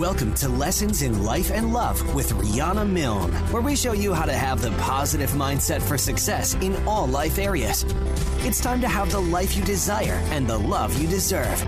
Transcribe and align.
Welcome 0.00 0.32
to 0.36 0.48
Lessons 0.48 1.02
in 1.02 1.24
Life 1.24 1.50
and 1.50 1.74
Love 1.74 2.14
with 2.14 2.32
Rhonda 2.32 2.88
Milne, 2.88 3.30
where 3.52 3.60
we 3.60 3.76
show 3.76 3.92
you 3.92 4.14
how 4.14 4.24
to 4.24 4.32
have 4.32 4.62
the 4.62 4.70
positive 4.78 5.32
mindset 5.32 5.82
for 5.82 5.98
success 5.98 6.54
in 6.62 6.74
all 6.88 7.06
life 7.06 7.38
areas. 7.38 7.84
It's 8.38 8.62
time 8.62 8.80
to 8.80 8.88
have 8.88 9.12
the 9.12 9.20
life 9.20 9.54
you 9.54 9.62
desire 9.62 10.18
and 10.30 10.46
the 10.46 10.56
love 10.56 10.98
you 10.98 11.06
deserve. 11.06 11.62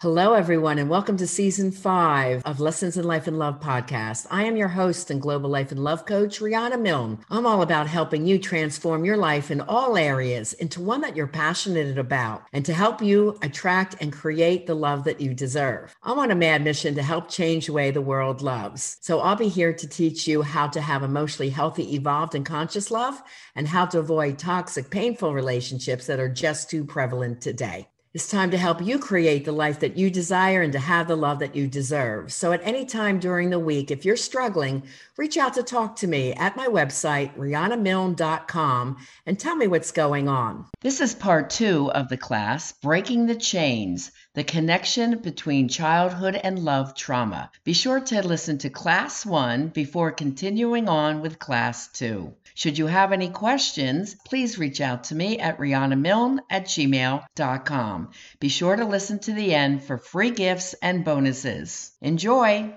Hello, 0.00 0.34
everyone, 0.34 0.78
and 0.78 0.88
welcome 0.88 1.16
to 1.16 1.26
season 1.26 1.72
five 1.72 2.40
of 2.44 2.60
Lessons 2.60 2.96
in 2.96 3.02
Life 3.02 3.26
and 3.26 3.36
Love 3.36 3.58
podcast. 3.58 4.28
I 4.30 4.44
am 4.44 4.56
your 4.56 4.68
host 4.68 5.10
and 5.10 5.20
global 5.20 5.50
life 5.50 5.72
and 5.72 5.82
love 5.82 6.06
coach, 6.06 6.38
Rhonda 6.38 6.80
Milne. 6.80 7.18
I'm 7.30 7.46
all 7.46 7.62
about 7.62 7.88
helping 7.88 8.24
you 8.24 8.38
transform 8.38 9.04
your 9.04 9.16
life 9.16 9.50
in 9.50 9.60
all 9.60 9.96
areas 9.96 10.52
into 10.52 10.80
one 10.80 11.00
that 11.00 11.16
you're 11.16 11.26
passionate 11.26 11.98
about 11.98 12.44
and 12.52 12.64
to 12.64 12.72
help 12.72 13.02
you 13.02 13.40
attract 13.42 13.96
and 14.00 14.12
create 14.12 14.68
the 14.68 14.76
love 14.76 15.02
that 15.02 15.20
you 15.20 15.34
deserve. 15.34 15.96
I'm 16.04 16.20
on 16.20 16.30
a 16.30 16.36
mad 16.36 16.62
mission 16.62 16.94
to 16.94 17.02
help 17.02 17.28
change 17.28 17.66
the 17.66 17.72
way 17.72 17.90
the 17.90 18.00
world 18.00 18.40
loves. 18.40 18.98
So 19.00 19.18
I'll 19.18 19.34
be 19.34 19.48
here 19.48 19.72
to 19.72 19.88
teach 19.88 20.28
you 20.28 20.42
how 20.42 20.68
to 20.68 20.80
have 20.80 21.02
emotionally 21.02 21.50
healthy, 21.50 21.96
evolved, 21.96 22.36
and 22.36 22.46
conscious 22.46 22.92
love 22.92 23.20
and 23.56 23.66
how 23.66 23.86
to 23.86 23.98
avoid 23.98 24.38
toxic, 24.38 24.90
painful 24.90 25.34
relationships 25.34 26.06
that 26.06 26.20
are 26.20 26.28
just 26.28 26.70
too 26.70 26.84
prevalent 26.84 27.40
today. 27.40 27.88
It's 28.18 28.26
time 28.28 28.50
to 28.50 28.58
help 28.58 28.84
you 28.84 28.98
create 28.98 29.44
the 29.44 29.52
life 29.52 29.78
that 29.78 29.96
you 29.96 30.10
desire 30.10 30.60
and 30.60 30.72
to 30.72 30.80
have 30.80 31.06
the 31.06 31.14
love 31.14 31.38
that 31.38 31.54
you 31.54 31.68
deserve. 31.68 32.32
So, 32.32 32.50
at 32.50 32.60
any 32.64 32.84
time 32.84 33.20
during 33.20 33.50
the 33.50 33.60
week, 33.60 33.92
if 33.92 34.04
you're 34.04 34.16
struggling, 34.16 34.82
reach 35.16 35.36
out 35.36 35.54
to 35.54 35.62
talk 35.62 35.94
to 35.98 36.08
me 36.08 36.32
at 36.32 36.56
my 36.56 36.66
website, 36.66 37.32
rhondamilne.com, 37.36 38.96
and 39.24 39.38
tell 39.38 39.54
me 39.54 39.68
what's 39.68 39.92
going 39.92 40.26
on. 40.26 40.64
This 40.80 41.00
is 41.00 41.14
part 41.14 41.50
two 41.50 41.92
of 41.92 42.08
the 42.08 42.16
class 42.16 42.72
Breaking 42.72 43.26
the 43.26 43.36
Chains 43.36 44.10
The 44.34 44.42
Connection 44.42 45.18
Between 45.18 45.68
Childhood 45.68 46.34
and 46.34 46.58
Love 46.58 46.96
Trauma. 46.96 47.52
Be 47.62 47.72
sure 47.72 48.00
to 48.00 48.26
listen 48.26 48.58
to 48.58 48.68
class 48.68 49.24
one 49.24 49.68
before 49.68 50.10
continuing 50.10 50.88
on 50.88 51.20
with 51.20 51.38
class 51.38 51.86
two. 51.86 52.34
Should 52.58 52.76
you 52.76 52.88
have 52.88 53.12
any 53.12 53.28
questions, 53.28 54.16
please 54.26 54.58
reach 54.58 54.80
out 54.80 55.04
to 55.04 55.14
me 55.14 55.38
at 55.38 55.58
rhondamilne 55.58 56.40
at 56.50 56.64
gmail.com. 56.64 58.10
Be 58.40 58.48
sure 58.48 58.74
to 58.74 58.84
listen 58.84 59.20
to 59.20 59.32
the 59.32 59.54
end 59.54 59.84
for 59.84 59.96
free 59.96 60.32
gifts 60.32 60.74
and 60.82 61.04
bonuses. 61.04 61.92
Enjoy! 62.00 62.74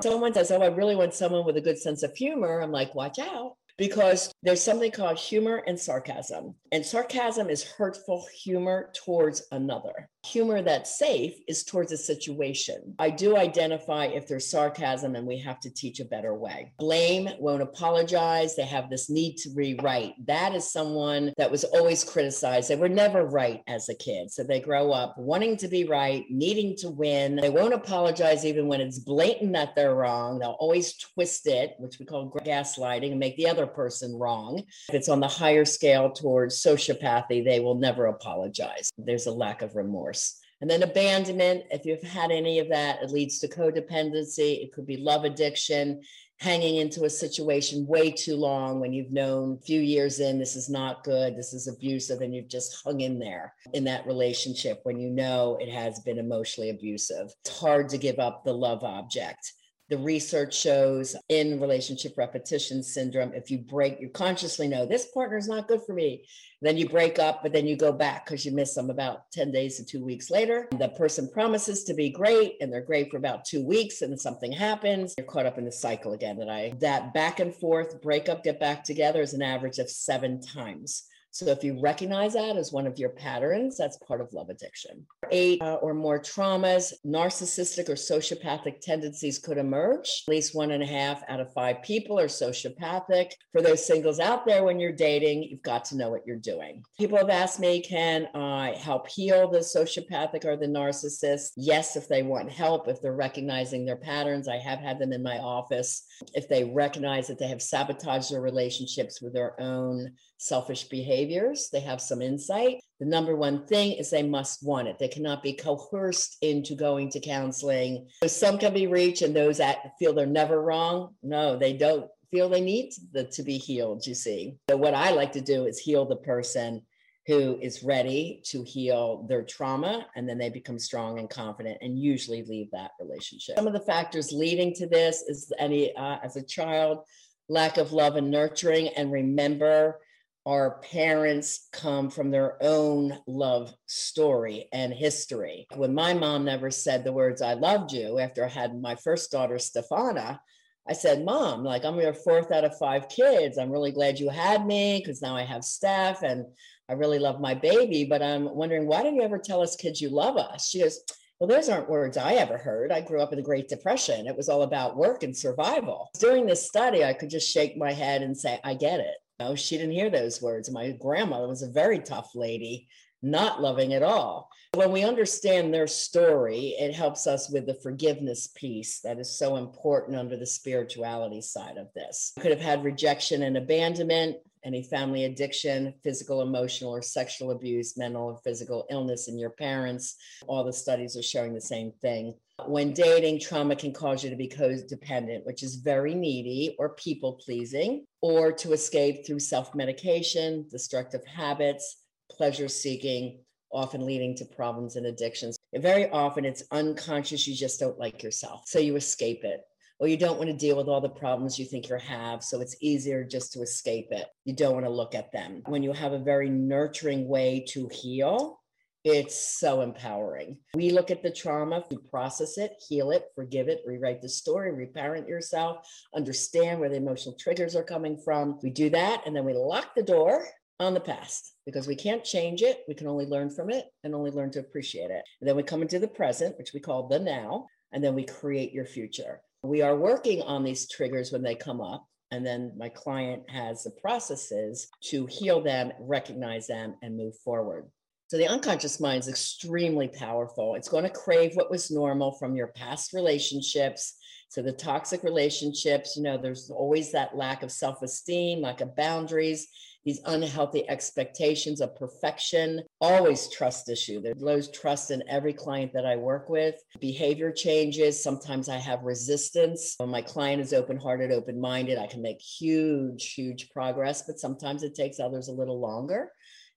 Someone 0.00 0.32
says, 0.32 0.50
Oh, 0.50 0.62
I 0.62 0.68
really 0.68 0.96
want 0.96 1.12
someone 1.12 1.44
with 1.44 1.58
a 1.58 1.60
good 1.60 1.76
sense 1.76 2.02
of 2.02 2.16
humor. 2.16 2.62
I'm 2.62 2.72
like, 2.72 2.94
Watch 2.94 3.18
out 3.18 3.58
because 3.80 4.30
there's 4.42 4.62
something 4.62 4.90
called 4.90 5.16
humor 5.16 5.62
and 5.66 5.80
sarcasm. 5.80 6.54
And 6.70 6.84
sarcasm 6.84 7.48
is 7.48 7.64
hurtful 7.64 8.26
humor 8.42 8.92
towards 8.94 9.42
another. 9.52 10.10
Humor 10.26 10.60
that's 10.60 10.98
safe 10.98 11.32
is 11.48 11.64
towards 11.64 11.90
a 11.90 11.96
situation. 11.96 12.94
I 12.98 13.08
do 13.08 13.38
identify 13.38 14.04
if 14.04 14.28
there's 14.28 14.50
sarcasm 14.50 15.16
and 15.16 15.26
we 15.26 15.38
have 15.38 15.60
to 15.60 15.70
teach 15.70 15.98
a 15.98 16.04
better 16.04 16.34
way. 16.34 16.72
Blame, 16.78 17.30
won't 17.38 17.62
apologize. 17.62 18.54
They 18.54 18.66
have 18.66 18.90
this 18.90 19.08
need 19.08 19.38
to 19.38 19.50
rewrite. 19.54 20.12
That 20.26 20.54
is 20.54 20.70
someone 20.70 21.32
that 21.38 21.50
was 21.50 21.64
always 21.64 22.04
criticized. 22.04 22.68
They 22.68 22.76
were 22.76 22.88
never 22.90 23.24
right 23.24 23.62
as 23.66 23.88
a 23.88 23.94
kid. 23.94 24.30
So 24.30 24.44
they 24.44 24.60
grow 24.60 24.92
up 24.92 25.14
wanting 25.16 25.56
to 25.56 25.68
be 25.68 25.84
right, 25.84 26.26
needing 26.28 26.76
to 26.80 26.90
win. 26.90 27.36
They 27.36 27.48
won't 27.48 27.72
apologize 27.72 28.44
even 28.44 28.68
when 28.68 28.82
it's 28.82 28.98
blatant 28.98 29.54
that 29.54 29.74
they're 29.74 29.94
wrong. 29.94 30.38
They'll 30.38 30.58
always 30.60 30.98
twist 30.98 31.46
it, 31.46 31.76
which 31.78 31.98
we 31.98 32.04
call 32.04 32.30
gaslighting, 32.30 33.12
and 33.12 33.18
make 33.18 33.38
the 33.38 33.48
other 33.48 33.69
person 33.70 34.16
wrong. 34.16 34.62
If 34.88 34.94
it's 34.94 35.08
on 35.08 35.20
the 35.20 35.28
higher 35.28 35.64
scale 35.64 36.10
towards 36.10 36.62
sociopathy, 36.62 37.44
they 37.44 37.60
will 37.60 37.76
never 37.76 38.06
apologize. 38.06 38.90
There's 38.98 39.26
a 39.26 39.32
lack 39.32 39.62
of 39.62 39.76
remorse. 39.76 40.38
And 40.60 40.68
then 40.68 40.82
abandonment, 40.82 41.64
if 41.70 41.86
you've 41.86 42.02
had 42.02 42.30
any 42.30 42.58
of 42.58 42.68
that, 42.68 43.02
it 43.02 43.10
leads 43.10 43.38
to 43.38 43.48
codependency. 43.48 44.62
It 44.62 44.72
could 44.74 44.86
be 44.86 44.98
love 44.98 45.24
addiction, 45.24 46.02
hanging 46.40 46.76
into 46.76 47.04
a 47.04 47.10
situation 47.10 47.86
way 47.86 48.10
too 48.10 48.34
long 48.34 48.80
when 48.80 48.92
you've 48.92 49.12
known 49.12 49.58
a 49.58 49.64
few 49.64 49.80
years 49.80 50.20
in, 50.20 50.38
this 50.38 50.56
is 50.56 50.70
not 50.70 51.04
good, 51.04 51.36
this 51.36 51.52
is 51.52 51.68
abusive, 51.68 52.22
and 52.22 52.34
you've 52.34 52.48
just 52.48 52.82
hung 52.82 53.02
in 53.02 53.18
there 53.18 53.54
in 53.74 53.84
that 53.84 54.06
relationship 54.06 54.80
when 54.84 54.98
you 54.98 55.10
know 55.10 55.58
it 55.60 55.68
has 55.68 56.00
been 56.00 56.18
emotionally 56.18 56.70
abusive. 56.70 57.30
It's 57.44 57.60
hard 57.60 57.90
to 57.90 57.98
give 57.98 58.18
up 58.18 58.42
the 58.42 58.54
love 58.54 58.84
object 58.84 59.52
the 59.90 59.98
research 59.98 60.56
shows 60.56 61.16
in 61.28 61.60
relationship 61.60 62.16
repetition 62.16 62.82
syndrome 62.82 63.32
if 63.34 63.50
you 63.50 63.58
break 63.58 64.00
you 64.00 64.08
consciously 64.08 64.68
know 64.68 64.86
this 64.86 65.06
partner 65.06 65.36
is 65.36 65.48
not 65.48 65.68
good 65.68 65.82
for 65.84 65.92
me 65.92 66.24
then 66.62 66.76
you 66.76 66.88
break 66.88 67.18
up 67.18 67.42
but 67.42 67.52
then 67.52 67.66
you 67.66 67.76
go 67.76 67.92
back 67.92 68.24
because 68.24 68.44
you 68.44 68.52
miss 68.52 68.74
them 68.74 68.90
about 68.90 69.30
10 69.32 69.50
days 69.50 69.76
to 69.76 69.84
two 69.84 70.04
weeks 70.04 70.30
later. 70.30 70.68
The 70.78 70.88
person 70.90 71.28
promises 71.32 71.84
to 71.84 71.94
be 71.94 72.10
great 72.10 72.56
and 72.60 72.72
they're 72.72 72.82
great 72.82 73.10
for 73.10 73.16
about 73.16 73.44
two 73.44 73.64
weeks 73.64 74.02
and 74.02 74.18
something 74.20 74.52
happens. 74.52 75.14
You're 75.16 75.26
caught 75.26 75.46
up 75.46 75.58
in 75.58 75.64
the 75.64 75.72
cycle 75.72 76.12
again 76.12 76.36
that 76.38 76.50
i 76.50 76.72
that 76.80 77.14
back 77.14 77.40
and 77.40 77.54
forth 77.54 78.00
break 78.02 78.28
up 78.28 78.44
get 78.44 78.60
back 78.60 78.84
together 78.84 79.22
is 79.22 79.34
an 79.34 79.42
average 79.42 79.78
of 79.78 79.90
seven 79.90 80.40
times 80.40 81.04
so 81.32 81.46
if 81.46 81.62
you 81.62 81.80
recognize 81.80 82.32
that 82.34 82.56
as 82.56 82.72
one 82.72 82.86
of 82.86 82.98
your 82.98 83.10
patterns, 83.10 83.76
that's 83.76 83.96
part 83.98 84.20
of 84.20 84.32
love 84.32 84.50
addiction. 84.50 85.06
Eight 85.30 85.62
uh, 85.62 85.74
or 85.74 85.94
more 85.94 86.18
traumas, 86.18 86.92
narcissistic 87.06 87.88
or 87.88 87.94
sociopathic 87.94 88.80
tendencies 88.80 89.38
could 89.38 89.56
emerge. 89.56 90.24
At 90.26 90.32
least 90.32 90.56
one 90.56 90.72
and 90.72 90.82
a 90.82 90.86
half 90.86 91.22
out 91.28 91.40
of 91.40 91.52
five 91.52 91.82
people 91.82 92.18
are 92.18 92.26
sociopathic. 92.26 93.32
For 93.52 93.62
those 93.62 93.86
singles 93.86 94.18
out 94.18 94.44
there, 94.44 94.64
when 94.64 94.80
you're 94.80 94.92
dating, 94.92 95.44
you've 95.44 95.62
got 95.62 95.84
to 95.86 95.96
know 95.96 96.10
what 96.10 96.26
you're 96.26 96.36
doing. 96.36 96.82
People 96.98 97.18
have 97.18 97.30
asked 97.30 97.60
me, 97.60 97.80
can 97.80 98.28
I 98.34 98.74
help 98.76 99.08
heal 99.08 99.48
the 99.48 99.58
sociopathic 99.58 100.44
or 100.44 100.56
the 100.56 100.66
narcissist? 100.66 101.52
Yes, 101.56 101.94
if 101.94 102.08
they 102.08 102.22
want 102.22 102.50
help, 102.50 102.88
if 102.88 103.00
they're 103.00 103.14
recognizing 103.14 103.84
their 103.84 103.96
patterns. 103.96 104.48
I 104.48 104.58
have 104.58 104.80
had 104.80 104.98
them 104.98 105.12
in 105.12 105.22
my 105.22 105.38
office. 105.38 106.04
If 106.34 106.48
they 106.48 106.64
recognize 106.64 107.28
that 107.28 107.38
they 107.38 107.48
have 107.48 107.62
sabotaged 107.62 108.32
their 108.32 108.40
relationships 108.40 109.22
with 109.22 109.32
their 109.32 109.60
own 109.60 110.12
selfish 110.40 110.88
behaviors. 111.20 111.68
They 111.70 111.80
have 111.80 112.00
some 112.00 112.22
insight. 112.22 112.80
The 112.98 113.06
number 113.06 113.36
one 113.36 113.66
thing 113.66 113.92
is 113.92 114.10
they 114.10 114.22
must 114.22 114.64
want 114.64 114.88
it. 114.88 114.98
They 114.98 115.08
cannot 115.08 115.42
be 115.42 115.52
coerced 115.52 116.36
into 116.42 116.74
going 116.74 117.10
to 117.10 117.20
counseling. 117.20 118.08
So 118.22 118.28
some 118.28 118.58
can 118.58 118.74
be 118.74 118.86
reached, 118.86 119.22
and 119.22 119.34
those 119.34 119.58
that 119.58 119.92
feel 119.98 120.12
they're 120.12 120.26
never 120.26 120.62
wrong, 120.62 121.14
no, 121.22 121.56
they 121.56 121.72
don't 121.72 122.06
feel 122.30 122.48
they 122.48 122.60
need 122.60 122.92
the, 123.12 123.24
to 123.24 123.42
be 123.42 123.58
healed, 123.58 124.06
you 124.06 124.14
see. 124.14 124.56
So, 124.68 124.76
what 124.76 124.94
I 124.94 125.10
like 125.10 125.32
to 125.32 125.40
do 125.40 125.66
is 125.66 125.78
heal 125.78 126.04
the 126.04 126.16
person 126.16 126.82
who 127.26 127.58
is 127.60 127.82
ready 127.82 128.42
to 128.46 128.62
heal 128.64 129.26
their 129.28 129.44
trauma 129.44 130.06
and 130.16 130.28
then 130.28 130.38
they 130.38 130.48
become 130.48 130.78
strong 130.78 131.18
and 131.18 131.28
confident 131.28 131.78
and 131.80 131.98
usually 131.98 132.42
leave 132.44 132.70
that 132.72 132.92
relationship. 132.98 133.56
Some 133.56 133.66
of 133.66 133.72
the 133.72 133.80
factors 133.80 134.32
leading 134.32 134.74
to 134.74 134.86
this 134.86 135.22
is 135.28 135.52
any 135.58 135.94
uh, 135.94 136.16
as 136.24 136.36
a 136.36 136.42
child 136.42 137.00
lack 137.48 137.76
of 137.76 137.92
love 137.92 138.16
and 138.16 138.30
nurturing 138.30 138.88
and 138.96 139.12
remember 139.12 140.00
our 140.50 140.80
parents 140.80 141.68
come 141.72 142.10
from 142.10 142.32
their 142.32 142.60
own 142.60 143.16
love 143.28 143.72
story 143.86 144.68
and 144.72 144.92
history. 144.92 145.64
When 145.76 145.94
my 145.94 146.12
mom 146.12 146.44
never 146.44 146.72
said 146.72 147.04
the 147.04 147.12
words, 147.12 147.40
I 147.40 147.54
loved 147.54 147.92
you, 147.92 148.18
after 148.18 148.44
I 148.44 148.48
had 148.48 148.82
my 148.82 148.96
first 148.96 149.30
daughter, 149.30 149.58
Stefana, 149.58 150.40
I 150.88 150.92
said, 150.92 151.24
Mom, 151.24 151.62
like 151.62 151.84
I'm 151.84 152.00
your 152.00 152.14
fourth 152.14 152.50
out 152.50 152.64
of 152.64 152.76
five 152.78 153.08
kids. 153.08 153.58
I'm 153.58 153.70
really 153.70 153.92
glad 153.92 154.18
you 154.18 154.28
had 154.28 154.66
me 154.66 154.98
because 154.98 155.22
now 155.22 155.36
I 155.36 155.44
have 155.44 155.62
Steph 155.62 156.24
and 156.24 156.44
I 156.88 156.94
really 156.94 157.20
love 157.20 157.40
my 157.40 157.54
baby. 157.54 158.02
But 158.02 158.20
I'm 158.20 158.52
wondering, 158.52 158.88
why 158.88 159.04
don't 159.04 159.14
you 159.14 159.22
ever 159.22 159.38
tell 159.38 159.62
us 159.62 159.76
kids 159.76 160.00
you 160.00 160.08
love 160.08 160.36
us? 160.36 160.68
She 160.68 160.80
goes, 160.80 160.98
well, 161.38 161.46
those 161.46 161.68
aren't 161.68 161.88
words 161.88 162.16
I 162.16 162.32
ever 162.34 162.58
heard. 162.58 162.90
I 162.90 163.02
grew 163.02 163.22
up 163.22 163.32
in 163.32 163.38
the 163.38 163.44
Great 163.44 163.68
Depression. 163.68 164.26
It 164.26 164.36
was 164.36 164.48
all 164.48 164.62
about 164.62 164.96
work 164.96 165.22
and 165.22 165.36
survival. 165.36 166.10
During 166.18 166.44
this 166.44 166.66
study, 166.66 167.04
I 167.04 167.12
could 167.12 167.30
just 167.30 167.48
shake 167.48 167.76
my 167.76 167.92
head 167.92 168.22
and 168.22 168.36
say, 168.36 168.58
I 168.64 168.74
get 168.74 168.98
it. 168.98 169.14
No, 169.40 169.54
she 169.54 169.78
didn't 169.78 169.94
hear 169.94 170.10
those 170.10 170.42
words. 170.42 170.70
My 170.70 170.90
grandmother 170.90 171.48
was 171.48 171.62
a 171.62 171.70
very 171.70 171.98
tough 171.98 172.34
lady, 172.34 172.88
not 173.22 173.62
loving 173.62 173.94
at 173.94 174.02
all. 174.02 174.50
When 174.74 174.92
we 174.92 175.02
understand 175.02 175.72
their 175.72 175.86
story, 175.86 176.76
it 176.78 176.94
helps 176.94 177.26
us 177.26 177.50
with 177.50 177.64
the 177.64 177.80
forgiveness 177.82 178.48
piece 178.48 179.00
that 179.00 179.18
is 179.18 179.38
so 179.38 179.56
important 179.56 180.18
under 180.18 180.36
the 180.36 180.44
spirituality 180.44 181.40
side 181.40 181.78
of 181.78 181.88
this. 181.94 182.34
Could 182.38 182.50
have 182.50 182.60
had 182.60 182.84
rejection 182.84 183.44
and 183.44 183.56
abandonment, 183.56 184.36
any 184.62 184.82
family 184.82 185.24
addiction, 185.24 185.94
physical, 186.04 186.42
emotional, 186.42 186.94
or 186.94 187.00
sexual 187.00 187.50
abuse, 187.50 187.96
mental 187.96 188.24
or 188.24 188.40
physical 188.44 188.86
illness 188.90 189.26
in 189.26 189.38
your 189.38 189.50
parents. 189.50 190.16
All 190.46 190.64
the 190.64 190.72
studies 190.72 191.16
are 191.16 191.22
showing 191.22 191.54
the 191.54 191.60
same 191.62 191.92
thing. 192.02 192.34
When 192.68 192.92
dating, 192.92 193.40
trauma 193.40 193.76
can 193.76 193.92
cause 193.92 194.22
you 194.24 194.30
to 194.30 194.36
be 194.36 194.48
codependent, 194.48 195.44
which 195.44 195.62
is 195.62 195.76
very 195.76 196.14
needy 196.14 196.74
or 196.78 196.90
people 196.90 197.40
pleasing, 197.44 198.04
or 198.20 198.52
to 198.52 198.72
escape 198.72 199.26
through 199.26 199.40
self 199.40 199.74
medication, 199.74 200.66
destructive 200.70 201.24
habits, 201.26 202.04
pleasure 202.30 202.68
seeking, 202.68 203.40
often 203.72 204.04
leading 204.04 204.34
to 204.36 204.44
problems 204.44 204.96
and 204.96 205.06
addictions. 205.06 205.56
very 205.76 206.10
often 206.10 206.44
it's 206.44 206.64
unconscious, 206.72 207.46
you 207.46 207.54
just 207.54 207.78
don't 207.80 207.98
like 207.98 208.22
yourself. 208.22 208.62
So 208.66 208.78
you 208.78 208.96
escape 208.96 209.44
it. 209.44 209.60
or 210.00 210.08
you 210.08 210.16
don't 210.16 210.38
want 210.38 210.48
to 210.48 210.56
deal 210.56 210.76
with 210.76 210.88
all 210.88 211.00
the 211.02 211.08
problems 211.10 211.58
you 211.58 211.66
think 211.66 211.88
you 211.88 211.96
have. 211.98 212.42
So 212.42 212.60
it's 212.62 212.74
easier 212.80 213.22
just 213.22 213.52
to 213.52 213.60
escape 213.60 214.08
it. 214.10 214.26
You 214.46 214.54
don't 214.54 214.72
want 214.72 214.86
to 214.86 214.90
look 214.90 215.14
at 215.14 215.30
them. 215.30 215.62
When 215.66 215.82
you 215.82 215.92
have 215.92 216.12
a 216.14 216.18
very 216.18 216.48
nurturing 216.48 217.28
way 217.28 217.64
to 217.68 217.86
heal, 217.92 218.59
it's 219.04 219.58
so 219.58 219.80
empowering. 219.80 220.58
We 220.74 220.90
look 220.90 221.10
at 221.10 221.22
the 221.22 221.30
trauma, 221.30 221.84
we 221.90 221.96
process 222.10 222.58
it, 222.58 222.72
heal 222.86 223.10
it, 223.10 223.26
forgive 223.34 223.68
it, 223.68 223.82
rewrite 223.86 224.20
the 224.20 224.28
story, 224.28 224.72
reparent 224.72 225.26
yourself, 225.26 225.88
understand 226.14 226.80
where 226.80 226.90
the 226.90 226.96
emotional 226.96 227.34
triggers 227.38 227.74
are 227.74 227.84
coming 227.84 228.18
from. 228.18 228.58
We 228.62 228.70
do 228.70 228.90
that 228.90 229.22
and 229.26 229.34
then 229.34 229.44
we 229.44 229.54
lock 229.54 229.94
the 229.94 230.02
door 230.02 230.46
on 230.80 230.94
the 230.94 231.00
past 231.00 231.54
because 231.66 231.86
we 231.86 231.94
can't 231.94 232.24
change 232.24 232.62
it. 232.62 232.84
We 232.88 232.94
can 232.94 233.06
only 233.06 233.26
learn 233.26 233.50
from 233.50 233.70
it 233.70 233.86
and 234.04 234.14
only 234.14 234.30
learn 234.30 234.50
to 234.52 234.60
appreciate 234.60 235.10
it. 235.10 235.22
And 235.40 235.48
then 235.48 235.56
we 235.56 235.62
come 235.62 235.82
into 235.82 235.98
the 235.98 236.08
present, 236.08 236.58
which 236.58 236.72
we 236.72 236.80
call 236.80 237.06
the 237.06 237.18
now, 237.18 237.66
and 237.92 238.02
then 238.02 238.14
we 238.14 238.24
create 238.24 238.72
your 238.72 238.86
future. 238.86 239.40
We 239.62 239.82
are 239.82 239.96
working 239.96 240.42
on 240.42 240.64
these 240.64 240.88
triggers 240.88 241.32
when 241.32 241.42
they 241.42 241.54
come 241.54 241.80
up. 241.80 242.06
And 242.32 242.46
then 242.46 242.72
my 242.78 242.88
client 242.88 243.42
has 243.50 243.82
the 243.82 243.90
processes 243.90 244.88
to 245.06 245.26
heal 245.26 245.60
them, 245.60 245.90
recognize 245.98 246.68
them, 246.68 246.94
and 247.02 247.16
move 247.16 247.36
forward. 247.44 247.90
So 248.30 248.36
the 248.36 248.46
unconscious 248.46 249.00
mind 249.00 249.24
is 249.24 249.28
extremely 249.28 250.06
powerful. 250.06 250.76
It's 250.76 250.88
going 250.88 251.02
to 251.02 251.10
crave 251.10 251.56
what 251.56 251.68
was 251.68 251.90
normal 251.90 252.30
from 252.30 252.54
your 252.54 252.68
past 252.68 253.12
relationships. 253.12 254.14
So 254.48 254.62
the 254.62 254.70
toxic 254.70 255.24
relationships, 255.24 256.16
you 256.16 256.22
know, 256.22 256.38
there's 256.38 256.70
always 256.70 257.10
that 257.10 257.36
lack 257.36 257.64
of 257.64 257.72
self 257.72 258.02
esteem, 258.02 258.60
lack 258.60 258.82
of 258.82 258.94
boundaries, 258.94 259.66
these 260.04 260.20
unhealthy 260.26 260.88
expectations 260.88 261.80
of 261.80 261.96
perfection, 261.96 262.84
always 263.00 263.48
trust 263.48 263.88
issue. 263.88 264.22
There's 264.22 264.40
low 264.40 264.60
trust 264.60 265.10
in 265.10 265.24
every 265.28 265.52
client 265.52 265.92
that 265.94 266.06
I 266.06 266.14
work 266.14 266.48
with. 266.48 266.76
Behavior 267.00 267.50
changes. 267.50 268.22
Sometimes 268.22 268.68
I 268.68 268.78
have 268.78 269.02
resistance. 269.02 269.96
When 269.98 270.08
my 270.08 270.22
client 270.22 270.62
is 270.62 270.72
open 270.72 270.98
hearted, 270.98 271.32
open 271.32 271.60
minded, 271.60 271.98
I 271.98 272.06
can 272.06 272.22
make 272.22 272.40
huge, 272.40 273.32
huge 273.32 273.70
progress, 273.70 274.22
but 274.24 274.38
sometimes 274.38 274.84
it 274.84 274.94
takes 274.94 275.18
others 275.18 275.48
a 275.48 275.52
little 275.52 275.80
longer 275.80 276.30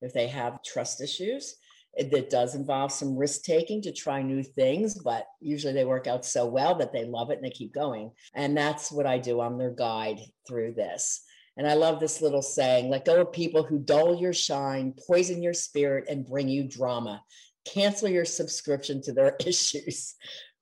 if 0.04 0.14
they 0.14 0.28
have 0.28 0.62
trust 0.64 1.02
issues. 1.02 1.56
That 1.96 2.32
does 2.32 2.56
involve 2.56 2.92
some 2.92 3.16
risk 3.16 3.44
taking 3.44 3.80
to 3.84 3.92
try 3.92 4.24
new 4.24 4.42
things, 4.42 4.98
but 4.98 5.28
usually 5.40 5.74
they 5.74 5.86
work 5.86 6.08
out 6.08 6.26
so 6.26 6.44
well 6.48 6.74
that 6.76 6.92
they 6.92 7.06
love 7.06 7.30
it 7.30 7.36
and 7.36 7.46
they 7.46 7.52
keep 7.52 7.72
going. 7.72 8.10
And 8.34 8.58
that's 8.58 8.92
what 8.92 9.06
I 9.06 9.20
do. 9.20 9.42
I'm 9.42 9.60
their 9.60 9.70
guide 9.70 10.20
through 10.48 10.74
this. 10.74 11.24
And 11.56 11.68
I 11.68 11.76
love 11.76 12.00
this 12.00 12.20
little 12.20 12.42
saying 12.42 12.90
let 12.90 13.06
go 13.06 13.22
of 13.22 13.32
people 13.32 13.62
who 13.62 13.78
dull 13.78 14.20
your 14.20 14.34
shine, 14.34 14.96
poison 15.06 15.44
your 15.44 15.54
spirit, 15.54 16.06
and 16.10 16.26
bring 16.26 16.50
you 16.50 16.64
drama. 16.64 17.22
Cancel 17.64 18.10
your 18.10 18.26
subscription 18.26 19.00
to 19.04 19.14
their 19.14 19.36
issues 19.46 20.16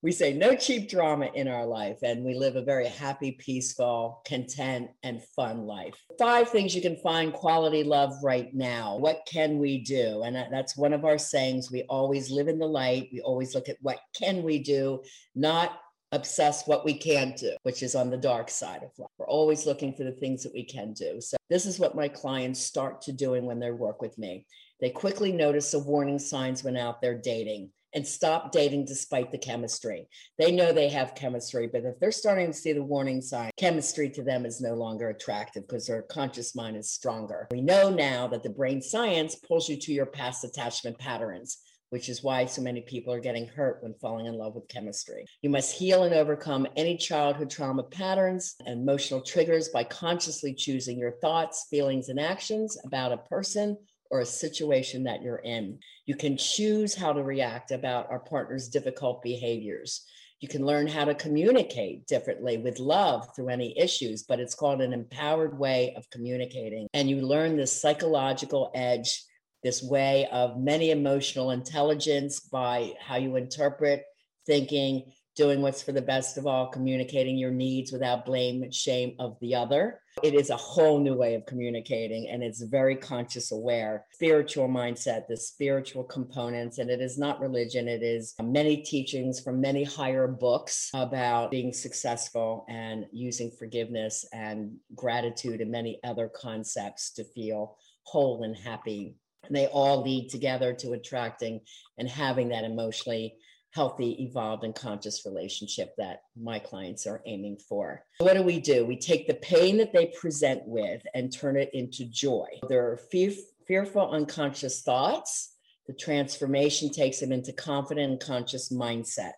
we 0.03 0.11
say 0.11 0.33
no 0.33 0.55
cheap 0.55 0.89
drama 0.89 1.29
in 1.35 1.47
our 1.47 1.65
life 1.65 1.99
and 2.01 2.23
we 2.23 2.33
live 2.33 2.55
a 2.55 2.63
very 2.63 2.87
happy 2.87 3.33
peaceful 3.33 4.21
content 4.25 4.89
and 5.03 5.23
fun 5.35 5.67
life. 5.67 5.93
Five 6.17 6.49
things 6.49 6.75
you 6.75 6.81
can 6.81 6.95
find 6.97 7.31
quality 7.31 7.83
love 7.83 8.13
right 8.23 8.53
now. 8.53 8.97
What 8.97 9.21
can 9.31 9.59
we 9.59 9.79
do? 9.79 10.23
And 10.23 10.35
that's 10.35 10.75
one 10.75 10.93
of 10.93 11.05
our 11.05 11.19
sayings. 11.19 11.71
We 11.71 11.83
always 11.83 12.31
live 12.31 12.47
in 12.47 12.57
the 12.57 12.65
light. 12.65 13.09
We 13.13 13.21
always 13.21 13.53
look 13.53 13.69
at 13.69 13.77
what 13.81 13.99
can 14.17 14.41
we 14.43 14.59
do 14.59 15.03
not 15.35 15.79
obsess 16.13 16.67
what 16.67 16.83
we 16.83 16.93
can't 16.93 17.37
do 17.37 17.55
which 17.63 17.81
is 17.81 17.95
on 17.95 18.09
the 18.09 18.17
dark 18.17 18.49
side 18.49 18.83
of 18.83 18.89
life. 18.97 19.09
We're 19.17 19.27
always 19.27 19.65
looking 19.65 19.93
for 19.93 20.03
the 20.03 20.11
things 20.11 20.43
that 20.43 20.53
we 20.53 20.63
can 20.63 20.93
do. 20.93 21.21
So 21.21 21.37
this 21.49 21.65
is 21.65 21.79
what 21.79 21.95
my 21.95 22.07
clients 22.09 22.59
start 22.59 23.01
to 23.03 23.13
doing 23.13 23.45
when 23.45 23.59
they 23.59 23.71
work 23.71 24.01
with 24.01 24.17
me. 24.17 24.45
They 24.81 24.89
quickly 24.89 25.31
notice 25.31 25.71
the 25.71 25.79
warning 25.79 26.19
signs 26.19 26.63
when 26.63 26.75
out 26.75 27.01
there 27.01 27.17
dating 27.17 27.69
and 27.93 28.05
stop 28.05 28.51
dating 28.51 28.85
despite 28.85 29.31
the 29.31 29.37
chemistry. 29.37 30.07
They 30.37 30.51
know 30.51 30.71
they 30.71 30.89
have 30.89 31.15
chemistry, 31.15 31.67
but 31.71 31.83
if 31.83 31.99
they're 31.99 32.11
starting 32.11 32.47
to 32.47 32.53
see 32.53 32.73
the 32.73 32.83
warning 32.83 33.21
sign, 33.21 33.51
chemistry 33.57 34.09
to 34.11 34.23
them 34.23 34.45
is 34.45 34.61
no 34.61 34.73
longer 34.73 35.09
attractive 35.09 35.67
because 35.67 35.87
their 35.87 36.03
conscious 36.03 36.55
mind 36.55 36.77
is 36.77 36.91
stronger. 36.91 37.47
We 37.51 37.61
know 37.61 37.89
now 37.89 38.27
that 38.27 38.43
the 38.43 38.49
brain 38.49 38.81
science 38.81 39.35
pulls 39.35 39.69
you 39.69 39.77
to 39.77 39.93
your 39.93 40.05
past 40.05 40.43
attachment 40.43 40.97
patterns. 40.97 41.57
Which 41.89 42.07
is 42.07 42.23
why 42.23 42.45
so 42.45 42.61
many 42.61 42.79
people 42.79 43.11
are 43.11 43.19
getting 43.19 43.47
hurt 43.47 43.83
when 43.83 43.93
falling 43.95 44.25
in 44.25 44.35
love 44.35 44.55
with 44.55 44.69
chemistry. 44.69 45.25
You 45.41 45.49
must 45.49 45.77
heal 45.77 46.03
and 46.05 46.13
overcome 46.13 46.65
any 46.77 46.95
childhood 46.95 47.49
trauma 47.49 47.83
patterns 47.83 48.55
and 48.65 48.79
emotional 48.79 49.19
triggers 49.19 49.67
by 49.67 49.83
consciously 49.83 50.53
choosing 50.53 50.97
your 50.97 51.11
thoughts, 51.19 51.67
feelings, 51.69 52.07
and 52.07 52.17
actions 52.17 52.77
about 52.85 53.11
a 53.11 53.17
person 53.17 53.75
or 54.11 54.19
a 54.19 54.25
situation 54.25 55.03
that 55.05 55.21
you're 55.21 55.37
in. 55.37 55.79
You 56.05 56.15
can 56.15 56.37
choose 56.37 56.93
how 56.93 57.13
to 57.13 57.23
react 57.23 57.71
about 57.71 58.11
our 58.11 58.19
partner's 58.19 58.67
difficult 58.67 59.23
behaviors. 59.23 60.05
You 60.41 60.47
can 60.47 60.65
learn 60.65 60.87
how 60.87 61.05
to 61.05 61.15
communicate 61.15 62.07
differently 62.07 62.57
with 62.57 62.79
love 62.79 63.29
through 63.35 63.49
any 63.49 63.77
issues, 63.77 64.23
but 64.23 64.39
it's 64.39 64.55
called 64.55 64.81
an 64.81 64.91
empowered 64.91 65.57
way 65.57 65.93
of 65.95 66.09
communicating. 66.09 66.87
And 66.93 67.09
you 67.09 67.21
learn 67.21 67.55
this 67.55 67.79
psychological 67.79 68.71
edge, 68.73 69.23
this 69.63 69.83
way 69.83 70.27
of 70.31 70.59
many 70.59 70.89
emotional 70.89 71.51
intelligence 71.51 72.39
by 72.39 72.93
how 72.99 73.17
you 73.17 73.35
interpret 73.35 74.03
thinking, 74.47 75.11
doing 75.35 75.61
what's 75.61 75.83
for 75.83 75.91
the 75.91 76.01
best 76.01 76.37
of 76.37 76.47
all, 76.47 76.67
communicating 76.67 77.37
your 77.37 77.51
needs 77.51 77.91
without 77.91 78.25
blame 78.25 78.63
and 78.63 78.73
shame 78.73 79.15
of 79.19 79.37
the 79.39 79.55
other. 79.55 80.00
It 80.23 80.33
is 80.33 80.49
a 80.49 80.57
whole 80.57 80.99
new 80.99 81.15
way 81.15 81.35
of 81.35 81.45
communicating 81.45 82.29
and 82.29 82.43
it's 82.43 82.61
very 82.61 82.95
conscious 82.95 83.51
aware, 83.51 84.05
spiritual 84.11 84.67
mindset, 84.67 85.27
the 85.27 85.37
spiritual 85.37 86.03
components. 86.03 86.77
And 86.77 86.89
it 86.89 87.01
is 87.01 87.17
not 87.17 87.39
religion, 87.39 87.87
it 87.87 88.03
is 88.03 88.35
many 88.41 88.77
teachings 88.77 89.39
from 89.39 89.61
many 89.61 89.83
higher 89.83 90.27
books 90.27 90.89
about 90.93 91.51
being 91.51 91.73
successful 91.73 92.65
and 92.69 93.05
using 93.11 93.51
forgiveness 93.51 94.25
and 94.33 94.75
gratitude 94.95 95.61
and 95.61 95.71
many 95.71 95.99
other 96.03 96.29
concepts 96.29 97.11
to 97.13 97.23
feel 97.23 97.77
whole 98.03 98.43
and 98.43 98.55
happy. 98.55 99.15
And 99.43 99.55
they 99.55 99.67
all 99.67 100.03
lead 100.03 100.29
together 100.29 100.73
to 100.75 100.93
attracting 100.93 101.61
and 101.97 102.07
having 102.07 102.49
that 102.49 102.63
emotionally 102.63 103.35
healthy, 103.71 104.23
evolved, 104.23 104.63
and 104.63 104.75
conscious 104.75 105.25
relationship 105.25 105.95
that 105.97 106.23
my 106.35 106.59
clients 106.59 107.07
are 107.07 107.21
aiming 107.25 107.57
for. 107.57 108.03
What 108.19 108.35
do 108.35 108.43
we 108.43 108.59
do? 108.59 108.85
We 108.85 108.97
take 108.97 109.27
the 109.27 109.35
pain 109.35 109.77
that 109.77 109.93
they 109.93 110.07
present 110.19 110.61
with 110.65 111.01
and 111.13 111.31
turn 111.31 111.57
it 111.57 111.69
into 111.73 112.05
joy. 112.05 112.47
There 112.67 112.91
are 112.91 112.97
fear, 112.97 113.31
fearful, 113.65 114.11
unconscious 114.11 114.81
thoughts. 114.81 115.55
The 115.87 115.93
transformation 115.93 116.89
takes 116.89 117.19
them 117.19 117.31
into 117.31 117.53
confident 117.53 118.11
and 118.11 118.19
conscious 118.19 118.71
mindset. 118.71 119.33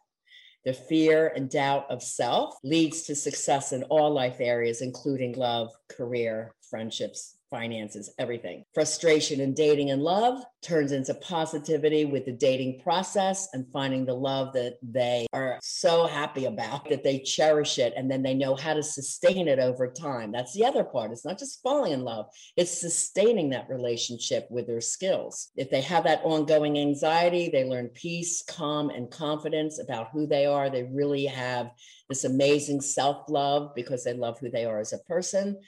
The 0.66 0.74
fear 0.74 1.32
and 1.36 1.50
doubt 1.50 1.86
of 1.90 2.02
self 2.02 2.56
leads 2.64 3.04
to 3.04 3.16
success 3.16 3.74
in 3.74 3.84
all 3.84 4.12
life 4.12 4.38
areas, 4.40 4.82
including 4.82 5.34
love, 5.34 5.70
career, 5.90 6.56
friendships, 6.70 7.38
finances, 7.54 8.12
everything. 8.18 8.66
Frustration 8.74 9.40
in 9.40 9.54
dating 9.54 9.92
and 9.92 10.02
love 10.02 10.44
turns 10.64 10.92
into 10.92 11.14
positivity 11.14 12.04
with 12.04 12.26
the 12.26 12.32
dating 12.32 12.80
process 12.82 13.48
and 13.54 13.68
finding 13.72 14.06
the 14.06 14.14
love 14.14 14.54
that 14.54 14.78
they 14.82 15.28
are 15.34 15.60
so 15.62 16.08
happy 16.08 16.46
about 16.46 16.90
that 16.90 17.04
they 17.04 17.20
cherish 17.20 17.78
it 17.78 17.94
and 17.96 18.10
then 18.10 18.24
they 18.24 18.34
know 18.34 18.56
how 18.56 18.74
to 18.74 18.82
sustain 18.82 19.48
it 19.48 19.60
over 19.60 19.88
time. 19.88 20.32
That's 20.32 20.54
the 20.54 20.66
other 20.66 20.84
part. 20.84 21.12
It's 21.12 21.26
not 21.26 21.38
just 21.38 21.62
falling 21.62 21.92
in 21.92 22.02
love, 22.02 22.26
it's 22.58 22.82
sustaining 22.82 23.52
that 23.52 23.70
relationship 23.70 24.48
with 24.50 24.66
their 24.66 24.82
skills. 24.82 25.50
If 25.56 25.70
they 25.70 25.82
have 25.82 26.06
that 26.06 26.22
ongoing 26.24 26.80
anxiety, 26.80 27.50
they 27.50 27.66
learn 27.66 27.90
peace, 27.90 28.42
calm, 28.42 28.90
and 28.90 29.12
confidence 29.12 29.80
about 29.80 30.10
who 30.12 30.26
they 30.26 30.48
are. 30.48 30.72
They 30.72 30.90
really 30.92 31.28
have 31.28 31.70
this 32.10 32.24
amazing 32.24 32.82
self 32.82 33.30
love 33.30 33.76
because 33.76 34.04
they 34.04 34.14
love 34.14 34.40
who 34.40 34.50
they 34.50 34.66
are 34.66 34.80
as 34.80 34.94
a 34.94 34.98
person. 35.00 35.60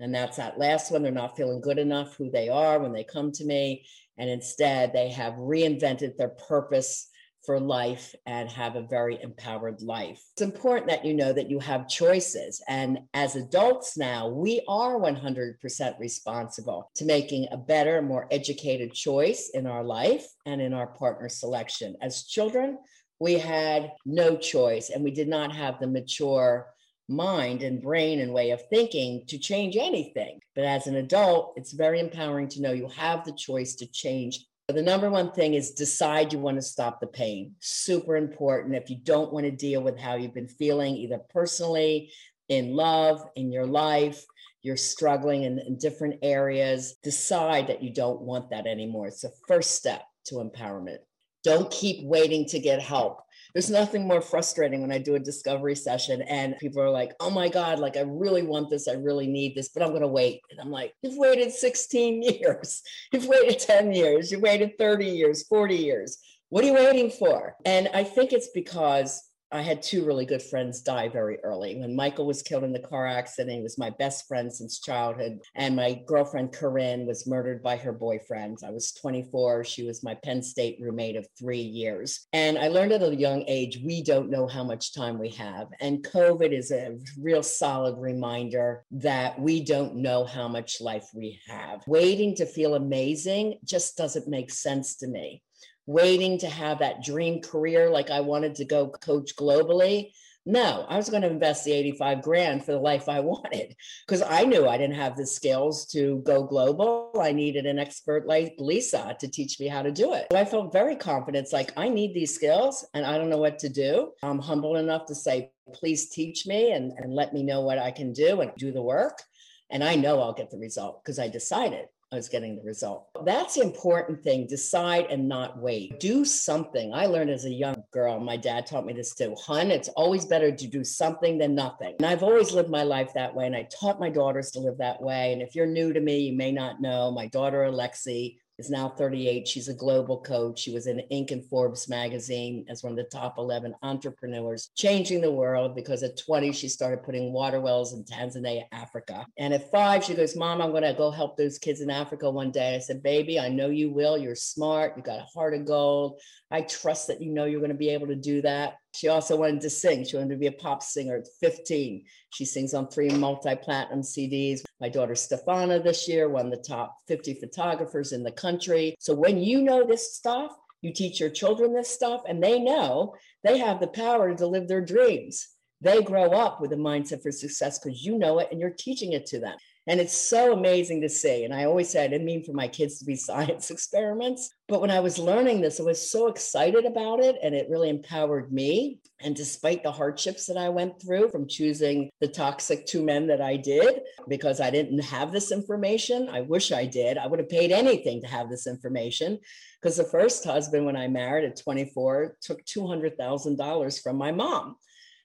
And 0.00 0.14
that's 0.14 0.36
that 0.38 0.58
last 0.58 0.90
one. 0.90 1.02
They're 1.02 1.12
not 1.12 1.36
feeling 1.36 1.60
good 1.60 1.78
enough 1.78 2.16
who 2.16 2.30
they 2.30 2.48
are 2.48 2.78
when 2.78 2.92
they 2.92 3.04
come 3.04 3.30
to 3.32 3.44
me. 3.44 3.86
And 4.18 4.28
instead, 4.28 4.92
they 4.92 5.10
have 5.10 5.34
reinvented 5.34 6.16
their 6.16 6.30
purpose 6.30 7.08
for 7.44 7.60
life 7.60 8.14
and 8.26 8.48
have 8.48 8.74
a 8.74 8.86
very 8.86 9.18
empowered 9.22 9.82
life. 9.82 10.22
It's 10.32 10.42
important 10.42 10.88
that 10.88 11.04
you 11.04 11.14
know 11.14 11.32
that 11.32 11.50
you 11.50 11.58
have 11.58 11.88
choices. 11.88 12.62
And 12.68 13.00
as 13.12 13.36
adults 13.36 13.96
now, 13.98 14.28
we 14.28 14.62
are 14.66 14.98
100% 14.98 15.98
responsible 15.98 16.90
to 16.94 17.04
making 17.04 17.48
a 17.50 17.56
better, 17.56 18.00
more 18.00 18.26
educated 18.30 18.94
choice 18.94 19.50
in 19.52 19.66
our 19.66 19.84
life 19.84 20.26
and 20.46 20.60
in 20.60 20.72
our 20.72 20.86
partner 20.86 21.28
selection. 21.28 21.96
As 22.00 22.24
children, 22.24 22.78
we 23.20 23.34
had 23.34 23.92
no 24.04 24.36
choice 24.36 24.90
and 24.90 25.04
we 25.04 25.10
did 25.10 25.28
not 25.28 25.54
have 25.54 25.78
the 25.80 25.86
mature 25.86 26.73
mind 27.08 27.62
and 27.62 27.82
brain 27.82 28.20
and 28.20 28.32
way 28.32 28.50
of 28.50 28.62
thinking 28.68 29.24
to 29.28 29.38
change 29.38 29.76
anything. 29.76 30.40
But 30.54 30.64
as 30.64 30.86
an 30.86 30.96
adult, 30.96 31.54
it's 31.56 31.72
very 31.72 32.00
empowering 32.00 32.48
to 32.48 32.62
know 32.62 32.72
you 32.72 32.88
have 32.88 33.24
the 33.24 33.32
choice 33.32 33.74
to 33.76 33.86
change. 33.86 34.44
The 34.68 34.82
number 34.82 35.10
one 35.10 35.32
thing 35.32 35.54
is 35.54 35.72
decide 35.72 36.32
you 36.32 36.38
want 36.38 36.56
to 36.56 36.62
stop 36.62 36.98
the 36.98 37.06
pain. 37.06 37.54
Super 37.60 38.16
important. 38.16 38.74
If 38.74 38.88
you 38.88 38.96
don't 38.96 39.32
want 39.32 39.44
to 39.44 39.50
deal 39.50 39.82
with 39.82 39.98
how 39.98 40.14
you've 40.14 40.34
been 40.34 40.48
feeling, 40.48 40.96
either 40.96 41.18
personally, 41.30 42.10
in 42.48 42.74
love, 42.74 43.22
in 43.36 43.52
your 43.52 43.66
life, 43.66 44.24
you're 44.62 44.76
struggling 44.76 45.42
in, 45.42 45.58
in 45.58 45.76
different 45.76 46.20
areas, 46.22 46.96
decide 47.02 47.66
that 47.66 47.82
you 47.82 47.92
don't 47.92 48.22
want 48.22 48.50
that 48.50 48.66
anymore. 48.66 49.08
It's 49.08 49.20
the 49.20 49.32
first 49.46 49.72
step 49.72 50.02
to 50.26 50.36
empowerment. 50.36 50.98
Don't 51.44 51.70
keep 51.70 52.04
waiting 52.04 52.46
to 52.46 52.58
get 52.58 52.80
help. 52.80 53.20
There's 53.52 53.70
nothing 53.70 54.08
more 54.08 54.20
frustrating 54.20 54.80
when 54.80 54.90
I 54.90 54.98
do 54.98 55.14
a 55.14 55.20
discovery 55.20 55.76
session 55.76 56.22
and 56.22 56.58
people 56.58 56.82
are 56.82 56.90
like, 56.90 57.12
oh 57.20 57.30
my 57.30 57.48
God, 57.48 57.78
like 57.78 57.96
I 57.96 58.00
really 58.00 58.42
want 58.42 58.68
this. 58.68 58.88
I 58.88 58.94
really 58.94 59.28
need 59.28 59.54
this, 59.54 59.68
but 59.68 59.82
I'm 59.82 59.90
going 59.90 60.00
to 60.00 60.08
wait. 60.08 60.40
And 60.50 60.60
I'm 60.60 60.72
like, 60.72 60.92
you've 61.02 61.16
waited 61.16 61.52
16 61.52 62.22
years. 62.40 62.82
You've 63.12 63.28
waited 63.28 63.60
10 63.60 63.92
years. 63.92 64.32
You've 64.32 64.40
waited 64.40 64.76
30 64.76 65.06
years, 65.06 65.44
40 65.44 65.76
years. 65.76 66.18
What 66.48 66.64
are 66.64 66.66
you 66.66 66.74
waiting 66.74 67.10
for? 67.10 67.54
And 67.64 67.88
I 67.94 68.02
think 68.02 68.32
it's 68.32 68.48
because 68.48 69.22
I 69.54 69.62
had 69.62 69.82
two 69.82 70.04
really 70.04 70.26
good 70.26 70.42
friends 70.42 70.80
die 70.80 71.08
very 71.08 71.38
early. 71.44 71.76
When 71.76 71.94
Michael 71.94 72.26
was 72.26 72.42
killed 72.42 72.64
in 72.64 72.72
the 72.72 72.80
car 72.80 73.06
accident, 73.06 73.56
he 73.56 73.62
was 73.62 73.78
my 73.78 73.90
best 73.90 74.26
friend 74.26 74.52
since 74.52 74.80
childhood. 74.80 75.38
And 75.54 75.76
my 75.76 76.02
girlfriend, 76.06 76.52
Corinne, 76.52 77.06
was 77.06 77.28
murdered 77.28 77.62
by 77.62 77.76
her 77.76 77.92
boyfriend. 77.92 78.58
I 78.66 78.72
was 78.72 78.92
24. 78.94 79.62
She 79.62 79.84
was 79.84 80.02
my 80.02 80.16
Penn 80.24 80.42
State 80.42 80.78
roommate 80.80 81.14
of 81.14 81.28
three 81.38 81.62
years. 81.62 82.26
And 82.32 82.58
I 82.58 82.66
learned 82.66 82.94
at 82.94 83.04
a 83.04 83.14
young 83.14 83.44
age, 83.46 83.78
we 83.84 84.02
don't 84.02 84.28
know 84.28 84.48
how 84.48 84.64
much 84.64 84.92
time 84.92 85.20
we 85.20 85.28
have. 85.30 85.68
And 85.80 86.02
COVID 86.02 86.50
is 86.50 86.72
a 86.72 86.98
real 87.16 87.44
solid 87.44 87.96
reminder 87.96 88.84
that 88.90 89.38
we 89.38 89.62
don't 89.62 89.94
know 89.94 90.24
how 90.24 90.48
much 90.48 90.80
life 90.80 91.06
we 91.14 91.38
have. 91.46 91.84
Waiting 91.86 92.34
to 92.36 92.46
feel 92.46 92.74
amazing 92.74 93.60
just 93.64 93.96
doesn't 93.96 94.26
make 94.26 94.50
sense 94.50 94.96
to 94.96 95.06
me 95.06 95.44
waiting 95.86 96.38
to 96.38 96.48
have 96.48 96.78
that 96.78 97.02
dream 97.02 97.40
career 97.40 97.90
like 97.90 98.10
I 98.10 98.20
wanted 98.20 98.56
to 98.56 98.64
go 98.64 98.88
coach 98.88 99.36
globally. 99.36 100.12
No, 100.46 100.84
I 100.90 100.98
was 100.98 101.08
going 101.08 101.22
to 101.22 101.30
invest 101.30 101.64
the 101.64 101.72
85 101.72 102.22
grand 102.22 102.64
for 102.64 102.72
the 102.72 102.78
life 102.78 103.08
I 103.08 103.20
wanted 103.20 103.74
because 104.06 104.22
I 104.22 104.44
knew 104.44 104.68
I 104.68 104.76
didn't 104.76 104.96
have 104.96 105.16
the 105.16 105.26
skills 105.26 105.86
to 105.92 106.22
go 106.24 106.44
global. 106.44 107.12
I 107.18 107.32
needed 107.32 107.64
an 107.64 107.78
expert 107.78 108.26
like 108.26 108.54
Lisa 108.58 109.16
to 109.20 109.28
teach 109.28 109.58
me 109.58 109.68
how 109.68 109.82
to 109.82 109.90
do 109.90 110.12
it. 110.12 110.26
So 110.30 110.38
I 110.38 110.44
felt 110.44 110.72
very 110.72 110.96
confident. 110.96 111.44
It's 111.44 111.52
like, 111.52 111.72
I 111.76 111.88
need 111.88 112.14
these 112.14 112.34
skills 112.34 112.86
and 112.92 113.06
I 113.06 113.16
don't 113.16 113.30
know 113.30 113.38
what 113.38 113.58
to 113.60 113.70
do. 113.70 114.12
I'm 114.22 114.38
humble 114.38 114.76
enough 114.76 115.06
to 115.06 115.14
say, 115.14 115.50
please 115.72 116.10
teach 116.10 116.46
me 116.46 116.72
and, 116.72 116.92
and 116.98 117.14
let 117.14 117.32
me 117.32 117.42
know 117.42 117.62
what 117.62 117.78
I 117.78 117.90
can 117.90 118.12
do 118.12 118.42
and 118.42 118.52
do 118.56 118.70
the 118.70 118.82
work. 118.82 119.22
And 119.70 119.82
I 119.82 119.94
know 119.94 120.20
I'll 120.20 120.34
get 120.34 120.50
the 120.50 120.58
result 120.58 121.02
because 121.02 121.18
I 121.18 121.28
decided. 121.28 121.86
I 122.12 122.16
was 122.16 122.28
getting 122.28 122.56
the 122.56 122.62
result. 122.62 123.08
That's 123.24 123.54
the 123.54 123.62
important 123.62 124.22
thing. 124.22 124.46
Decide 124.46 125.06
and 125.10 125.28
not 125.28 125.58
wait. 125.58 125.98
Do 126.00 126.24
something. 126.24 126.94
I 126.94 127.06
learned 127.06 127.30
as 127.30 127.44
a 127.44 127.50
young 127.50 127.82
girl, 127.92 128.20
my 128.20 128.36
dad 128.36 128.66
taught 128.66 128.86
me 128.86 128.92
this 128.92 129.14
too. 129.14 129.34
Hun, 129.44 129.70
it's 129.70 129.88
always 129.90 130.24
better 130.24 130.54
to 130.54 130.66
do 130.66 130.84
something 130.84 131.38
than 131.38 131.54
nothing. 131.54 131.94
And 131.98 132.06
I've 132.06 132.22
always 132.22 132.52
lived 132.52 132.70
my 132.70 132.82
life 132.84 133.12
that 133.14 133.34
way. 133.34 133.46
And 133.46 133.56
I 133.56 133.68
taught 133.80 134.00
my 134.00 134.10
daughters 134.10 134.50
to 134.52 134.60
live 134.60 134.78
that 134.78 135.02
way. 135.02 135.32
And 135.32 135.42
if 135.42 135.54
you're 135.54 135.66
new 135.66 135.92
to 135.92 136.00
me, 136.00 136.20
you 136.20 136.36
may 136.36 136.52
not 136.52 136.80
know 136.80 137.10
my 137.10 137.26
daughter, 137.26 137.64
Alexi, 137.64 138.36
is 138.58 138.70
now 138.70 138.88
38. 138.88 139.46
She's 139.46 139.68
a 139.68 139.74
global 139.74 140.20
coach. 140.20 140.58
She 140.60 140.72
was 140.72 140.86
in 140.86 141.02
Inc. 141.12 141.32
and 141.32 141.44
Forbes 141.44 141.88
magazine 141.88 142.64
as 142.68 142.82
one 142.82 142.92
of 142.92 142.96
the 142.96 143.04
top 143.04 143.38
11 143.38 143.74
entrepreneurs, 143.82 144.70
changing 144.76 145.20
the 145.20 145.30
world 145.30 145.74
because 145.74 146.02
at 146.02 146.16
20, 146.18 146.52
she 146.52 146.68
started 146.68 147.02
putting 147.02 147.32
water 147.32 147.60
wells 147.60 147.94
in 147.94 148.04
Tanzania, 148.04 148.64
Africa. 148.72 149.26
And 149.38 149.52
at 149.52 149.70
five, 149.70 150.04
she 150.04 150.14
goes, 150.14 150.36
Mom, 150.36 150.60
I'm 150.60 150.70
going 150.70 150.82
to 150.82 150.94
go 150.94 151.10
help 151.10 151.36
those 151.36 151.58
kids 151.58 151.80
in 151.80 151.90
Africa 151.90 152.30
one 152.30 152.50
day. 152.50 152.76
I 152.76 152.78
said, 152.78 153.02
Baby, 153.02 153.40
I 153.40 153.48
know 153.48 153.68
you 153.68 153.90
will. 153.90 154.16
You're 154.16 154.34
smart. 154.34 154.96
You 154.96 155.02
got 155.02 155.20
a 155.20 155.26
heart 155.34 155.54
of 155.54 155.64
gold. 155.64 156.20
I 156.50 156.62
trust 156.62 157.08
that 157.08 157.20
you 157.20 157.32
know 157.32 157.44
you're 157.44 157.60
going 157.60 157.72
to 157.72 157.76
be 157.76 157.90
able 157.90 158.06
to 158.08 158.16
do 158.16 158.42
that. 158.42 158.74
She 158.94 159.08
also 159.08 159.36
wanted 159.36 159.60
to 159.62 159.70
sing. 159.70 160.04
She 160.04 160.16
wanted 160.16 160.30
to 160.30 160.38
be 160.38 160.46
a 160.46 160.52
pop 160.52 160.82
singer 160.82 161.16
at 161.16 161.28
15. 161.40 162.04
She 162.30 162.44
sings 162.44 162.74
on 162.74 162.86
three 162.86 163.10
multi 163.10 163.56
platinum 163.56 164.02
CDs. 164.02 164.62
My 164.80 164.88
daughter 164.88 165.14
Stefana 165.14 165.82
this 165.82 166.08
year 166.08 166.28
won 166.28 166.48
the 166.48 166.56
top 166.56 166.96
50 167.08 167.34
photographers 167.34 168.12
in 168.12 168.22
the 168.22 168.30
country. 168.30 168.94
So 169.00 169.12
when 169.12 169.42
you 169.42 169.62
know 169.62 169.84
this 169.84 170.14
stuff, 170.14 170.52
you 170.80 170.92
teach 170.92 171.18
your 171.18 171.30
children 171.30 171.74
this 171.74 171.88
stuff, 171.88 172.22
and 172.28 172.42
they 172.42 172.60
know 172.60 173.14
they 173.42 173.58
have 173.58 173.80
the 173.80 173.88
power 173.88 174.34
to 174.34 174.46
live 174.46 174.68
their 174.68 174.84
dreams. 174.84 175.48
They 175.80 176.02
grow 176.02 176.30
up 176.30 176.60
with 176.60 176.72
a 176.72 176.76
mindset 176.76 177.22
for 177.22 177.32
success 177.32 177.78
because 177.78 178.04
you 178.04 178.16
know 178.16 178.38
it 178.38 178.48
and 178.52 178.60
you're 178.60 178.70
teaching 178.70 179.12
it 179.12 179.26
to 179.26 179.40
them. 179.40 179.56
And 179.86 180.00
it's 180.00 180.16
so 180.16 180.54
amazing 180.54 181.02
to 181.02 181.08
see. 181.08 181.44
And 181.44 181.52
I 181.52 181.64
always 181.64 181.90
say 181.90 182.04
I 182.04 182.08
didn't 182.08 182.24
mean 182.24 182.42
for 182.42 182.52
my 182.52 182.68
kids 182.68 182.98
to 182.98 183.04
be 183.04 183.16
science 183.16 183.70
experiments, 183.70 184.50
but 184.66 184.80
when 184.80 184.90
I 184.90 185.00
was 185.00 185.18
learning 185.18 185.60
this, 185.60 185.78
I 185.78 185.82
was 185.82 186.10
so 186.10 186.28
excited 186.28 186.86
about 186.86 187.20
it 187.20 187.36
and 187.42 187.54
it 187.54 187.68
really 187.68 187.90
empowered 187.90 188.52
me. 188.52 189.00
And 189.20 189.36
despite 189.36 189.82
the 189.82 189.92
hardships 189.92 190.46
that 190.46 190.56
I 190.56 190.68
went 190.68 191.00
through 191.00 191.28
from 191.30 191.48
choosing 191.48 192.10
the 192.20 192.28
toxic 192.28 192.86
two 192.86 193.02
men 193.02 193.26
that 193.28 193.40
I 193.40 193.56
did, 193.56 194.00
because 194.28 194.60
I 194.60 194.70
didn't 194.70 195.00
have 195.00 195.32
this 195.32 195.52
information, 195.52 196.28
I 196.28 196.40
wish 196.42 196.72
I 196.72 196.86
did. 196.86 197.16
I 197.16 197.26
would 197.26 197.38
have 197.38 197.48
paid 197.48 197.70
anything 197.70 198.20
to 198.22 198.26
have 198.26 198.50
this 198.50 198.66
information. 198.66 199.38
Because 199.80 199.96
the 199.96 200.04
first 200.04 200.44
husband, 200.44 200.86
when 200.86 200.96
I 200.96 201.08
married 201.08 201.44
at 201.44 201.56
24, 201.56 202.36
took 202.40 202.64
$200,000 202.64 204.02
from 204.02 204.16
my 204.16 204.32
mom. 204.32 204.76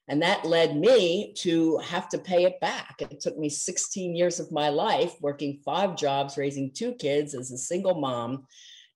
And 0.08 0.22
that 0.22 0.44
led 0.44 0.76
me 0.76 1.34
to 1.38 1.78
have 1.78 2.08
to 2.08 2.18
pay 2.18 2.44
it 2.44 2.60
back. 2.60 2.96
It 2.98 3.20
took 3.20 3.38
me 3.38 3.48
16 3.48 4.16
years 4.16 4.40
of 4.40 4.50
my 4.50 4.68
life 4.68 5.14
working 5.20 5.60
five 5.64 5.96
jobs, 5.96 6.36
raising 6.36 6.72
two 6.72 6.94
kids 6.94 7.34
as 7.34 7.50
a 7.52 7.58
single 7.58 7.94
mom 7.94 8.46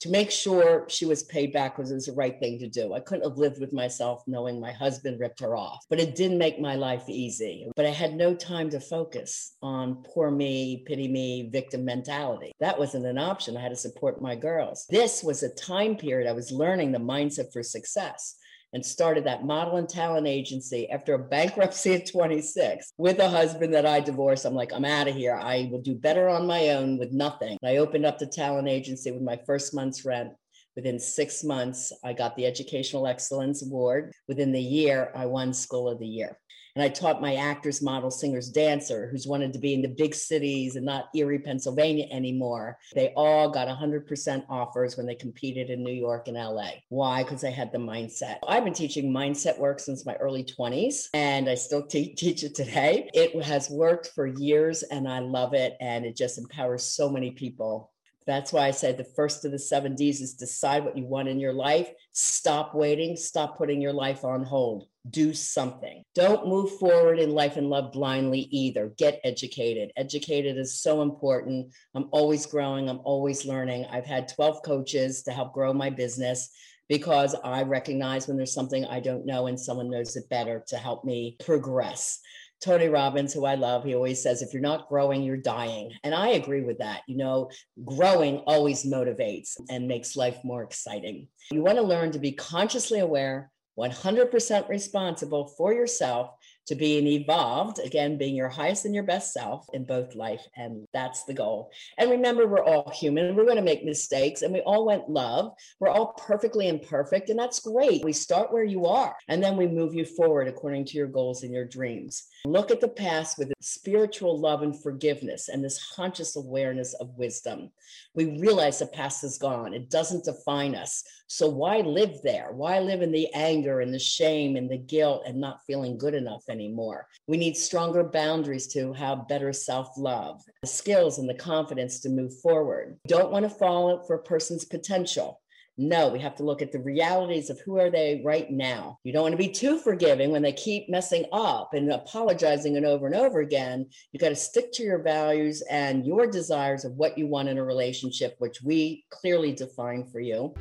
to 0.05 0.11
make 0.11 0.31
sure 0.31 0.85
she 0.89 1.07
was 1.07 1.23
paid 1.23 1.53
back 1.53 1.77
because 1.77 1.91
it 1.91 1.95
was 1.95 2.07
the 2.07 2.13
right 2.13 2.39
thing 2.39 2.59
to 2.59 2.69
do. 2.69 2.93
I 2.93 3.01
couldn't 3.01 3.27
have 3.27 3.39
lived 3.39 3.59
with 3.59 3.73
myself 3.73 4.23
knowing 4.27 4.61
my 4.61 4.73
husband 4.73 5.19
ripped 5.19 5.41
her 5.41 5.57
off, 5.57 5.85
but 5.89 5.99
it 5.99 6.15
didn't 6.15 6.37
make 6.37 6.61
my 6.61 6.75
life 6.75 7.09
easy. 7.09 7.71
But 7.75 7.87
I 7.87 7.91
had 7.91 8.15
no 8.15 8.35
time 8.35 8.69
to 8.71 8.81
focus 8.81 9.57
on 9.63 10.03
poor 10.05 10.31
me, 10.31 10.85
pity 10.87 11.09
me, 11.09 11.49
victim 11.51 11.85
mentality. 11.85 12.53
That 12.61 12.79
wasn't 12.79 13.07
an 13.07 13.17
option. 13.19 13.57
I 13.57 13.63
had 13.63 13.71
to 13.71 13.77
support 13.77 14.21
my 14.21 14.35
girls. 14.35 14.85
This 14.91 15.23
was 15.23 15.43
a 15.43 15.55
time 15.55 15.97
period 15.97 16.29
I 16.29 16.33
was 16.33 16.53
learning 16.53 16.93
the 16.93 16.99
mindset 16.99 17.53
for 17.53 17.63
success 17.63 18.37
and 18.75 18.85
started 18.85 19.25
that 19.25 19.45
model 19.45 19.77
and 19.77 19.89
talent 19.89 20.27
agency 20.27 20.91
after 20.91 21.15
a 21.15 21.19
bankruptcy 21.19 21.95
at 21.95 22.11
26 22.11 22.93
with 22.99 23.21
a 23.21 23.29
husband 23.29 23.73
that 23.73 23.87
I 23.87 24.01
divorced. 24.01 24.45
I'm 24.45 24.55
like, 24.55 24.73
I'm 24.73 24.85
out 24.85 25.09
of 25.09 25.15
here. 25.15 25.37
I 25.37 25.69
will 25.71 25.81
do 25.81 25.95
better 25.95 26.29
on 26.29 26.47
my 26.47 26.71
own 26.71 26.99
with 26.99 27.13
nothing. 27.13 27.57
I 27.65 27.77
opened 27.77 28.05
up 28.05 28.19
the 28.19 28.27
talent 28.27 28.69
agency 28.69 29.13
with 29.13 29.23
my 29.23 29.39
first 29.47 29.75
month's 29.75 30.05
rent. 30.05 30.33
Within 30.75 30.99
six 30.99 31.45
months, 31.45 31.93
I 32.03 32.13
got 32.15 32.35
the 32.35 32.47
Educational 32.47 33.07
Excellence 33.07 33.63
Award. 33.65 34.13
Within 34.27 34.51
the 34.51 34.61
year, 34.61 35.13
I 35.15 35.27
won 35.27 35.55
School 35.55 35.89
of 35.89 36.01
the 36.01 36.07
Year. 36.07 36.37
And 36.77 36.83
I 36.83 36.89
taught 36.89 37.21
my 37.21 37.37
actors, 37.37 37.81
models, 37.81 38.19
singers, 38.19 38.49
dancer 38.49 39.09
who's 39.09 39.29
wanted 39.29 39.53
to 39.53 39.61
be 39.61 39.75
in 39.75 39.83
the 39.83 39.89
big 39.89 40.13
cities 40.13 40.75
and 40.75 40.85
not 40.85 41.09
Erie, 41.15 41.39
Pennsylvania 41.39 42.07
anymore. 42.11 42.79
They 42.95 43.13
all 43.17 43.49
got 43.49 43.69
100% 43.69 44.45
offers 44.49 44.97
when 44.97 45.07
they 45.07 45.15
competed 45.15 45.71
in 45.71 45.85
New 45.85 45.93
York 45.93 46.27
and 46.27 46.37
LA. 46.37 46.71
Why? 46.89 47.23
Because 47.23 47.41
they 47.43 47.53
had 47.53 47.71
the 47.71 47.79
mindset. 47.79 48.39
I've 48.49 48.65
been 48.65 48.75
teaching 48.75 49.13
mindset 49.13 49.57
work 49.57 49.79
since 49.79 50.05
my 50.05 50.15
early 50.17 50.43
20s 50.43 51.11
and 51.15 51.49
I 51.49 51.55
still 51.55 51.87
te- 51.87 52.15
teach 52.15 52.43
it 52.43 52.57
today. 52.57 53.09
It 53.15 53.41
has 53.45 53.71
worked 53.71 54.09
for 54.09 54.27
years 54.27 54.83
and 54.83 55.09
I 55.09 55.21
love 55.21 55.55
it. 55.55 55.77
And 55.81 56.05
it 56.05 56.17
just 56.17 56.39
empowers 56.39 56.83
so 56.83 57.09
many 57.09 57.31
people 57.31 57.93
that's 58.27 58.55
why 58.55 58.67
I 58.67 58.71
said 58.71 58.97
the 58.97 59.05
first 59.05 59.45
of 59.45 59.53
the 59.53 59.59
seven 59.59 59.95
D's 59.95 60.23
is 60.23 60.33
decide 60.33 60.83
what 60.83 60.97
you 60.97 61.05
want 61.05 61.29
in 61.29 61.39
your 61.39 61.53
life. 61.53 61.91
Stop 62.13 62.75
waiting. 62.75 63.17
Stop 63.17 63.59
putting 63.59 63.83
your 63.83 63.93
life 63.93 64.25
on 64.25 64.43
hold 64.43 64.87
do 65.11 65.35
something. 65.35 66.03
Don't 66.15 66.49
move 66.49 66.79
forward 66.79 67.19
in 67.19 67.31
life 67.31 67.57
and 67.57 67.69
love 67.69 67.93
blindly 67.93 68.49
either. 68.51 68.93
Get 68.97 69.21
educated. 69.25 69.93
Educated 69.97 70.57
is 70.57 70.81
so 70.81 71.03
important. 71.03 71.73
I'm 71.95 72.09
always 72.11 72.47
growing, 72.47 72.89
I'm 72.89 73.01
always 73.05 73.45
learning. 73.45 73.87
I've 73.91 74.07
had 74.07 74.29
12 74.29 74.63
coaches 74.63 75.23
to 75.25 75.33
help 75.33 75.53
grow 75.53 75.73
my 75.73 75.91
business 75.91 76.51
because 76.89 77.35
I 77.45 77.63
recognize 77.63 78.29
when 78.29 78.37
there's 78.37 78.55
something 78.55 78.85
I 78.85 79.01
don't 79.01 79.27
know 79.27 79.47
and 79.47 79.59
someone 79.59 79.91
knows 79.91 80.17
it 80.17 80.29
better 80.29 80.65
to 80.69 80.77
help 80.77 81.05
me 81.05 81.37
progress. 81.45 82.21
Tony 82.63 82.89
Robbins, 82.89 83.35
who 83.35 83.45
I 83.45 83.57
love, 83.57 83.85
he 83.85 83.95
always 83.95 84.23
says, 84.23 84.41
if 84.41 84.55
you're 84.55 84.63
not 84.63 84.89
growing, 84.89 85.23
you're 85.23 85.37
dying. 85.37 85.93
And 86.03 86.15
I 86.15 86.29
agree 86.29 86.63
with 86.63 86.79
that. 86.79 87.03
You 87.07 87.19
know, 87.19 87.51
growing 87.85 88.39
always 88.47 88.85
motivates 88.85 89.57
and 89.69 89.87
makes 89.87 90.17
life 90.17 90.39
more 90.45 90.63
exciting. 90.63 91.29
You 91.51 91.63
want 91.63 91.77
to 91.77 91.83
learn 91.83 92.13
to 92.13 92.19
be 92.19 92.33
consciously 92.33 93.01
aware 93.01 93.51
100% 93.79 94.69
responsible 94.69 95.47
for 95.47 95.73
yourself 95.73 96.31
to 96.67 96.75
being 96.75 97.07
evolved, 97.07 97.79
again, 97.79 98.17
being 98.17 98.35
your 98.35 98.49
highest 98.49 98.85
and 98.85 98.95
your 98.95 99.05
best 99.05 99.33
self 99.33 99.67
in 99.73 99.85
both 99.85 100.15
life. 100.15 100.47
And 100.57 100.87
that's 100.93 101.25
the 101.25 101.35
goal. 101.35 101.71
And 101.99 102.11
remember, 102.11 102.47
we're 102.47 102.65
all 102.65 102.91
human. 102.95 103.37
We're 103.37 103.45
going 103.45 103.57
to 103.57 103.63
make 103.63 103.85
mistakes 103.85 104.43
and 104.43 104.53
we 104.53 104.61
all 104.61 104.87
want 104.87 105.11
love. 105.11 105.53
We're 105.81 105.89
all 105.89 106.15
perfectly 106.15 106.69
imperfect. 106.69 107.31
And 107.31 107.39
that's 107.39 107.61
great. 107.61 108.05
We 108.05 108.13
start 108.13 108.53
where 108.53 108.65
you 108.65 108.87
are 108.87 109.15
and 109.29 109.43
then 109.43 109.57
we 109.57 109.67
move 109.67 109.95
you 109.95 110.05
forward 110.05 110.49
according 110.49 110.87
to 110.87 110.99
your 110.99 111.09
goals 111.09 111.43
and 111.43 111.53
your 111.53 111.67
dreams. 111.67 112.29
Look 112.47 112.71
at 112.71 112.81
the 112.81 112.89
past 112.89 113.39
with 113.39 113.53
spiritual 113.61 114.39
love 114.39 114.63
and 114.63 114.81
forgiveness 114.81 115.49
and 115.49 115.65
this 115.65 115.93
conscious 115.95 116.37
awareness 116.37 116.95
of 116.95 117.17
wisdom. 117.17 117.71
We 118.15 118.39
realize 118.39 118.79
the 118.79 118.87
past 118.87 119.25
is 119.25 119.39
gone, 119.39 119.75
it 119.75 119.91
doesn't 119.91 120.25
define 120.25 120.75
us. 120.75 121.05
So 121.27 121.49
why 121.49 121.81
live 121.81 122.21
there? 122.23 122.53
Why 122.53 122.81
live 122.81 123.03
in 123.03 123.13
the 123.13 123.33
anger 123.35 123.81
and 123.81 123.93
the 123.93 123.99
shame 123.99 124.57
and 124.57 124.71
the 124.71 124.79
guilt 124.79 125.23
and 125.27 125.41
not 125.41 125.61
feeling 125.67 125.97
good 125.97 126.15
enough 126.15 126.45
anymore? 126.55 127.09
We 127.27 127.37
need 127.37 127.57
stronger 127.57 128.05
boundaries 128.05 128.69
to 128.69 128.93
have 128.93 129.29
better 129.29 129.53
self 129.53 129.89
love, 129.99 130.41
the 130.63 130.69
skills 130.69 131.19
and 131.19 131.29
the 131.29 131.35
confidence 131.35 132.01
to 132.01 132.09
move 132.09 132.33
forward. 132.41 132.99
Don't 133.09 133.33
want 133.33 133.45
to 133.45 133.51
fall 133.51 134.05
for 134.07 134.17
a 134.17 134.23
person's 134.23 134.65
potential 134.65 135.41
No, 135.77 136.09
we 136.09 136.21
have 136.21 136.37
to 136.37 136.45
look 136.45 136.63
at 136.63 136.71
the 136.71 136.79
realities 136.79 137.51
of 137.51 137.59
who 137.59 137.79
are 137.79 137.91
they 137.91 138.23
right 138.25 138.49
now. 138.49 138.99
You 139.03 139.13
don't 139.13 139.23
want 139.23 139.33
to 139.33 139.47
be 139.47 139.49
too 139.49 139.79
forgiving 139.79 140.31
when 140.31 140.43
they 140.43 140.53
keep 140.53 140.89
messing 140.89 141.25
up 141.33 141.75
and 141.75 141.91
apologizing 141.91 142.77
and 142.77 142.87
over 142.87 143.07
and 143.07 143.17
over 143.17 143.41
again. 143.41 143.87
You 144.13 144.21
got 144.21 144.29
to 144.29 144.37
stick 144.37 144.73
to 144.75 144.85
your 144.85 145.03
values 145.03 145.65
and 145.69 146.07
your 146.07 146.29
desires 146.29 146.85
of 146.85 146.93
what 146.93 147.19
you 147.19 147.27
want 147.27 147.49
in 147.49 147.59
a 147.59 147.65
relationship, 147.65 148.37
which 148.39 148.63
we 148.63 149.05
clearly 149.11 149.53
define 149.53 150.05
for 150.13 150.21
you. 150.21 150.55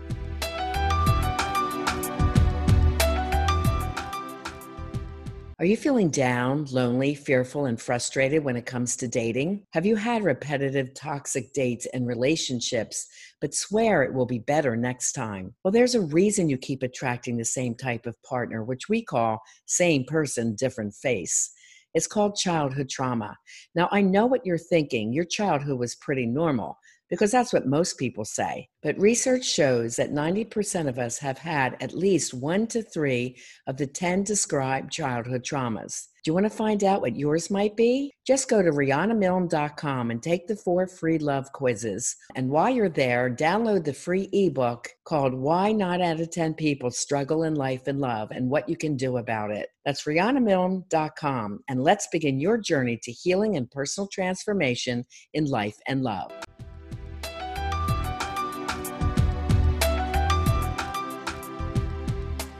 Are 5.63 5.65
you 5.65 5.77
feeling 5.77 6.10
down, 6.10 6.65
lonely, 6.72 7.15
fearful, 7.15 7.67
and 7.67 7.79
frustrated 7.79 8.43
when 8.43 8.58
it 8.58 8.65
comes 8.65 8.98
to 8.98 9.08
dating? 9.08 9.65
Have 9.72 9.86
you 9.86 9.96
had 9.96 10.22
repetitive 10.22 10.93
toxic 10.93 11.53
dates 11.53 11.88
and 11.93 12.05
relationships, 12.05 13.08
but 13.39 13.53
swear 13.53 14.03
it 14.03 14.13
will 14.13 14.25
be 14.25 14.39
better 14.39 14.75
next 14.75 15.13
time? 15.13 15.53
Well, 15.63 15.72
there's 15.72 15.96
a 15.96 16.01
reason 16.01 16.50
you 16.50 16.58
keep 16.58 16.84
attracting 16.84 17.38
the 17.38 17.46
same 17.46 17.75
type 17.75 18.05
of 18.05 18.22
partner, 18.24 18.65
which 18.65 18.89
we 18.89 19.05
call 19.05 19.41
same 19.65 20.03
person, 20.03 20.53
different 20.55 20.96
face. 20.96 21.53
It's 21.93 22.08
called 22.08 22.36
childhood 22.36 22.89
trauma. 22.89 23.38
Now, 23.74 23.88
I 23.89 24.01
know 24.01 24.25
what 24.25 24.46
you're 24.46 24.58
thinking. 24.58 25.13
Your 25.13 25.24
childhood 25.24 25.79
was 25.79 25.96
pretty 25.96 26.25
normal 26.25 26.77
because 27.10 27.31
that's 27.31 27.53
what 27.53 27.67
most 27.67 27.98
people 27.98 28.25
say. 28.25 28.67
But 28.81 29.00
research 29.00 29.45
shows 29.45 29.95
that 29.95 30.12
90% 30.12 30.88
of 30.88 31.00
us 31.00 31.17
have 31.19 31.38
had 31.38 31.77
at 31.81 31.93
least 31.93 32.33
one 32.33 32.67
to 32.67 32.81
three 32.81 33.38
of 33.67 33.77
the 33.77 33.88
10 33.88 34.24
described 34.24 34.91
childhood 34.91 35.43
traumas. 35.43 36.07
Do 36.24 36.29
you 36.29 36.36
want 36.36 36.45
to 36.45 36.57
find 36.57 36.86
out 36.86 37.01
what 37.01 37.17
yours 37.17 37.51
might 37.51 37.75
be? 37.75 38.13
Just 38.25 38.50
go 38.50 38.62
to 38.62 38.72
RhondaMilne.com 38.72 40.10
and 40.10 40.24
take 40.24 40.48
the 40.48 40.55
four 40.55 40.88
free 40.88 41.17
love 41.17 41.51
quizzes. 41.51 42.15
And 42.36 42.50
while 42.50 42.69
you're 42.69 42.88
there, 42.88 43.29
download 43.29 43.83
the 43.83 43.93
free 43.93 44.29
ebook 44.31 44.88
called 45.03 45.33
Why 45.33 45.74
Not 45.74 46.00
Out 46.00 46.22
of 46.22 46.31
10 46.31 46.53
People 46.53 46.91
Struggle 46.91 47.43
in 47.43 47.55
Life 47.55 47.88
and 47.88 48.00
Love 48.00 48.31
and 48.31 48.50
What 48.50 48.69
You 48.69 48.77
Can 48.77 48.95
Do 48.95 49.17
About 49.17 49.51
It. 49.51 49.67
That's 49.83 50.05
RhondaMilne.com. 50.05 51.60
And 51.67 51.83
let's 51.83 52.07
begin 52.07 52.39
your 52.39 52.57
journey 52.57 52.98
to 53.03 53.12
healing 53.12 53.57
and 53.57 53.69
personal 53.69 54.07
transformation 54.07 55.03
in 55.33 55.43
life 55.43 55.75
and 55.88 56.03
love. 56.03 56.31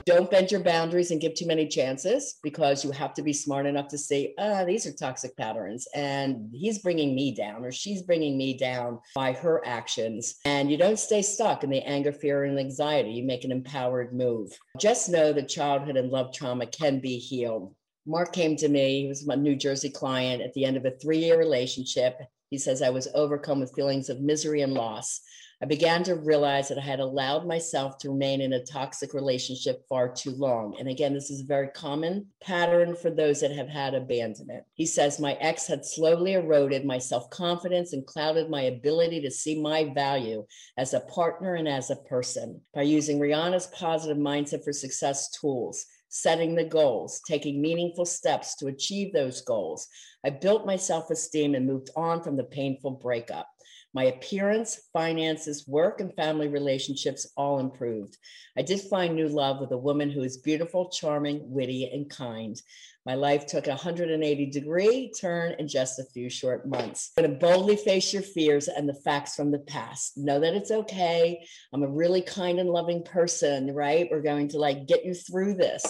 Don't 0.06 0.30
bend 0.30 0.50
your 0.50 0.62
boundaries 0.62 1.10
and 1.10 1.20
give 1.20 1.34
too 1.34 1.46
many 1.46 1.66
chances 1.66 2.38
because 2.42 2.84
you 2.84 2.90
have 2.90 3.14
to 3.14 3.22
be 3.22 3.32
smart 3.32 3.66
enough 3.66 3.88
to 3.88 3.98
say, 3.98 4.34
ah, 4.38 4.64
these 4.64 4.86
are 4.86 4.92
toxic 4.92 5.36
patterns 5.36 5.86
and 5.94 6.50
he's 6.52 6.80
bringing 6.80 7.14
me 7.14 7.34
down 7.34 7.64
or 7.64 7.72
she's 7.72 8.02
bringing 8.02 8.36
me 8.36 8.56
down 8.56 8.98
by 9.14 9.32
her 9.32 9.62
actions. 9.66 10.36
And 10.44 10.70
you 10.70 10.76
don't 10.76 10.98
stay 10.98 11.22
stuck 11.22 11.64
in 11.64 11.70
the 11.70 11.82
anger, 11.82 12.12
fear, 12.12 12.44
and 12.44 12.58
anxiety. 12.58 13.10
You 13.10 13.24
make 13.24 13.44
an 13.44 13.52
empowered 13.52 14.14
move. 14.14 14.50
Just 14.78 15.08
know 15.08 15.32
that 15.32 15.48
childhood 15.48 15.96
and 15.96 16.10
love 16.10 16.32
trauma 16.32 16.66
can 16.66 17.00
be 17.00 17.18
healed. 17.18 17.74
Mark 18.06 18.32
came 18.32 18.54
to 18.56 18.68
me, 18.68 19.02
he 19.02 19.08
was 19.08 19.26
my 19.26 19.34
New 19.34 19.56
Jersey 19.56 19.88
client 19.88 20.42
at 20.42 20.52
the 20.52 20.64
end 20.64 20.76
of 20.76 20.84
a 20.84 20.90
three 20.90 21.18
year 21.18 21.38
relationship. 21.38 22.18
He 22.50 22.58
says, 22.58 22.82
I 22.82 22.90
was 22.90 23.08
overcome 23.14 23.60
with 23.60 23.74
feelings 23.74 24.10
of 24.10 24.20
misery 24.20 24.60
and 24.60 24.74
loss. 24.74 25.20
I 25.64 25.66
began 25.66 26.04
to 26.04 26.16
realize 26.16 26.68
that 26.68 26.76
I 26.76 26.82
had 26.82 27.00
allowed 27.00 27.46
myself 27.46 27.96
to 28.00 28.10
remain 28.10 28.42
in 28.42 28.52
a 28.52 28.62
toxic 28.62 29.14
relationship 29.14 29.82
far 29.88 30.12
too 30.12 30.32
long. 30.32 30.76
And 30.78 30.90
again, 30.90 31.14
this 31.14 31.30
is 31.30 31.40
a 31.40 31.46
very 31.46 31.68
common 31.68 32.26
pattern 32.42 32.94
for 32.94 33.08
those 33.08 33.40
that 33.40 33.50
have 33.52 33.70
had 33.70 33.94
abandonment. 33.94 34.64
He 34.74 34.84
says, 34.84 35.18
My 35.18 35.38
ex 35.40 35.66
had 35.66 35.86
slowly 35.86 36.34
eroded 36.34 36.84
my 36.84 36.98
self 36.98 37.30
confidence 37.30 37.94
and 37.94 38.06
clouded 38.06 38.50
my 38.50 38.64
ability 38.64 39.22
to 39.22 39.30
see 39.30 39.58
my 39.58 39.84
value 39.94 40.44
as 40.76 40.92
a 40.92 41.00
partner 41.00 41.54
and 41.54 41.66
as 41.66 41.88
a 41.88 41.96
person. 41.96 42.60
By 42.74 42.82
using 42.82 43.18
Rhonda's 43.18 43.68
positive 43.68 44.18
mindset 44.18 44.64
for 44.64 44.72
success 44.74 45.30
tools, 45.30 45.86
setting 46.10 46.54
the 46.54 46.64
goals, 46.64 47.22
taking 47.26 47.62
meaningful 47.62 48.04
steps 48.04 48.54
to 48.56 48.66
achieve 48.66 49.14
those 49.14 49.40
goals, 49.40 49.88
I 50.26 50.28
built 50.28 50.66
my 50.66 50.76
self 50.76 51.10
esteem 51.10 51.54
and 51.54 51.66
moved 51.66 51.88
on 51.96 52.22
from 52.22 52.36
the 52.36 52.44
painful 52.44 52.90
breakup. 52.90 53.48
My 53.94 54.06
appearance, 54.06 54.80
finances, 54.92 55.68
work, 55.68 56.00
and 56.00 56.12
family 56.14 56.48
relationships 56.48 57.28
all 57.36 57.60
improved. 57.60 58.18
I 58.58 58.62
did 58.62 58.80
find 58.80 59.14
new 59.14 59.28
love 59.28 59.60
with 59.60 59.70
a 59.70 59.78
woman 59.78 60.10
who 60.10 60.22
is 60.22 60.38
beautiful, 60.38 60.88
charming, 60.88 61.48
witty, 61.48 61.88
and 61.92 62.10
kind. 62.10 62.60
My 63.06 63.14
life 63.14 63.46
took 63.46 63.68
a 63.68 63.70
180 63.70 64.46
degree 64.46 65.12
turn 65.20 65.54
in 65.60 65.68
just 65.68 66.00
a 66.00 66.04
few 66.04 66.28
short 66.28 66.66
months. 66.66 67.12
I'm 67.16 67.22
going 67.22 67.38
to 67.38 67.46
boldly 67.46 67.76
face 67.76 68.12
your 68.12 68.22
fears 68.22 68.66
and 68.66 68.88
the 68.88 68.94
facts 68.94 69.36
from 69.36 69.52
the 69.52 69.60
past. 69.60 70.18
Know 70.18 70.40
that 70.40 70.54
it's 70.54 70.72
okay. 70.72 71.46
I'm 71.72 71.84
a 71.84 71.88
really 71.88 72.22
kind 72.22 72.58
and 72.58 72.70
loving 72.70 73.04
person, 73.04 73.72
right? 73.72 74.08
We're 74.10 74.22
going 74.22 74.48
to 74.48 74.58
like 74.58 74.88
get 74.88 75.04
you 75.04 75.14
through 75.14 75.54
this. 75.54 75.84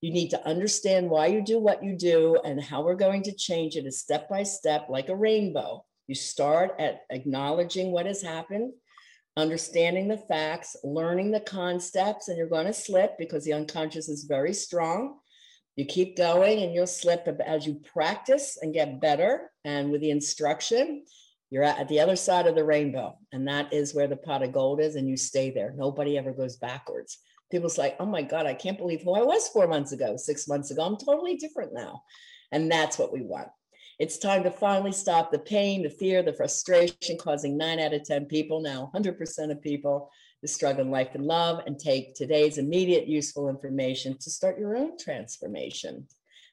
You 0.00 0.12
need 0.12 0.30
to 0.30 0.46
understand 0.46 1.08
why 1.08 1.26
you 1.28 1.40
do 1.40 1.60
what 1.60 1.84
you 1.84 1.96
do 1.96 2.40
and 2.44 2.60
how 2.60 2.82
we're 2.82 2.96
going 2.96 3.22
to 3.22 3.32
change 3.32 3.76
it 3.76 3.86
is 3.86 4.00
step 4.00 4.28
by 4.28 4.42
step, 4.42 4.88
like 4.88 5.08
a 5.08 5.16
rainbow. 5.16 5.84
You 6.06 6.14
start 6.14 6.76
at 6.78 7.02
acknowledging 7.10 7.90
what 7.90 8.06
has 8.06 8.20
happened, 8.22 8.72
understanding 9.36 10.08
the 10.08 10.18
facts, 10.18 10.76
learning 10.84 11.30
the 11.30 11.40
concepts, 11.40 12.28
and 12.28 12.36
you're 12.36 12.48
going 12.48 12.66
to 12.66 12.72
slip 12.72 13.16
because 13.18 13.44
the 13.44 13.54
unconscious 13.54 14.08
is 14.08 14.24
very 14.24 14.52
strong. 14.52 15.18
You 15.76 15.86
keep 15.86 16.16
going 16.16 16.62
and 16.62 16.72
you'll 16.72 16.86
slip 16.86 17.26
as 17.44 17.66
you 17.66 17.80
practice 17.92 18.58
and 18.60 18.74
get 18.74 19.00
better. 19.00 19.50
And 19.64 19.90
with 19.90 20.02
the 20.02 20.10
instruction, 20.10 21.04
you're 21.50 21.64
at 21.64 21.88
the 21.88 22.00
other 22.00 22.16
side 22.16 22.46
of 22.46 22.54
the 22.54 22.64
rainbow. 22.64 23.18
And 23.32 23.48
that 23.48 23.72
is 23.72 23.94
where 23.94 24.06
the 24.06 24.16
pot 24.16 24.42
of 24.42 24.52
gold 24.52 24.80
is, 24.80 24.94
and 24.94 25.08
you 25.08 25.16
stay 25.16 25.50
there. 25.50 25.72
Nobody 25.76 26.16
ever 26.18 26.32
goes 26.32 26.56
backwards. 26.56 27.18
People's 27.50 27.78
like, 27.78 27.96
oh 27.98 28.06
my 28.06 28.22
God, 28.22 28.46
I 28.46 28.54
can't 28.54 28.78
believe 28.78 29.02
who 29.02 29.14
I 29.14 29.22
was 29.22 29.48
four 29.48 29.66
months 29.66 29.92
ago, 29.92 30.16
six 30.16 30.46
months 30.48 30.70
ago. 30.70 30.82
I'm 30.82 30.96
totally 30.96 31.36
different 31.36 31.72
now. 31.72 32.02
And 32.52 32.70
that's 32.70 32.98
what 32.98 33.12
we 33.12 33.22
want. 33.22 33.48
It's 34.00 34.18
time 34.18 34.42
to 34.42 34.50
finally 34.50 34.90
stop 34.90 35.30
the 35.30 35.38
pain, 35.38 35.82
the 35.82 35.90
fear, 35.90 36.22
the 36.22 36.32
frustration 36.32 37.16
causing 37.18 37.56
nine 37.56 37.78
out 37.78 37.94
of 37.94 38.02
10 38.02 38.26
people, 38.26 38.60
now 38.60 38.90
100% 38.92 39.50
of 39.50 39.62
people, 39.62 40.10
to 40.40 40.48
struggle 40.48 40.84
in 40.84 40.90
life 40.90 41.14
and 41.14 41.24
love 41.24 41.62
and 41.66 41.78
take 41.78 42.14
today's 42.14 42.58
immediate 42.58 43.06
useful 43.06 43.48
information 43.48 44.18
to 44.18 44.30
start 44.30 44.58
your 44.58 44.76
own 44.76 44.98
transformation. 44.98 46.06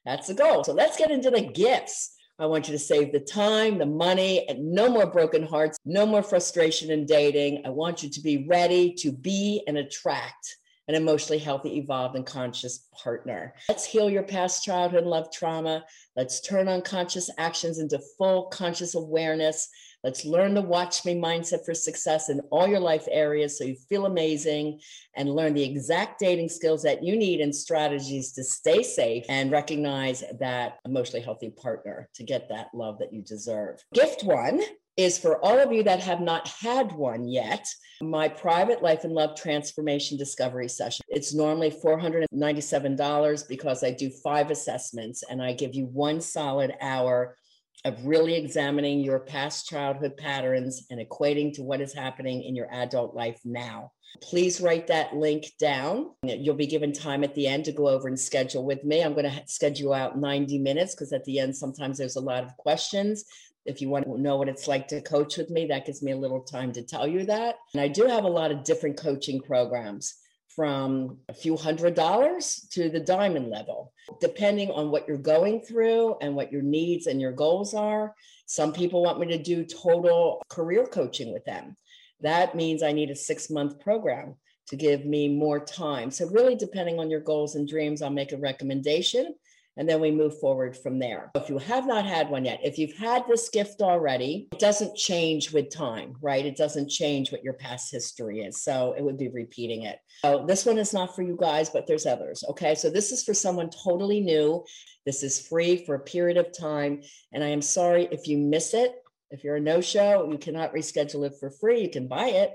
That's 0.06 0.28
the 0.28 0.36
goal. 0.36 0.64
So 0.64 0.74
let's 0.74 0.98
get 0.98 1.10
into 1.10 1.32
the 1.32 1.42
gifts. 1.42 2.16
I 2.38 2.46
want 2.46 2.68
you 2.68 2.74
to 2.74 2.80
save 2.80 3.12
the 3.12 3.20
time, 3.20 3.80
the 3.80 3.86
money, 3.88 4.48
and 4.48 4.72
no 4.72 4.88
more 4.88 5.08
broken 5.08 5.44
hearts, 5.44 5.78
no 5.84 6.06
more 6.06 6.24
frustration 6.24 6.92
in 6.92 7.06
dating. 7.06 7.64
I 7.66 7.70
want 7.70 8.04
you 8.04 8.10
to 8.10 8.22
be 8.22 8.46
ready 8.48 8.94
to 9.00 9.12
be 9.12 9.64
and 9.68 9.78
attract 9.78 10.58
an 10.92 11.02
emotionally 11.02 11.40
healthy, 11.40 11.78
evolved, 11.78 12.18
and 12.18 12.26
conscious 12.26 12.90
partner. 13.02 13.54
Let's 13.70 13.86
heal 13.86 14.10
your 14.10 14.24
past 14.24 14.62
childhood 14.62 15.06
love 15.06 15.32
trauma. 15.32 15.86
Let's 16.18 16.42
turn 16.42 16.68
unconscious 16.68 17.30
actions 17.38 17.80
into 17.80 17.98
full 18.18 18.48
conscious 18.48 18.94
awareness. 18.94 19.70
Let's 20.04 20.26
learn 20.26 20.54
the 20.54 20.62
watch 20.62 21.06
me 21.06 21.16
mindset 21.16 21.64
for 21.64 21.74
success 21.74 22.28
in 22.28 22.42
all 22.52 22.68
your 22.68 22.82
life 22.82 23.08
areas 23.10 23.58
so 23.58 23.64
you 23.64 23.76
feel 23.88 24.06
amazing 24.06 24.82
and 25.16 25.34
learn 25.34 25.54
the 25.54 25.64
exact 25.64 26.20
dating 26.20 26.50
skills 26.50 26.84
that 26.84 27.04
you 27.04 27.16
need 27.16 27.40
and 27.40 27.56
strategies 27.56 28.34
to 28.34 28.44
stay 28.44 28.84
safe 28.84 29.24
and 29.30 29.50
recognize 29.50 30.26
that 30.40 30.80
emotionally 30.84 31.24
healthy 31.24 31.52
partner 31.52 32.10
to 32.16 32.24
get 32.24 32.50
that 32.50 32.68
love 32.74 33.00
that 33.00 33.14
you 33.14 33.22
deserve. 33.22 33.82
Gift 33.94 34.24
one 34.24 34.60
is 34.98 35.18
for 35.18 35.44
all 35.44 35.58
of 35.58 35.72
you 35.72 35.84
that 35.84 36.02
have 36.02 36.20
not 36.22 36.48
had 36.48 36.92
one 36.92 37.28
yet, 37.28 37.66
my 38.02 38.28
private 38.28 38.82
life 38.82 39.04
and 39.04 39.14
love 39.14 39.36
transformation 39.36 40.18
discovery 40.18 40.68
session. 40.68 41.06
It's 41.08 41.34
normally 41.34 41.72
$497 41.72 43.48
because 43.48 43.84
I 43.84 43.92
do 43.92 44.10
five 44.10 44.52
assessments 44.52 45.24
and 45.30 45.42
I 45.42 45.54
give 45.54 45.76
you 45.76 45.86
one 45.86 46.20
solid 46.20 46.74
hour 46.82 47.38
of 47.84 48.06
really 48.06 48.36
examining 48.36 49.00
your 49.00 49.20
past 49.20 49.68
childhood 49.68 50.16
patterns 50.18 50.86
and 50.92 51.00
equating 51.00 51.52
to 51.54 51.64
what 51.64 51.82
is 51.82 51.94
happening 51.94 52.44
in 52.44 52.56
your 52.56 52.72
adult 52.72 53.16
life 53.16 53.40
now. 53.44 53.92
Please 54.22 54.62
write 54.62 54.88
that 54.88 55.16
link 55.16 55.46
down. 55.60 56.12
You'll 56.24 56.54
be 56.54 56.68
given 56.68 56.92
time 56.92 57.24
at 57.24 57.34
the 57.34 57.48
end 57.48 57.66
to 57.66 57.72
go 57.72 57.88
over 57.88 58.08
and 58.08 58.20
schedule 58.20 58.66
with 58.66 58.84
me. 58.84 59.02
I'm 59.02 59.14
going 59.14 59.32
to 59.32 59.42
schedule 59.48 59.94
out 59.94 60.20
90 60.20 60.60
minutes 60.60 60.94
because 60.94 61.14
at 61.14 61.24
the 61.24 61.40
end, 61.40 61.56
sometimes 61.56 61.98
there's 61.98 62.18
a 62.18 62.22
lot 62.22 62.44
of 62.44 62.56
questions 62.58 63.24
if 63.66 63.82
you 63.82 63.90
want 63.90 64.06
to 64.06 64.20
know 64.20 64.38
what 64.38 64.50
it's 64.50 64.68
like 64.68 64.88
to 64.90 65.02
coach 65.02 65.38
with 65.38 65.50
me, 65.50 65.68
that 65.68 65.86
gives 65.86 66.02
me 66.02 66.12
a 66.12 66.18
little 66.18 66.42
time 66.42 66.72
to 66.74 66.82
tell 66.82 67.08
you 67.08 67.26
that. 67.26 67.56
And 67.74 67.82
I 67.82 67.88
do 67.88 68.06
have 68.06 68.24
a 68.24 68.30
lot 68.30 68.52
of 68.52 68.64
different 68.64 68.98
coaching 68.98 69.42
programs 69.42 70.16
from 70.56 71.18
a 71.30 71.34
few 71.34 71.56
hundred 71.56 71.94
dollars 71.94 72.68
to 72.72 72.90
the 72.90 73.00
diamond 73.00 73.50
level, 73.50 73.94
depending 74.20 74.70
on 74.72 74.92
what 74.92 75.08
you're 75.08 75.18
going 75.18 75.62
through 75.62 76.16
and 76.22 76.36
what 76.36 76.52
your 76.52 76.62
needs 76.62 77.08
and 77.08 77.22
your 77.22 77.32
goals 77.32 77.74
are. 77.74 78.14
Some 78.48 78.74
people 78.74 79.04
want 79.04 79.20
me 79.20 79.28
to 79.28 79.42
do 79.42 79.64
total 79.64 80.42
career 80.50 80.86
coaching 80.86 81.32
with 81.32 81.46
them. 81.46 81.76
That 82.20 82.56
means 82.56 82.84
I 82.84 82.92
need 82.92 83.10
a 83.10 83.16
six 83.16 83.50
month 83.50 83.80
program 83.80 84.36
to 84.68 84.76
give 84.76 85.06
me 85.06 85.28
more 85.28 85.60
time. 85.60 86.12
So, 86.12 86.28
really, 86.28 86.56
depending 86.56 87.00
on 87.00 87.10
your 87.10 87.20
goals 87.20 87.56
and 87.56 87.68
dreams, 87.68 88.02
I'll 88.02 88.10
make 88.10 88.32
a 88.32 88.38
recommendation 88.38 89.36
and 89.78 89.88
then 89.88 90.02
we 90.02 90.12
move 90.12 90.40
forward 90.40 90.78
from 90.78 91.00
there. 91.00 91.32
If 91.36 91.50
you 91.50 91.58
have 91.58 91.88
not 91.88 92.06
had 92.06 92.30
one 92.30 92.46
yet, 92.46 92.60
if 92.64 92.78
you've 92.78 92.98
had 92.98 93.24
this 93.28 93.50
gift 93.50 93.82
already, 93.82 94.50
it 94.52 94.60
doesn't 94.60 94.96
change 94.96 95.52
with 95.52 95.74
time, 95.74 96.16
right? 96.22 96.46
It 96.46 96.58
doesn't 96.58 96.90
change 96.90 97.32
what 97.32 97.44
your 97.44 97.54
past 97.54 97.92
history 97.92 98.42
is. 98.42 98.62
So 98.62 98.94
it 98.98 99.04
would 99.04 99.18
be 99.18 99.30
repeating 99.30 99.84
it. 99.84 100.00
So 100.24 100.46
this 100.46 100.66
one 100.66 100.78
is 100.78 100.94
not 100.94 101.16
for 101.16 101.22
you 101.22 101.38
guys, 101.40 101.70
but 101.70 101.88
there's 101.88 102.06
others. 102.06 102.44
Okay. 102.50 102.76
So 102.76 102.90
this 102.90 103.12
is 103.12 103.24
for 103.24 103.34
someone 103.34 103.70
totally 103.70 104.20
new. 104.20 104.64
This 105.06 105.24
is 105.24 105.48
free 105.48 105.78
for 105.86 105.96
a 105.96 106.00
period 106.00 106.38
of 106.38 106.56
time. 106.56 107.02
And 107.32 107.44
I 107.44 107.48
am 107.48 107.62
sorry 107.62 108.08
if 108.12 108.28
you 108.28 108.38
miss 108.38 108.74
it. 108.74 108.94
If 109.32 109.46
you're 109.46 109.56
a 109.56 109.62
no 109.62 109.80
show, 109.80 110.30
you 110.30 110.38
cannot 110.38 110.74
reschedule 110.74 111.26
it 111.26 111.36
for 111.40 111.50
free. 111.50 111.82
You 111.82 111.90
can 111.90 112.08
buy 112.08 112.28
it. 112.28 112.54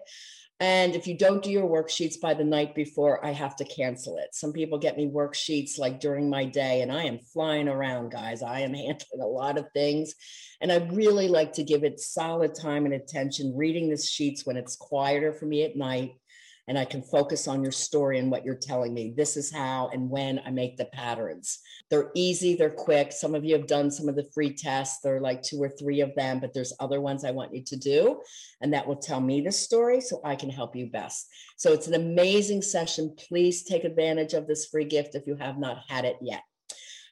And 0.59 0.95
if 0.95 1.07
you 1.07 1.19
don't 1.19 1.43
do 1.43 1.51
your 1.51 1.69
worksheets 1.69 2.19
by 2.19 2.33
the 2.33 2.45
night 2.45 2.75
before, 2.75 3.25
I 3.25 3.33
have 3.33 3.57
to 3.57 3.65
cancel 3.65 4.17
it. 4.17 4.29
Some 4.35 4.55
people 4.55 4.79
get 4.79 4.97
me 4.97 5.07
worksheets 5.07 5.79
like 5.79 6.01
during 6.01 6.31
my 6.31 6.47
day, 6.47 6.81
and 6.81 6.91
I 6.91 7.03
am 7.03 7.19
flying 7.19 7.69
around, 7.69 8.11
guys. 8.11 8.43
I 8.43 8.61
am 8.61 8.73
handling 8.75 9.21
a 9.21 9.27
lot 9.27 9.59
of 9.59 9.67
things. 9.75 10.15
And 10.63 10.73
I 10.73 10.77
really 10.93 11.29
like 11.29 11.53
to 11.55 11.65
give 11.65 11.85
it 11.85 12.01
solid 12.01 12.55
time 12.55 12.87
and 12.87 12.95
attention 12.95 13.55
reading 13.55 13.91
the 13.91 13.99
sheets 13.99 14.47
when 14.47 14.57
it's 14.57 14.77
quieter 14.77 15.35
for 15.35 15.45
me 15.45 15.65
at 15.65 15.77
night 15.77 16.13
and 16.69 16.79
I 16.79 16.85
can 16.85 17.03
focus 17.03 17.47
on 17.47 17.63
your 17.63 17.73
story 17.73 18.19
and 18.19 18.31
what 18.31 18.45
you're 18.45 18.55
telling 18.55 18.93
me. 18.93 19.15
This 19.17 19.37
is 19.37 19.53
how 19.53 19.89
and 19.93 20.11
when 20.11 20.41
I 20.45 20.51
make 20.51 20.77
the 20.77 20.87
patterns. 20.87 21.61
They're 21.91 22.11
easy, 22.15 22.55
they're 22.55 22.71
quick. 22.71 23.13
Some 23.13 23.35
of 23.35 23.45
you 23.45 23.57
have 23.57 23.67
done 23.67 23.91
some 23.91 24.09
of 24.09 24.17
the 24.17 24.29
free 24.35 24.53
tests. 24.53 25.01
There 25.03 25.17
are 25.17 25.21
like 25.21 25.43
two 25.43 25.63
or 25.63 25.69
three 25.69 26.01
of 26.01 26.15
them, 26.17 26.41
but 26.41 26.53
there's 26.53 26.73
other 26.81 27.01
ones 27.01 27.25
I 27.25 27.31
want 27.31 27.55
you 27.55 27.63
to 27.63 27.77
do. 27.77 28.21
And 28.61 28.73
that 28.73 28.87
will 28.87 28.97
tell 28.97 29.21
me 29.21 29.41
the 29.41 29.53
story 29.53 30.01
so 30.01 30.21
I 30.25 30.35
can 30.35 30.51
help 30.51 30.75
you 30.75 30.87
best. 30.87 31.29
So 31.57 31.73
it's 31.73 31.87
an 31.87 31.95
amazing 31.95 32.63
session. 32.63 33.15
Please 33.17 33.63
take 33.63 33.85
advantage 33.85 34.35
of 34.35 34.47
this 34.47 34.67
free 34.67 34.85
gift 34.85 35.15
if 35.15 35.27
you 35.27 35.37
have 35.37 35.59
not 35.59 35.79
had 35.89 36.05
it 36.05 36.17
yet. 36.21 36.43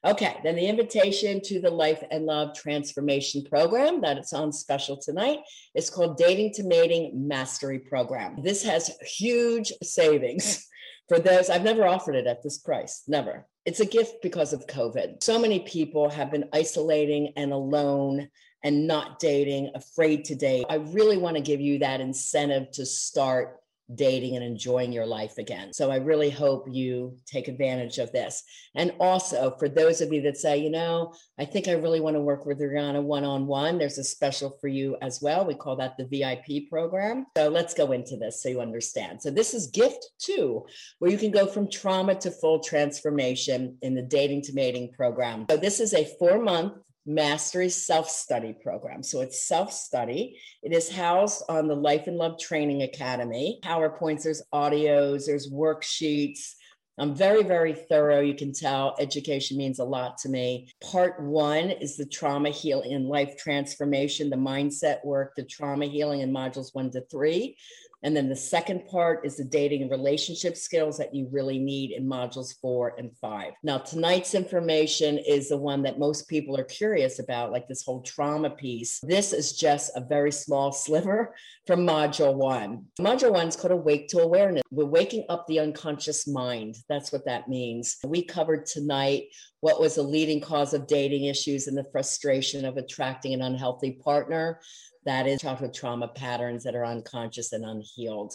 Okay, 0.05 0.37
then 0.45 0.55
the 0.55 0.67
invitation 0.67 1.41
to 1.45 1.63
the 1.63 1.71
Life 1.71 2.05
and 2.11 2.27
Love 2.27 2.55
Transformation 2.55 3.43
Program 3.43 4.03
that 4.03 4.19
it's 4.19 4.35
on 4.35 4.53
special 4.53 4.99
tonight 4.99 5.39
is 5.75 5.89
called 5.89 6.19
Dating 6.19 6.53
to 6.55 6.63
Mating 6.63 7.27
Mastery 7.27 7.79
Program. 7.79 8.43
This 8.43 8.63
has 8.65 8.95
huge 9.01 9.73
savings 9.83 10.69
for 11.09 11.19
those. 11.19 11.49
I've 11.49 11.65
never 11.65 11.87
offered 11.87 12.17
it 12.17 12.27
at 12.27 12.43
this 12.43 12.59
price, 12.59 13.05
never. 13.09 13.47
It's 13.65 13.81
a 13.81 13.87
gift 13.87 14.17
because 14.23 14.53
of 14.53 14.67
COVID. 14.67 15.23
So 15.23 15.39
many 15.39 15.61
people 15.61 16.11
have 16.11 16.31
been 16.31 16.51
isolating 16.53 17.33
and 17.39 17.51
alone 17.51 18.29
and 18.63 18.87
not 18.87 19.19
dating, 19.21 19.71
afraid 19.75 20.27
to 20.27 20.35
date. 20.35 20.67
I 20.69 20.75
really 20.75 21.17
want 21.17 21.37
to 21.37 21.43
give 21.43 21.63
you 21.63 21.79
that 21.79 22.03
incentive 22.03 22.71
to 22.73 22.85
start 22.85 23.57
dating 23.95 24.37
and 24.37 24.45
enjoying 24.45 24.93
your 24.93 25.07
life 25.07 25.37
again. 25.39 25.73
So 25.73 25.91
I 25.91 25.97
really 25.97 26.31
hope 26.31 26.67
you 26.71 27.17
take 27.27 27.49
advantage 27.49 27.99
of 27.99 28.13
this. 28.13 28.43
And 28.75 28.93
also 28.99 29.55
for 29.59 29.69
those 29.69 30.01
of 30.01 30.13
you 30.13 30.23
that 30.23 30.37
say, 30.37 30.59
you 30.59 30.71
know, 30.71 31.13
I 31.39 31.45
think 31.45 31.69
I 31.69 31.73
really 31.73 32.01
want 32.01 32.17
to 32.17 32.21
work 32.21 32.47
with 32.47 32.61
Rhonda 32.61 33.03
one 33.03 33.25
on 33.25 33.47
one, 33.47 33.79
there's 33.79 33.99
a 33.99 34.05
special 34.05 34.57
for 34.61 34.69
you 34.69 34.97
as 35.03 35.21
well. 35.21 35.45
We 35.45 35.55
call 35.55 35.77
that 35.77 35.97
the 35.99 36.07
VIP 36.07 36.71
program. 36.71 37.27
So 37.37 37.49
let's 37.49 37.75
go 37.75 37.93
into 37.93 38.17
this 38.17 38.43
so 38.43 38.49
you 38.49 38.61
understand. 38.61 39.21
So 39.21 39.31
this 39.31 39.53
is 39.53 39.67
gift 39.67 40.11
two, 40.19 40.65
where 40.99 41.11
you 41.11 41.19
can 41.19 41.31
go 41.31 41.47
from 41.47 41.71
trauma 41.71 42.15
to 42.17 42.31
full 42.31 42.61
transformation 42.61 43.77
in 43.83 43.95
the 43.95 44.03
dating 44.03 44.43
to 44.43 44.55
mating 44.55 44.93
program. 44.93 45.47
So 45.51 45.57
this 45.57 45.81
is 45.81 45.93
a 45.93 46.05
four 46.19 46.43
month 46.43 46.75
Mastery 47.07 47.69
Self 47.69 48.09
Study 48.09 48.55
Program. 48.63 49.03
So 49.03 49.21
it's 49.21 49.47
self 49.47 49.73
study. 49.73 50.39
It 50.63 50.73
is 50.73 50.91
housed 50.91 51.45
on 51.49 51.69
the 51.69 51.75
Life 51.75 52.07
and 52.07 52.17
Love 52.17 52.39
Training 52.39 52.83
Academy. 52.83 53.61
PowerPoints, 53.63 54.23
there's 54.23 54.43
audios, 54.53 55.27
there's 55.27 55.53
worksheets. 55.53 56.55
I'm 56.97 57.15
very, 57.15 57.43
very 57.43 57.75
thorough. 57.75 58.21
You 58.21 58.35
can 58.35 58.53
tell 58.53 58.95
education 59.01 59.57
means 59.57 59.81
a 59.81 59.85
lot 59.85 60.17
to 60.19 60.29
me. 60.29 60.69
Part 60.81 61.21
one 61.21 61.71
is 61.71 61.97
the 61.97 62.07
trauma 62.07 62.51
healing 62.51 62.93
and 62.93 63.09
life 63.09 63.37
transformation, 63.37 64.31
the 64.31 64.37
mindset 64.37 65.05
work, 65.05 65.33
the 65.35 65.45
trauma 65.45 65.87
healing 65.87 66.21
in 66.21 66.33
modules 66.33 66.73
one 66.73 66.93
to 66.93 67.01
three. 67.11 67.57
And 68.05 68.15
then 68.15 68.29
the 68.29 68.37
second 68.37 68.87
part 68.87 69.25
is 69.25 69.39
the 69.39 69.45
dating 69.45 69.81
and 69.81 69.91
relationship 69.91 70.59
skills 70.59 70.99
that 70.99 71.15
you 71.15 71.27
really 71.33 71.59
need 71.59 71.91
in 71.91 72.07
modules 72.07 72.55
four 72.61 72.95
and 72.99 73.11
five. 73.17 73.55
Now, 73.63 73.79
tonight's 73.79 74.35
information 74.35 75.17
is 75.19 75.49
the 75.49 75.57
one 75.57 75.83
that 75.85 75.99
most 75.99 76.29
people 76.29 76.55
are 76.59 76.65
curious 76.65 77.19
about, 77.19 77.51
like 77.51 77.67
this 77.67 77.83
whole 77.83 78.03
trauma 78.03 78.51
piece. 78.51 79.01
This 79.01 79.33
is 79.33 79.57
just 79.57 79.91
a 79.97 80.03
very 80.03 80.31
small 80.31 80.71
sliver 80.85 81.35
from 81.67 81.87
module 81.87 82.35
one. 82.35 82.85
Module 83.01 83.33
one 83.33 83.49
is 83.49 83.57
called 83.57 83.73
Awake 83.73 84.09
to 84.09 84.21
Awareness. 84.21 84.63
We're 84.71 84.85
waking 84.85 85.25
up 85.31 85.47
the 85.47 85.61
unconscious 85.61 86.29
mind. 86.29 86.77
That's 86.91 87.11
what 87.11 87.25
that 87.25 87.49
means. 87.49 87.97
We 88.05 88.23
covered 88.23 88.67
tonight 88.67 89.29
what 89.61 89.81
was 89.81 89.95
the 89.95 90.03
leading 90.03 90.43
cause 90.43 90.75
of 90.75 90.87
dating 90.87 91.25
issues 91.25 91.69
and 91.69 91.77
the 91.77 91.87
frustration 91.91 92.67
of 92.67 92.77
attracting 92.77 93.33
an 93.33 93.41
unhealthy 93.41 93.93
partner. 93.93 94.61
That 95.05 95.27
is 95.27 95.41
childhood 95.41 95.75
trauma 95.75 96.09
patterns 96.09 96.65
that 96.65 96.75
are 96.75 96.85
unconscious 96.85 97.53
and 97.53 97.65
unhealed. 97.65 98.35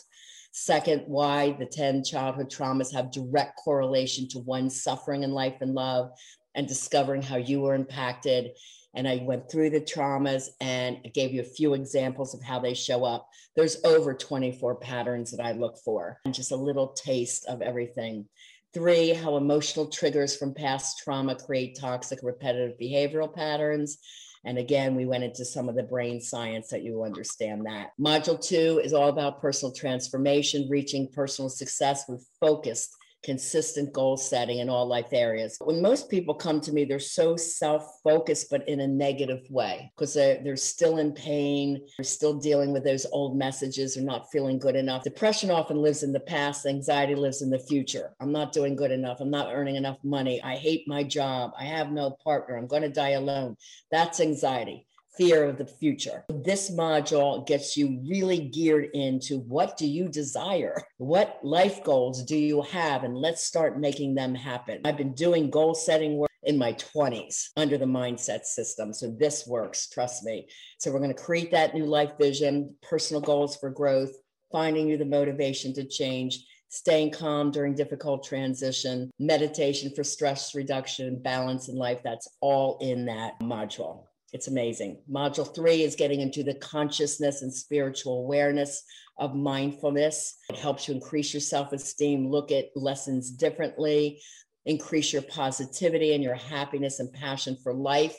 Second, 0.51 1.03
why 1.07 1.51
the 1.59 1.65
10 1.65 2.03
childhood 2.03 2.49
traumas 2.49 2.93
have 2.93 3.11
direct 3.11 3.57
correlation 3.57 4.27
to 4.29 4.39
one 4.39 4.69
suffering 4.69 5.23
in 5.23 5.31
life 5.31 5.55
and 5.61 5.75
love 5.75 6.11
and 6.55 6.67
discovering 6.67 7.21
how 7.21 7.37
you 7.37 7.61
were 7.61 7.75
impacted. 7.75 8.51
And 8.95 9.07
I 9.07 9.21
went 9.23 9.49
through 9.49 9.69
the 9.69 9.81
traumas 9.81 10.49
and 10.59 10.97
I 11.05 11.09
gave 11.09 11.31
you 11.31 11.41
a 11.41 11.55
few 11.55 11.75
examples 11.75 12.33
of 12.33 12.41
how 12.41 12.59
they 12.59 12.73
show 12.73 13.05
up. 13.05 13.29
There's 13.55 13.83
over 13.85 14.15
24 14.15 14.75
patterns 14.75 15.31
that 15.31 15.45
I 15.45 15.51
look 15.51 15.77
for, 15.85 16.19
and 16.25 16.33
just 16.33 16.51
a 16.51 16.55
little 16.55 16.89
taste 16.93 17.45
of 17.45 17.61
everything. 17.61 18.25
Three, 18.73 19.13
how 19.13 19.37
emotional 19.37 19.87
triggers 19.87 20.35
from 20.35 20.53
past 20.53 20.99
trauma 21.03 21.35
create 21.35 21.77
toxic 21.79 22.19
repetitive 22.23 22.77
behavioral 22.79 23.33
patterns. 23.33 23.99
And 24.45 24.57
again, 24.57 24.95
we 24.95 25.05
went 25.05 25.23
into 25.23 25.43
some 25.43 25.67
of 25.67 25.75
the 25.75 25.83
brain 25.83 26.21
science 26.21 26.69
that 26.69 26.83
you 26.83 27.03
understand 27.03 27.65
that. 27.65 27.91
Module 27.99 28.39
two 28.39 28.79
is 28.83 28.93
all 28.93 29.09
about 29.09 29.41
personal 29.41 29.73
transformation, 29.73 30.67
reaching 30.69 31.07
personal 31.09 31.49
success 31.49 32.05
with 32.07 32.25
focused 32.39 32.95
consistent 33.23 33.93
goal 33.93 34.17
setting 34.17 34.59
in 34.59 34.69
all 34.69 34.85
life 34.87 35.11
areas. 35.11 35.57
When 35.61 35.81
most 35.81 36.09
people 36.09 36.33
come 36.33 36.61
to 36.61 36.71
me, 36.71 36.85
they're 36.85 36.99
so 36.99 37.35
self 37.35 37.99
focused, 38.03 38.49
but 38.49 38.67
in 38.67 38.79
a 38.81 38.87
negative 38.87 39.45
way 39.49 39.91
because 39.95 40.13
they're, 40.13 40.41
they're 40.43 40.55
still 40.55 40.97
in 40.97 41.11
pain, 41.13 41.81
they're 41.97 42.03
still 42.03 42.33
dealing 42.33 42.71
with 42.71 42.83
those 42.83 43.05
old 43.11 43.37
messages, 43.37 43.95
they're 43.95 44.03
not 44.03 44.31
feeling 44.31 44.59
good 44.59 44.75
enough. 44.75 45.03
Depression 45.03 45.51
often 45.51 45.77
lives 45.77 46.03
in 46.03 46.11
the 46.11 46.19
past, 46.19 46.65
anxiety 46.65 47.15
lives 47.15 47.41
in 47.41 47.49
the 47.49 47.59
future. 47.59 48.15
I'm 48.19 48.31
not 48.31 48.51
doing 48.51 48.75
good 48.75 48.91
enough, 48.91 49.19
I'm 49.19 49.31
not 49.31 49.53
earning 49.53 49.75
enough 49.75 49.97
money, 50.03 50.41
I 50.41 50.55
hate 50.55 50.87
my 50.87 51.03
job, 51.03 51.51
I 51.59 51.65
have 51.65 51.91
no 51.91 52.11
partner, 52.23 52.57
I'm 52.57 52.67
going 52.67 52.83
to 52.83 52.89
die 52.89 53.11
alone. 53.11 53.55
That's 53.91 54.19
anxiety 54.19 54.87
fear 55.19 55.43
of 55.43 55.57
the 55.57 55.65
future. 55.65 56.23
This 56.29 56.71
module 56.71 57.45
gets 57.45 57.75
you 57.75 57.99
really 58.07 58.39
geared 58.39 58.89
into 58.93 59.39
what 59.39 59.75
do 59.75 59.85
you 59.85 60.07
desire? 60.07 60.81
What 60.97 61.39
life 61.43 61.83
goals 61.83 62.23
do 62.23 62.37
you 62.37 62.61
have? 62.61 63.03
And 63.03 63.17
let's 63.17 63.43
start 63.43 63.77
making 63.77 64.15
them 64.15 64.33
happen. 64.33 64.79
I've 64.85 64.95
been 64.95 65.13
doing 65.13 65.49
goal 65.49 65.75
setting 65.75 66.15
work 66.15 66.31
in 66.43 66.57
my 66.57 66.71
20s 66.71 67.49
under 67.57 67.77
the 67.77 67.83
mindset 67.83 68.45
system. 68.45 68.93
So 68.93 69.11
this 69.11 69.45
works, 69.45 69.89
trust 69.89 70.23
me. 70.23 70.47
So 70.77 70.89
we're 70.89 70.99
going 70.99 71.13
to 71.13 71.21
create 71.21 71.51
that 71.51 71.75
new 71.75 71.85
life 71.85 72.13
vision, 72.17 72.73
personal 72.81 73.19
goals 73.19 73.57
for 73.57 73.69
growth, 73.69 74.13
finding 74.53 74.87
you 74.87 74.95
the 74.95 75.03
motivation 75.03 75.73
to 75.73 75.83
change 75.83 76.45
staying 76.71 77.11
calm 77.11 77.49
during 77.49 77.73
difficult 77.73 78.23
transition, 78.23 79.11
meditation 79.19 79.91
for 79.95 80.03
stress 80.03 80.53
reduction, 80.53 81.19
balance 81.19 81.67
in 81.67 81.75
life. 81.75 81.99
That's 82.03 82.27
all 82.41 82.77
in 82.79 83.05
that 83.07 83.39
module. 83.39 84.03
It's 84.31 84.47
amazing. 84.47 85.01
Module 85.11 85.53
three 85.55 85.81
is 85.81 85.95
getting 85.95 86.21
into 86.21 86.43
the 86.43 86.53
consciousness 86.55 87.41
and 87.41 87.53
spiritual 87.53 88.19
awareness 88.19 88.83
of 89.17 89.35
mindfulness. 89.35 90.37
It 90.49 90.57
helps 90.57 90.87
you 90.87 90.93
increase 90.93 91.33
your 91.33 91.41
self 91.41 91.73
esteem, 91.73 92.29
look 92.29 92.51
at 92.51 92.69
lessons 92.75 93.31
differently, 93.31 94.21
increase 94.65 95.11
your 95.11 95.23
positivity 95.23 96.13
and 96.13 96.23
your 96.23 96.35
happiness 96.35 96.99
and 96.99 97.11
passion 97.11 97.57
for 97.63 97.73
life. 97.73 98.15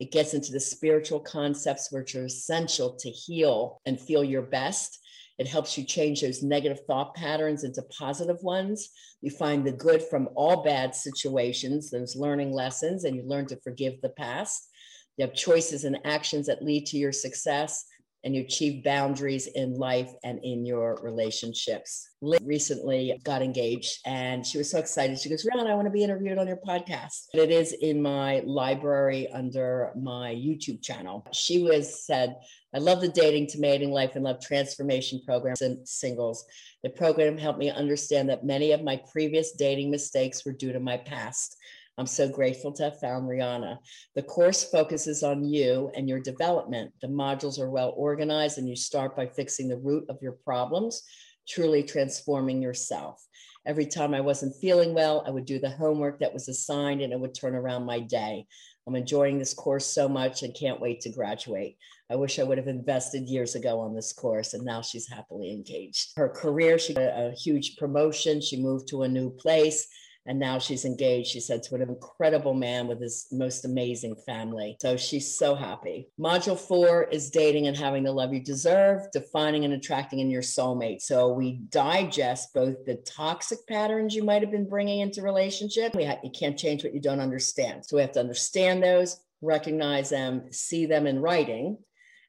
It 0.00 0.12
gets 0.12 0.34
into 0.34 0.52
the 0.52 0.60
spiritual 0.60 1.20
concepts 1.20 1.90
which 1.90 2.14
are 2.14 2.26
essential 2.26 2.96
to 2.96 3.10
heal 3.10 3.80
and 3.86 3.98
feel 3.98 4.22
your 4.24 4.42
best. 4.42 4.98
It 5.38 5.48
helps 5.48 5.76
you 5.76 5.84
change 5.84 6.20
those 6.20 6.42
negative 6.42 6.80
thought 6.86 7.14
patterns 7.14 7.64
into 7.64 7.82
positive 7.98 8.42
ones. 8.42 8.90
You 9.20 9.30
find 9.30 9.64
the 9.66 9.72
good 9.72 10.02
from 10.02 10.28
all 10.36 10.62
bad 10.62 10.94
situations, 10.94 11.90
those 11.90 12.14
learning 12.14 12.52
lessons, 12.52 13.04
and 13.04 13.16
you 13.16 13.22
learn 13.24 13.46
to 13.46 13.60
forgive 13.64 14.00
the 14.00 14.10
past. 14.10 14.68
You 15.16 15.26
have 15.26 15.34
choices 15.34 15.84
and 15.84 15.98
actions 16.04 16.46
that 16.46 16.62
lead 16.62 16.86
to 16.86 16.96
your 16.96 17.12
success, 17.12 17.84
and 18.24 18.34
you 18.34 18.40
achieve 18.40 18.82
boundaries 18.82 19.46
in 19.48 19.74
life 19.74 20.10
and 20.24 20.40
in 20.42 20.64
your 20.64 20.98
relationships. 21.02 22.08
Liz 22.22 22.40
recently 22.42 23.20
got 23.22 23.42
engaged 23.42 23.98
and 24.06 24.46
she 24.46 24.56
was 24.56 24.70
so 24.70 24.78
excited. 24.78 25.20
She 25.20 25.28
goes, 25.28 25.46
Ron, 25.54 25.66
I 25.66 25.74
want 25.74 25.86
to 25.86 25.90
be 25.90 26.02
interviewed 26.02 26.38
on 26.38 26.46
your 26.46 26.58
podcast. 26.66 27.26
It 27.34 27.50
is 27.50 27.74
in 27.74 28.00
my 28.00 28.42
library 28.46 29.28
under 29.30 29.92
my 29.94 30.34
YouTube 30.34 30.82
channel. 30.82 31.26
She 31.32 31.62
was 31.62 32.06
said, 32.06 32.36
I 32.74 32.78
love 32.78 33.02
the 33.02 33.08
dating 33.08 33.48
to 33.48 33.60
mating 33.60 33.92
life 33.92 34.12
and 34.16 34.24
love 34.24 34.40
transformation 34.40 35.20
programs 35.24 35.60
and 35.60 35.86
singles. 35.86 36.46
The 36.82 36.90
program 36.90 37.36
helped 37.36 37.58
me 37.58 37.70
understand 37.70 38.30
that 38.30 38.44
many 38.44 38.72
of 38.72 38.82
my 38.82 39.02
previous 39.12 39.52
dating 39.52 39.90
mistakes 39.90 40.46
were 40.46 40.52
due 40.52 40.72
to 40.72 40.80
my 40.80 40.96
past. 40.96 41.58
I'm 41.96 42.06
so 42.06 42.28
grateful 42.28 42.72
to 42.72 42.84
have 42.84 42.98
found 42.98 43.28
Rhonda. 43.28 43.78
The 44.16 44.22
course 44.22 44.64
focuses 44.64 45.22
on 45.22 45.44
you 45.44 45.92
and 45.94 46.08
your 46.08 46.20
development. 46.20 46.92
The 47.00 47.08
modules 47.08 47.60
are 47.60 47.70
well 47.70 47.94
organized, 47.96 48.58
and 48.58 48.68
you 48.68 48.74
start 48.74 49.14
by 49.14 49.26
fixing 49.26 49.68
the 49.68 49.78
root 49.78 50.04
of 50.08 50.18
your 50.20 50.32
problems, 50.44 51.02
truly 51.48 51.84
transforming 51.84 52.60
yourself. 52.60 53.24
Every 53.66 53.86
time 53.86 54.12
I 54.12 54.20
wasn't 54.20 54.56
feeling 54.60 54.92
well, 54.92 55.24
I 55.26 55.30
would 55.30 55.46
do 55.46 55.58
the 55.58 55.70
homework 55.70 56.18
that 56.18 56.34
was 56.34 56.48
assigned 56.48 57.00
and 57.00 57.12
it 57.12 57.20
would 57.20 57.34
turn 57.34 57.54
around 57.54 57.86
my 57.86 58.00
day. 58.00 58.46
I'm 58.86 58.96
enjoying 58.96 59.38
this 59.38 59.54
course 59.54 59.86
so 59.86 60.06
much 60.06 60.42
and 60.42 60.54
can't 60.54 60.80
wait 60.80 61.00
to 61.02 61.08
graduate. 61.10 61.78
I 62.10 62.16
wish 62.16 62.38
I 62.38 62.42
would 62.42 62.58
have 62.58 62.68
invested 62.68 63.26
years 63.26 63.54
ago 63.54 63.80
on 63.80 63.94
this 63.94 64.12
course, 64.12 64.52
and 64.52 64.62
now 64.62 64.82
she's 64.82 65.08
happily 65.08 65.50
engaged. 65.50 66.12
Her 66.16 66.28
career, 66.28 66.78
she 66.78 66.92
got 66.92 67.18
a 67.18 67.32
huge 67.32 67.76
promotion. 67.78 68.42
She 68.42 68.60
moved 68.60 68.88
to 68.88 69.04
a 69.04 69.08
new 69.08 69.30
place 69.30 69.88
and 70.26 70.38
now 70.38 70.58
she's 70.58 70.84
engaged, 70.84 71.28
she 71.28 71.40
said, 71.40 71.62
to 71.62 71.74
an 71.74 71.82
incredible 71.82 72.54
man 72.54 72.86
with 72.86 73.00
his 73.00 73.26
most 73.30 73.64
amazing 73.64 74.16
family. 74.26 74.76
So 74.80 74.96
she's 74.96 75.38
so 75.38 75.54
happy. 75.54 76.08
Module 76.18 76.58
four 76.58 77.04
is 77.04 77.30
dating 77.30 77.66
and 77.66 77.76
having 77.76 78.04
the 78.04 78.12
love 78.12 78.32
you 78.32 78.40
deserve, 78.40 79.02
defining 79.12 79.64
and 79.64 79.74
attracting 79.74 80.20
in 80.20 80.30
your 80.30 80.42
soulmate. 80.42 81.02
So 81.02 81.28
we 81.28 81.60
digest 81.68 82.54
both 82.54 82.86
the 82.86 82.96
toxic 82.96 83.66
patterns 83.66 84.14
you 84.14 84.24
might 84.24 84.42
have 84.42 84.50
been 84.50 84.68
bringing 84.68 85.00
into 85.00 85.20
relationship. 85.20 85.94
We 85.94 86.04
ha- 86.04 86.20
you 86.24 86.30
can't 86.30 86.58
change 86.58 86.84
what 86.84 86.94
you 86.94 87.00
don't 87.00 87.20
understand. 87.20 87.84
So 87.84 87.96
we 87.96 88.02
have 88.02 88.12
to 88.12 88.20
understand 88.20 88.82
those, 88.82 89.20
recognize 89.42 90.08
them, 90.08 90.50
see 90.50 90.86
them 90.86 91.06
in 91.06 91.20
writing. 91.20 91.78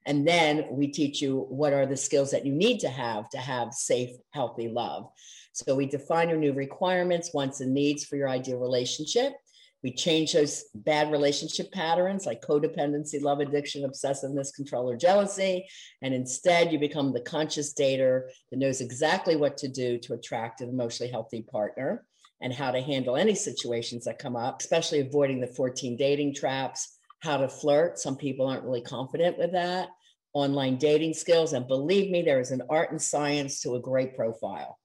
And 0.05 0.27
then 0.27 0.65
we 0.69 0.87
teach 0.87 1.21
you 1.21 1.45
what 1.49 1.73
are 1.73 1.85
the 1.85 1.97
skills 1.97 2.31
that 2.31 2.45
you 2.45 2.53
need 2.53 2.79
to 2.81 2.89
have 2.89 3.29
to 3.29 3.37
have 3.37 3.73
safe, 3.73 4.11
healthy 4.31 4.67
love. 4.67 5.09
So 5.55 5.73
we 5.73 5.85
define 5.85 6.27
your 6.27 6.37
new 6.37 6.51
requirements, 6.51 7.33
wants, 7.33 7.61
and 7.61 7.73
needs 7.73 8.03
for 8.03 8.17
your 8.17 8.27
ideal 8.27 8.59
relationship. 8.59 9.31
We 9.83 9.93
change 9.93 10.33
those 10.33 10.65
bad 10.75 11.13
relationship 11.13 11.71
patterns 11.71 12.25
like 12.25 12.41
codependency, 12.41 13.21
love 13.21 13.39
addiction, 13.39 13.89
obsessiveness, 13.89 14.53
control, 14.53 14.89
or 14.89 14.97
jealousy. 14.97 15.65
And 16.01 16.13
instead, 16.13 16.73
you 16.73 16.79
become 16.79 17.13
the 17.13 17.21
conscious 17.21 17.73
dater 17.73 18.23
that 18.51 18.57
knows 18.57 18.81
exactly 18.81 19.37
what 19.37 19.55
to 19.59 19.69
do 19.69 19.97
to 19.99 20.13
attract 20.15 20.59
an 20.59 20.67
emotionally 20.67 21.09
healthy 21.09 21.43
partner 21.43 22.05
and 22.41 22.51
how 22.51 22.71
to 22.71 22.81
handle 22.81 23.15
any 23.15 23.33
situations 23.33 24.03
that 24.03 24.19
come 24.19 24.35
up, 24.35 24.59
especially 24.59 24.99
avoiding 24.99 25.39
the 25.39 25.47
14 25.47 25.95
dating 25.95 26.33
traps, 26.35 26.99
how 27.21 27.37
to 27.37 27.47
flirt. 27.47 27.97
Some 27.97 28.17
people 28.17 28.45
aren't 28.45 28.65
really 28.65 28.81
confident 28.81 29.37
with 29.37 29.53
that, 29.53 29.87
online 30.33 30.75
dating 30.75 31.13
skills. 31.13 31.53
And 31.53 31.65
believe 31.65 32.11
me, 32.11 32.23
there 32.23 32.41
is 32.41 32.51
an 32.51 32.63
art 32.69 32.91
and 32.91 33.01
science 33.01 33.61
to 33.61 33.75
a 33.75 33.79
great 33.79 34.17
profile. 34.17 34.77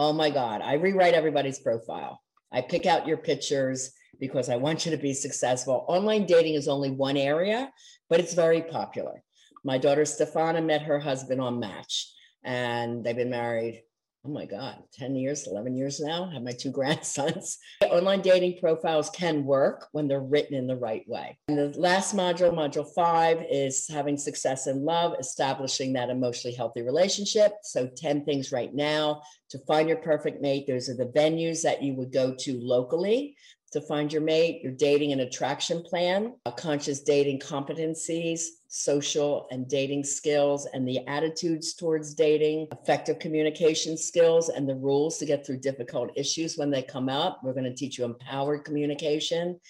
Oh 0.00 0.12
my 0.12 0.30
God, 0.30 0.62
I 0.62 0.74
rewrite 0.74 1.14
everybody's 1.14 1.58
profile. 1.58 2.22
I 2.52 2.60
pick 2.60 2.86
out 2.86 3.08
your 3.08 3.16
pictures 3.16 3.90
because 4.20 4.48
I 4.48 4.54
want 4.54 4.86
you 4.86 4.92
to 4.92 4.96
be 4.96 5.12
successful. 5.12 5.84
Online 5.88 6.24
dating 6.24 6.54
is 6.54 6.68
only 6.68 6.92
one 6.92 7.16
area, 7.16 7.72
but 8.08 8.20
it's 8.20 8.32
very 8.32 8.62
popular. 8.62 9.24
My 9.64 9.76
daughter 9.76 10.02
Stefana 10.02 10.64
met 10.64 10.82
her 10.82 11.00
husband 11.00 11.40
on 11.40 11.58
Match, 11.58 12.14
and 12.44 13.02
they've 13.02 13.16
been 13.16 13.28
married 13.28 13.82
oh 14.28 14.30
my 14.30 14.44
God, 14.44 14.76
10 14.92 15.16
years, 15.16 15.46
11 15.46 15.74
years 15.74 16.00
now, 16.00 16.24
I 16.24 16.34
have 16.34 16.42
my 16.42 16.52
two 16.52 16.70
grandsons. 16.78 17.58
Online 17.82 18.20
dating 18.20 18.58
profiles 18.60 19.08
can 19.10 19.44
work 19.44 19.88
when 19.92 20.06
they're 20.06 20.20
written 20.20 20.54
in 20.54 20.66
the 20.66 20.76
right 20.76 21.08
way. 21.08 21.38
And 21.48 21.56
the 21.56 21.78
last 21.78 22.14
module, 22.14 22.52
module 22.52 22.86
five, 22.94 23.42
is 23.50 23.88
having 23.88 24.18
success 24.18 24.66
in 24.66 24.84
love, 24.84 25.14
establishing 25.18 25.94
that 25.94 26.10
emotionally 26.10 26.54
healthy 26.54 26.82
relationship. 26.82 27.52
So 27.62 27.86
10 27.86 28.26
things 28.26 28.52
right 28.52 28.74
now 28.74 29.22
to 29.50 29.58
find 29.60 29.88
your 29.88 29.98
perfect 29.98 30.42
mate. 30.42 30.66
Those 30.66 30.90
are 30.90 30.96
the 30.96 31.06
venues 31.06 31.62
that 31.62 31.82
you 31.82 31.94
would 31.94 32.12
go 32.12 32.34
to 32.40 32.60
locally 32.60 33.34
to 33.72 33.80
find 33.82 34.12
your 34.12 34.22
mate, 34.22 34.62
your 34.62 34.72
dating 34.72 35.12
and 35.12 35.20
attraction 35.20 35.82
plan, 35.82 36.34
conscious 36.56 37.00
dating 37.00 37.38
competencies, 37.38 38.44
social 38.68 39.46
and 39.50 39.68
dating 39.68 40.04
skills, 40.04 40.66
and 40.72 40.86
the 40.88 41.06
attitudes 41.06 41.74
towards 41.74 42.14
dating, 42.14 42.68
effective 42.72 43.18
communication 43.18 43.96
skills, 43.96 44.48
and 44.48 44.68
the 44.68 44.74
rules 44.74 45.18
to 45.18 45.26
get 45.26 45.44
through 45.44 45.58
difficult 45.58 46.10
issues 46.16 46.56
when 46.56 46.70
they 46.70 46.82
come 46.82 47.08
up. 47.08 47.40
We're 47.42 47.52
going 47.52 47.64
to 47.64 47.74
teach 47.74 47.98
you 47.98 48.04
empowered 48.04 48.64
communication. 48.64 49.60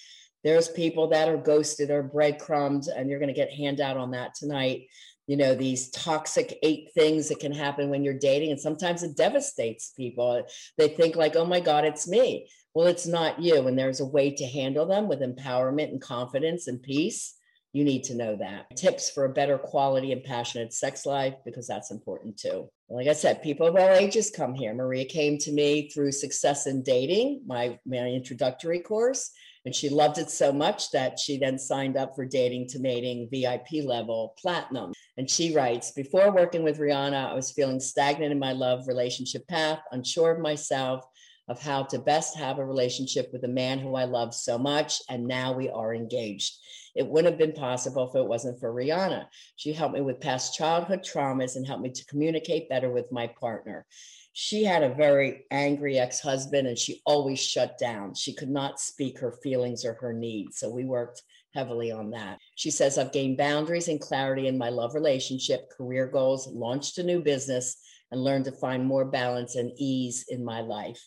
There's 0.44 0.68
people 0.68 1.08
that 1.08 1.28
are 1.28 1.36
ghosted 1.36 1.90
or 1.90 2.02
breadcrumbs, 2.02 2.88
and 2.88 3.10
you're 3.10 3.20
going 3.20 3.34
to 3.34 3.34
get 3.34 3.52
handout 3.52 3.96
on 3.96 4.12
that 4.12 4.34
tonight. 4.34 4.86
You 5.26 5.36
know, 5.36 5.54
these 5.54 5.90
toxic 5.90 6.58
eight 6.62 6.90
things 6.94 7.28
that 7.28 7.40
can 7.40 7.52
happen 7.52 7.90
when 7.90 8.04
you're 8.04 8.14
dating, 8.14 8.52
and 8.52 8.60
sometimes 8.60 9.02
it 9.02 9.16
devastates 9.16 9.90
people. 9.90 10.44
They 10.78 10.88
think, 10.88 11.16
like, 11.16 11.36
oh 11.36 11.44
my 11.44 11.60
God, 11.60 11.84
it's 11.84 12.08
me 12.08 12.48
well, 12.74 12.86
it's 12.86 13.06
not 13.06 13.40
you. 13.40 13.66
And 13.66 13.78
there's 13.78 14.00
a 14.00 14.06
way 14.06 14.30
to 14.32 14.46
handle 14.46 14.86
them 14.86 15.08
with 15.08 15.20
empowerment 15.20 15.90
and 15.90 16.00
confidence 16.00 16.66
and 16.66 16.82
peace. 16.82 17.34
You 17.72 17.84
need 17.84 18.04
to 18.04 18.14
know 18.14 18.36
that. 18.36 18.76
Tips 18.76 19.10
for 19.10 19.24
a 19.24 19.32
better 19.32 19.58
quality 19.58 20.12
and 20.12 20.24
passionate 20.24 20.72
sex 20.72 21.04
life, 21.04 21.34
because 21.44 21.66
that's 21.66 21.90
important 21.90 22.38
too. 22.38 22.68
Like 22.88 23.08
I 23.08 23.12
said, 23.12 23.42
people 23.42 23.66
of 23.66 23.76
all 23.76 23.90
ages 23.90 24.30
come 24.30 24.54
here. 24.54 24.72
Maria 24.74 25.04
came 25.04 25.36
to 25.38 25.52
me 25.52 25.90
through 25.90 26.12
Success 26.12 26.66
in 26.66 26.82
Dating, 26.82 27.42
my, 27.46 27.78
my 27.84 27.98
introductory 27.98 28.80
course, 28.80 29.30
and 29.66 29.74
she 29.74 29.90
loved 29.90 30.16
it 30.16 30.30
so 30.30 30.50
much 30.50 30.90
that 30.92 31.18
she 31.18 31.36
then 31.36 31.58
signed 31.58 31.98
up 31.98 32.16
for 32.16 32.24
Dating 32.24 32.66
to 32.68 32.78
Mating 32.78 33.28
VIP 33.30 33.84
level 33.84 34.34
platinum. 34.38 34.92
And 35.18 35.28
she 35.28 35.54
writes 35.54 35.90
Before 35.90 36.32
working 36.32 36.62
with 36.62 36.78
Rhonda, 36.78 37.30
I 37.30 37.34
was 37.34 37.52
feeling 37.52 37.80
stagnant 37.80 38.32
in 38.32 38.38
my 38.38 38.52
love 38.52 38.88
relationship 38.88 39.46
path, 39.46 39.80
unsure 39.92 40.30
of 40.30 40.40
myself, 40.40 41.04
of 41.48 41.60
how 41.60 41.82
to 41.84 41.98
best 41.98 42.36
have 42.36 42.58
a 42.58 42.64
relationship 42.64 43.30
with 43.32 43.44
a 43.44 43.48
man 43.48 43.78
who 43.78 43.94
I 43.94 44.04
love 44.04 44.34
so 44.34 44.58
much. 44.58 45.00
And 45.08 45.26
now 45.26 45.52
we 45.52 45.68
are 45.70 45.94
engaged. 45.94 46.56
It 46.94 47.06
wouldn't 47.06 47.32
have 47.32 47.38
been 47.38 47.58
possible 47.58 48.08
if 48.08 48.14
it 48.14 48.26
wasn't 48.26 48.60
for 48.60 48.72
Rhonda. 48.72 49.26
She 49.56 49.72
helped 49.72 49.94
me 49.94 50.00
with 50.00 50.20
past 50.20 50.54
childhood 50.54 51.00
traumas 51.00 51.56
and 51.56 51.66
helped 51.66 51.82
me 51.82 51.90
to 51.90 52.04
communicate 52.06 52.68
better 52.68 52.90
with 52.90 53.10
my 53.12 53.28
partner. 53.28 53.86
She 54.32 54.62
had 54.64 54.82
a 54.82 54.94
very 54.94 55.46
angry 55.50 55.98
ex 55.98 56.20
husband 56.20 56.68
and 56.68 56.78
she 56.78 57.02
always 57.04 57.40
shut 57.40 57.78
down. 57.78 58.14
She 58.14 58.34
could 58.34 58.50
not 58.50 58.78
speak 58.78 59.18
her 59.18 59.32
feelings 59.32 59.84
or 59.84 59.94
her 59.94 60.12
needs. 60.12 60.58
So 60.58 60.70
we 60.70 60.84
worked 60.84 61.22
heavily 61.54 61.90
on 61.90 62.10
that. 62.10 62.38
She 62.54 62.70
says, 62.70 62.98
I've 62.98 63.12
gained 63.12 63.36
boundaries 63.36 63.88
and 63.88 64.00
clarity 64.00 64.46
in 64.46 64.58
my 64.58 64.68
love 64.68 64.94
relationship, 64.94 65.70
career 65.76 66.06
goals, 66.06 66.46
launched 66.46 66.98
a 66.98 67.02
new 67.02 67.20
business, 67.20 67.76
and 68.10 68.22
learn 68.22 68.44
to 68.44 68.52
find 68.52 68.84
more 68.84 69.04
balance 69.04 69.56
and 69.56 69.72
ease 69.76 70.24
in 70.28 70.44
my 70.44 70.60
life. 70.60 71.00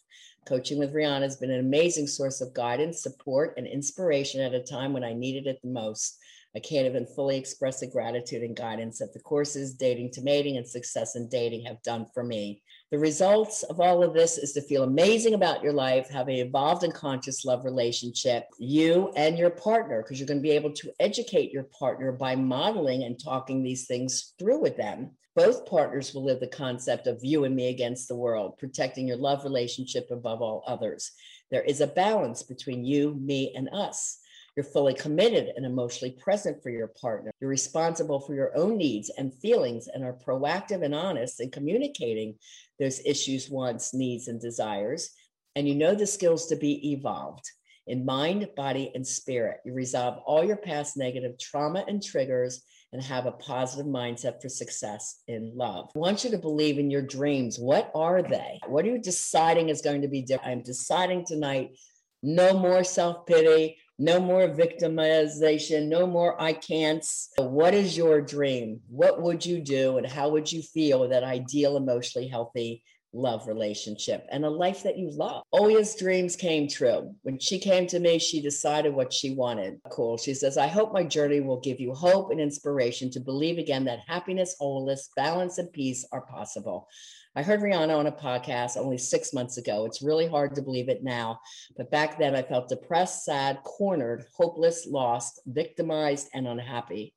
Coaching 0.45 0.79
with 0.79 0.93
Rhonda 0.93 1.21
has 1.21 1.37
been 1.37 1.51
an 1.51 1.59
amazing 1.59 2.07
source 2.07 2.41
of 2.41 2.53
guidance, 2.53 3.03
support, 3.03 3.53
and 3.57 3.67
inspiration 3.67 4.41
at 4.41 4.53
a 4.53 4.63
time 4.63 4.91
when 4.91 5.03
I 5.03 5.13
needed 5.13 5.45
it 5.45 5.59
the 5.61 5.69
most. 5.69 6.17
I 6.55 6.59
can't 6.59 6.85
even 6.85 7.05
fully 7.05 7.37
express 7.37 7.79
the 7.79 7.87
gratitude 7.87 8.41
and 8.43 8.55
guidance 8.55 8.99
that 8.99 9.13
the 9.13 9.21
courses, 9.21 9.73
Dating 9.73 10.11
to 10.11 10.21
Mating, 10.21 10.57
and 10.57 10.67
Success 10.67 11.15
in 11.15 11.29
Dating 11.29 11.63
have 11.65 11.81
done 11.83 12.07
for 12.13 12.23
me. 12.23 12.61
The 12.91 12.99
results 12.99 13.63
of 13.63 13.79
all 13.79 14.03
of 14.03 14.13
this 14.13 14.37
is 14.37 14.51
to 14.53 14.61
feel 14.61 14.83
amazing 14.83 15.33
about 15.33 15.63
your 15.63 15.71
life, 15.71 16.09
have 16.09 16.27
an 16.27 16.35
evolved 16.35 16.83
and 16.83 16.93
conscious 16.93 17.45
love 17.45 17.63
relationship, 17.63 18.47
you 18.59 19.13
and 19.15 19.37
your 19.37 19.51
partner, 19.51 20.01
because 20.01 20.19
you're 20.19 20.27
going 20.27 20.39
to 20.39 20.43
be 20.43 20.51
able 20.51 20.73
to 20.73 20.91
educate 20.99 21.53
your 21.53 21.63
partner 21.63 22.11
by 22.11 22.35
modeling 22.35 23.03
and 23.03 23.17
talking 23.17 23.63
these 23.63 23.85
things 23.85 24.33
through 24.37 24.59
with 24.59 24.75
them. 24.75 25.11
Both 25.35 25.65
partners 25.65 26.13
will 26.13 26.25
live 26.25 26.41
the 26.41 26.47
concept 26.47 27.07
of 27.07 27.23
you 27.23 27.45
and 27.45 27.55
me 27.55 27.69
against 27.69 28.07
the 28.09 28.15
world, 28.15 28.57
protecting 28.57 29.07
your 29.07 29.17
love 29.17 29.45
relationship 29.45 30.09
above 30.11 30.41
all 30.41 30.63
others. 30.67 31.11
There 31.51 31.63
is 31.63 31.79
a 31.79 31.87
balance 31.87 32.43
between 32.43 32.83
you, 32.83 33.13
me, 33.13 33.53
and 33.55 33.69
us. 33.71 34.17
You're 34.55 34.65
fully 34.65 34.93
committed 34.93 35.53
and 35.55 35.65
emotionally 35.65 36.17
present 36.19 36.61
for 36.61 36.69
your 36.69 36.87
partner. 36.87 37.31
You're 37.39 37.49
responsible 37.49 38.19
for 38.19 38.35
your 38.35 38.55
own 38.57 38.77
needs 38.77 39.09
and 39.17 39.33
feelings 39.33 39.87
and 39.87 40.03
are 40.03 40.13
proactive 40.13 40.83
and 40.83 40.93
honest 40.93 41.39
in 41.39 41.49
communicating 41.49 42.35
those 42.77 42.99
issues, 43.05 43.49
wants, 43.49 43.93
needs, 43.93 44.27
and 44.27 44.41
desires. 44.41 45.11
And 45.55 45.65
you 45.65 45.75
know 45.75 45.95
the 45.95 46.07
skills 46.07 46.47
to 46.47 46.57
be 46.57 46.91
evolved 46.91 47.49
in 47.87 48.03
mind, 48.03 48.49
body, 48.57 48.91
and 48.93 49.07
spirit. 49.07 49.61
You 49.63 49.73
resolve 49.73 50.21
all 50.25 50.43
your 50.43 50.57
past 50.57 50.97
negative 50.97 51.39
trauma 51.39 51.85
and 51.87 52.03
triggers 52.03 52.63
and 52.93 53.01
have 53.01 53.25
a 53.25 53.31
positive 53.31 53.85
mindset 53.85 54.41
for 54.41 54.49
success 54.49 55.21
in 55.27 55.53
love. 55.55 55.89
I 55.95 55.99
want 55.99 56.23
you 56.23 56.31
to 56.31 56.37
believe 56.37 56.77
in 56.77 56.91
your 56.91 57.01
dreams. 57.01 57.57
What 57.57 57.91
are 57.95 58.21
they? 58.21 58.59
What 58.67 58.85
are 58.85 58.89
you 58.89 58.99
deciding 58.99 59.69
is 59.69 59.81
going 59.81 60.01
to 60.01 60.07
be 60.07 60.21
different? 60.21 60.51
I'm 60.51 60.63
deciding 60.63 61.25
tonight 61.25 61.77
no 62.21 62.57
more 62.57 62.83
self 62.83 63.25
pity, 63.25 63.77
no 63.97 64.19
more 64.19 64.47
victimization, 64.49 65.87
no 65.87 66.05
more 66.05 66.39
I 66.41 66.53
can't. 66.53 67.05
What 67.37 67.73
is 67.73 67.95
your 67.95 68.21
dream? 68.21 68.81
What 68.89 69.21
would 69.21 69.45
you 69.45 69.61
do 69.61 69.97
and 69.97 70.05
how 70.05 70.29
would 70.29 70.51
you 70.51 70.61
feel 70.61 70.99
with 70.99 71.11
that 71.11 71.23
ideal, 71.23 71.77
emotionally 71.77 72.27
healthy 72.27 72.83
love 73.13 73.47
relationship 73.47 74.25
and 74.31 74.45
a 74.45 74.49
life 74.49 74.83
that 74.83 74.97
you 74.97 75.09
love. 75.11 75.43
Oya's 75.53 75.95
dreams 75.95 76.35
came 76.35 76.67
true. 76.67 77.13
When 77.23 77.39
she 77.39 77.59
came 77.59 77.87
to 77.87 77.99
me, 77.99 78.19
she 78.19 78.41
decided 78.41 78.93
what 78.93 79.11
she 79.11 79.33
wanted. 79.33 79.79
Cool. 79.89 80.17
She 80.17 80.33
says, 80.33 80.57
I 80.57 80.67
hope 80.67 80.93
my 80.93 81.03
journey 81.03 81.41
will 81.41 81.59
give 81.59 81.79
you 81.79 81.93
hope 81.93 82.31
and 82.31 82.39
inspiration 82.39 83.09
to 83.11 83.19
believe 83.19 83.57
again 83.57 83.85
that 83.85 83.99
happiness, 84.07 84.55
wholeness, 84.59 85.09
balance, 85.15 85.57
and 85.57 85.71
peace 85.71 86.07
are 86.11 86.21
possible. 86.21 86.87
I 87.33 87.43
heard 87.43 87.61
Rhonda 87.61 87.97
on 87.97 88.07
a 88.07 88.11
podcast 88.11 88.75
only 88.75 88.97
six 88.97 89.33
months 89.33 89.57
ago. 89.57 89.85
It's 89.85 90.01
really 90.01 90.27
hard 90.27 90.53
to 90.55 90.61
believe 90.61 90.89
it 90.89 91.01
now. 91.01 91.39
But 91.77 91.89
back 91.89 92.19
then, 92.19 92.35
I 92.35 92.41
felt 92.41 92.67
depressed, 92.67 93.23
sad, 93.23 93.59
cornered, 93.63 94.25
hopeless, 94.35 94.85
lost, 94.85 95.39
victimized, 95.45 96.27
and 96.33 96.45
unhappy. 96.45 97.13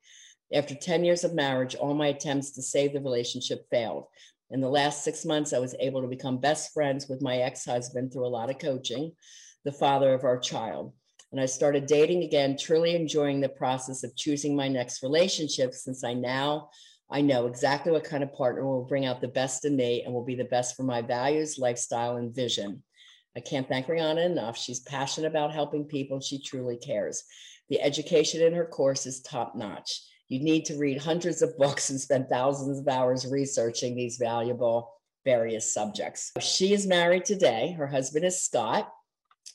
After 0.52 0.76
10 0.76 1.04
years 1.04 1.24
of 1.24 1.34
marriage, 1.34 1.74
all 1.74 1.94
my 1.94 2.08
attempts 2.08 2.52
to 2.52 2.62
save 2.62 2.92
the 2.92 3.00
relationship 3.00 3.66
failed. 3.70 4.06
In 4.50 4.60
the 4.60 4.68
last 4.68 5.04
six 5.04 5.24
months, 5.24 5.52
I 5.52 5.58
was 5.58 5.74
able 5.80 6.02
to 6.02 6.08
become 6.08 6.38
best 6.38 6.72
friends 6.72 7.08
with 7.08 7.22
my 7.22 7.38
ex 7.38 7.64
husband 7.64 8.12
through 8.12 8.26
a 8.26 8.28
lot 8.28 8.50
of 8.50 8.58
coaching, 8.58 9.12
the 9.64 9.72
father 9.72 10.14
of 10.14 10.24
our 10.24 10.38
child. 10.38 10.92
And 11.32 11.40
I 11.40 11.46
started 11.46 11.86
dating 11.86 12.22
again, 12.22 12.56
truly 12.56 12.94
enjoying 12.94 13.40
the 13.40 13.48
process 13.48 14.04
of 14.04 14.14
choosing 14.14 14.54
my 14.54 14.68
next 14.68 15.02
relationship 15.02 15.74
since 15.74 16.04
I 16.04 16.14
now 16.14 16.68
I 17.10 17.20
know 17.20 17.46
exactly 17.46 17.92
what 17.92 18.04
kind 18.04 18.22
of 18.22 18.32
partner 18.32 18.66
will 18.66 18.84
bring 18.84 19.04
out 19.04 19.20
the 19.20 19.28
best 19.28 19.64
in 19.64 19.76
me 19.76 20.02
and 20.02 20.12
will 20.12 20.24
be 20.24 20.34
the 20.34 20.44
best 20.44 20.74
for 20.74 20.84
my 20.84 21.02
values, 21.02 21.58
lifestyle, 21.58 22.16
and 22.16 22.34
vision. 22.34 22.82
I 23.36 23.40
can't 23.40 23.68
thank 23.68 23.86
Rhonda 23.86 24.24
enough. 24.24 24.56
She's 24.56 24.80
passionate 24.80 25.28
about 25.28 25.52
helping 25.52 25.84
people. 25.84 26.20
She 26.20 26.42
truly 26.42 26.76
cares. 26.76 27.22
The 27.68 27.80
education 27.80 28.42
in 28.42 28.54
her 28.54 28.66
course 28.66 29.06
is 29.06 29.20
top 29.20 29.54
notch. 29.54 30.00
You 30.28 30.40
need 30.40 30.64
to 30.66 30.76
read 30.76 30.98
hundreds 30.98 31.42
of 31.42 31.56
books 31.58 31.90
and 31.90 32.00
spend 32.00 32.28
thousands 32.28 32.78
of 32.78 32.88
hours 32.88 33.26
researching 33.26 33.94
these 33.94 34.16
valuable 34.16 34.92
various 35.24 35.72
subjects. 35.72 36.32
She 36.40 36.72
is 36.72 36.86
married 36.86 37.24
today. 37.24 37.72
Her 37.78 37.86
husband 37.86 38.24
is 38.24 38.42
Scott. 38.42 38.92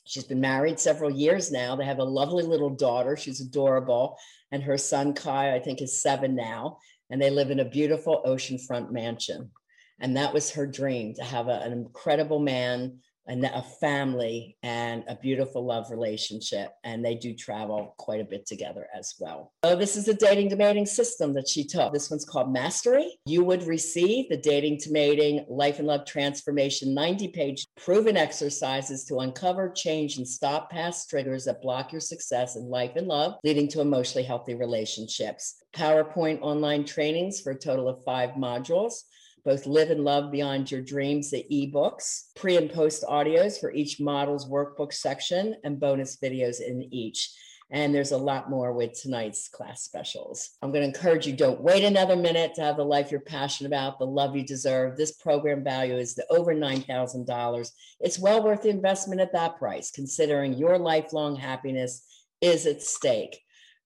She's 0.04 0.24
been 0.24 0.40
married 0.40 0.80
several 0.80 1.10
years 1.10 1.52
now. 1.52 1.76
They 1.76 1.84
have 1.84 1.98
a 1.98 2.04
lovely 2.04 2.44
little 2.44 2.70
daughter. 2.70 3.16
She's 3.16 3.40
adorable. 3.40 4.16
And 4.52 4.62
her 4.62 4.78
son, 4.78 5.12
Kai, 5.12 5.54
I 5.54 5.60
think, 5.60 5.80
is 5.80 6.02
seven 6.02 6.34
now 6.34 6.78
and 7.10 7.20
they 7.20 7.30
live 7.30 7.50
in 7.50 7.60
a 7.60 7.64
beautiful 7.64 8.22
oceanfront 8.24 8.90
mansion. 8.90 9.50
And 9.98 10.16
that 10.16 10.32
was 10.32 10.52
her 10.52 10.66
dream 10.66 11.14
to 11.14 11.24
have 11.24 11.48
a, 11.48 11.60
an 11.60 11.72
incredible 11.72 12.38
man 12.38 13.00
and 13.26 13.44
a 13.44 13.62
family 13.80 14.56
and 14.62 15.04
a 15.08 15.16
beautiful 15.16 15.64
love 15.64 15.90
relationship. 15.90 16.70
And 16.84 17.04
they 17.04 17.14
do 17.14 17.34
travel 17.34 17.94
quite 17.98 18.20
a 18.20 18.24
bit 18.24 18.46
together 18.46 18.86
as 18.94 19.14
well. 19.18 19.52
So, 19.64 19.76
this 19.76 19.96
is 19.96 20.06
the 20.06 20.14
dating 20.14 20.50
to 20.50 20.56
mating 20.56 20.86
system 20.86 21.32
that 21.34 21.48
she 21.48 21.64
took. 21.64 21.92
This 21.92 22.10
one's 22.10 22.24
called 22.24 22.52
Mastery. 22.52 23.18
You 23.26 23.44
would 23.44 23.62
receive 23.64 24.28
the 24.28 24.36
dating 24.36 24.78
to 24.78 24.92
mating 24.92 25.44
life 25.48 25.78
and 25.78 25.86
love 25.86 26.06
transformation 26.06 26.94
90 26.94 27.28
page 27.28 27.66
proven 27.76 28.16
exercises 28.16 29.04
to 29.04 29.18
uncover, 29.18 29.70
change, 29.70 30.16
and 30.16 30.26
stop 30.26 30.70
past 30.70 31.08
triggers 31.08 31.44
that 31.44 31.62
block 31.62 31.92
your 31.92 32.00
success 32.00 32.56
in 32.56 32.64
life 32.64 32.96
and 32.96 33.06
love, 33.06 33.34
leading 33.44 33.68
to 33.68 33.80
emotionally 33.80 34.24
healthy 34.24 34.54
relationships. 34.54 35.62
PowerPoint 35.74 36.40
online 36.40 36.84
trainings 36.84 37.40
for 37.40 37.52
a 37.52 37.58
total 37.58 37.88
of 37.88 38.02
five 38.04 38.30
modules 38.30 39.02
both 39.44 39.66
Live 39.66 39.90
and 39.90 40.04
Love 40.04 40.30
Beyond 40.30 40.70
Your 40.70 40.82
Dreams, 40.82 41.30
the 41.30 41.46
ebooks, 41.50 42.34
pre 42.36 42.56
and 42.56 42.70
post 42.70 43.04
audios 43.04 43.60
for 43.60 43.72
each 43.72 44.00
model's 44.00 44.48
workbook 44.48 44.92
section, 44.92 45.56
and 45.64 45.80
bonus 45.80 46.16
videos 46.16 46.60
in 46.60 46.82
each. 46.92 47.32
And 47.72 47.94
there's 47.94 48.10
a 48.10 48.18
lot 48.18 48.50
more 48.50 48.72
with 48.72 49.00
tonight's 49.00 49.48
class 49.48 49.82
specials. 49.82 50.50
I'm 50.60 50.72
going 50.72 50.82
to 50.82 50.88
encourage 50.88 51.26
you 51.26 51.32
don't 51.32 51.60
wait 51.60 51.84
another 51.84 52.16
minute 52.16 52.54
to 52.54 52.62
have 52.62 52.76
the 52.76 52.84
life 52.84 53.12
you're 53.12 53.20
passionate 53.20 53.68
about, 53.68 54.00
the 54.00 54.06
love 54.06 54.34
you 54.34 54.44
deserve. 54.44 54.96
This 54.96 55.12
program 55.12 55.62
value 55.62 55.96
is 55.96 56.14
the 56.14 56.26
over 56.30 56.52
$9,000. 56.52 57.70
It's 58.00 58.18
well 58.18 58.42
worth 58.42 58.62
the 58.62 58.70
investment 58.70 59.20
at 59.20 59.32
that 59.34 59.56
price, 59.56 59.92
considering 59.92 60.54
your 60.54 60.78
lifelong 60.78 61.36
happiness 61.36 62.02
is 62.40 62.66
at 62.66 62.82
stake. 62.82 63.40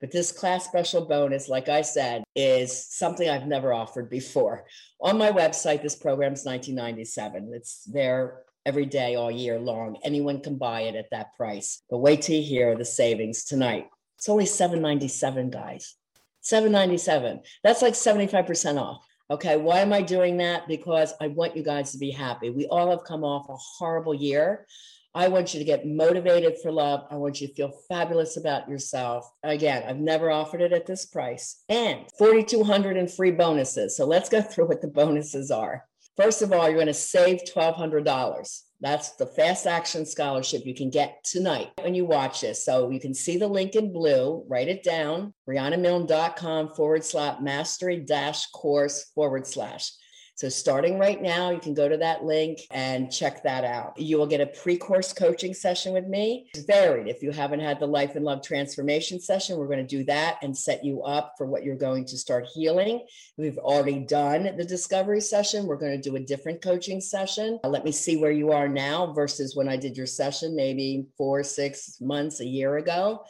But 0.05 0.12
this 0.12 0.33
class 0.33 0.67
special 0.67 1.07
bonus, 1.07 1.49
like 1.49 1.71
I 1.71 1.81
said, 1.81 2.25
is 2.37 2.93
something 2.93 3.27
I've 3.27 3.47
never 3.47 3.73
offered 3.73 4.11
before. 4.11 4.67
On 5.01 5.17
my 5.17 5.33
website, 5.33 5.83
this 5.83 5.97
program 5.97 6.35
is 6.35 6.45
1997. 6.45 7.51
It's 7.55 7.85
there 7.85 8.43
every 8.67 8.85
day 8.85 9.14
all 9.14 9.31
year 9.31 9.59
long. 9.59 9.97
Anyone 10.05 10.43
can 10.43 10.59
buy 10.59 10.83
it 10.83 10.95
at 10.95 11.09
that 11.12 11.35
price. 11.35 11.81
But 11.88 12.01
wait 12.01 12.21
till 12.21 12.37
you 12.37 12.43
hear 12.43 12.77
the 12.77 12.85
savings 12.85 13.47
tonight. 13.47 13.88
It's 14.19 14.29
only 14.29 14.45
797, 14.45 15.49
guys. 15.49 15.95
797. 16.43 17.40
That's 17.62 17.81
like 17.81 17.95
75% 17.95 18.79
off. 18.79 19.07
Okay, 19.31 19.57
why 19.57 19.79
am 19.79 19.95
I 19.95 20.03
doing 20.03 20.37
that? 20.37 20.69
Because 20.69 21.14
I 21.19 21.29
want 21.29 21.57
you 21.57 21.62
guys 21.62 21.93
to 21.93 21.99
be 21.99 22.11
happy. 22.11 22.51
We 22.51 22.67
all 22.67 22.90
have 22.90 23.05
come 23.05 23.25
off 23.25 23.49
a 23.49 23.57
horrible 23.57 24.14
year. 24.14 24.67
I 25.14 25.29
want 25.29 25.55
you 25.55 25.61
to 25.61 25.64
get 25.64 25.87
motivated 25.87 26.57
for 26.61 26.72
love. 26.72 27.07
I 27.11 27.16
want 27.16 27.40
you 27.40 27.46
to 27.46 27.55
feel 27.55 27.72
fabulous 27.88 28.37
about 28.37 28.68
yourself. 28.68 29.31
Again, 29.44 29.85
I've 29.87 29.98
never 29.98 30.31
offered 30.31 30.61
it 30.61 30.72
at 30.72 30.87
this 30.87 31.07
price. 31.07 31.62
And 31.68 32.00
4200 32.18 32.96
in 32.96 33.07
free 33.07 33.31
bonuses. 33.31 33.96
So 33.96 34.07
let's 34.07 34.29
go 34.29 34.42
through 34.42 34.66
what 34.66 34.83
the 34.83 34.88
bonuses 34.88 35.50
are. 35.50 35.85
First 36.16 36.42
of 36.42 36.53
all, 36.53 36.64
you're 36.64 36.74
going 36.74 36.87
to 36.87 36.94
save 36.94 37.40
$1200. 37.44 38.62
That's 38.81 39.12
the 39.12 39.27
fast 39.27 39.66
action 39.66 40.05
scholarship 40.05 40.66
you 40.66 40.74
can 40.74 40.90
get 40.90 41.24
tonight 41.24 41.72
when 41.81 41.94
you 41.94 42.05
watch 42.05 42.40
this. 42.40 42.64
So 42.64 42.90
you 42.90 43.00
can 43.00 43.14
see 43.14 43.37
the 43.37 43.48
link 43.48 43.74
in 43.74 43.92
blue, 43.92 44.44
write 44.46 44.68
it 44.68 44.83
down, 44.83 45.33
rhondamilne.com 45.48 46.74
forward 46.74 47.05
slash 47.05 47.40
mastery 47.40 47.98
dash 47.98 48.46
course 48.50 49.11
forward 49.14 49.46
slash. 49.46 49.90
So, 50.37 50.49
starting 50.49 50.99
right 50.99 51.23
now, 51.23 51.51
you 51.51 51.61
can 51.61 51.75
go 51.75 51.88
to 51.88 51.97
that 51.99 52.25
link 52.25 52.59
and 52.73 53.11
check 53.12 53.44
that 53.44 53.64
out. 53.64 53.97
You 53.97 54.18
will 54.18 54.27
get 54.27 54.40
a 54.40 54.47
pre 54.47 54.77
course 54.77 55.12
coaching 55.12 55.55
session 55.55 55.92
with 55.92 56.09
me. 56.09 56.49
It's 56.55 56.64
varied. 56.64 57.07
If 57.07 57.23
you 57.23 57.31
haven't 57.31 57.61
had 57.61 57.79
the 57.79 57.87
Life 57.87 58.16
and 58.16 58.25
Love 58.25 58.42
Transformation 58.42 59.20
session, 59.20 59.57
we're 59.57 59.68
going 59.68 59.87
to 59.87 59.97
do 59.97 60.03
that 60.05 60.38
and 60.42 60.57
set 60.57 60.85
you 60.85 61.03
up 61.03 61.35
for 61.38 61.47
what 61.47 61.62
you're 61.62 61.77
going 61.77 62.05
to 62.07 62.18
start 62.18 62.47
healing. 62.53 63.07
We've 63.38 63.59
already 63.59 64.01
done 64.01 64.57
the 64.57 64.64
discovery 64.64 65.20
session. 65.20 65.66
We're 65.66 65.77
going 65.77 66.01
to 66.01 66.11
do 66.11 66.16
a 66.16 66.20
different 66.20 66.61
coaching 66.61 67.01
session. 67.01 67.61
Let 67.62 67.85
me 67.85 67.92
see 67.92 68.16
where 68.16 68.33
you 68.33 68.51
are 68.51 68.68
now 68.68 69.12
versus 69.12 69.55
when 69.55 69.68
I 69.68 69.77
did 69.77 69.97
your 69.97 70.07
session, 70.07 70.57
maybe 70.57 71.07
four, 71.16 71.44
six 71.44 72.01
months, 72.01 72.40
a 72.40 72.47
year 72.47 72.79
ago 72.79 73.25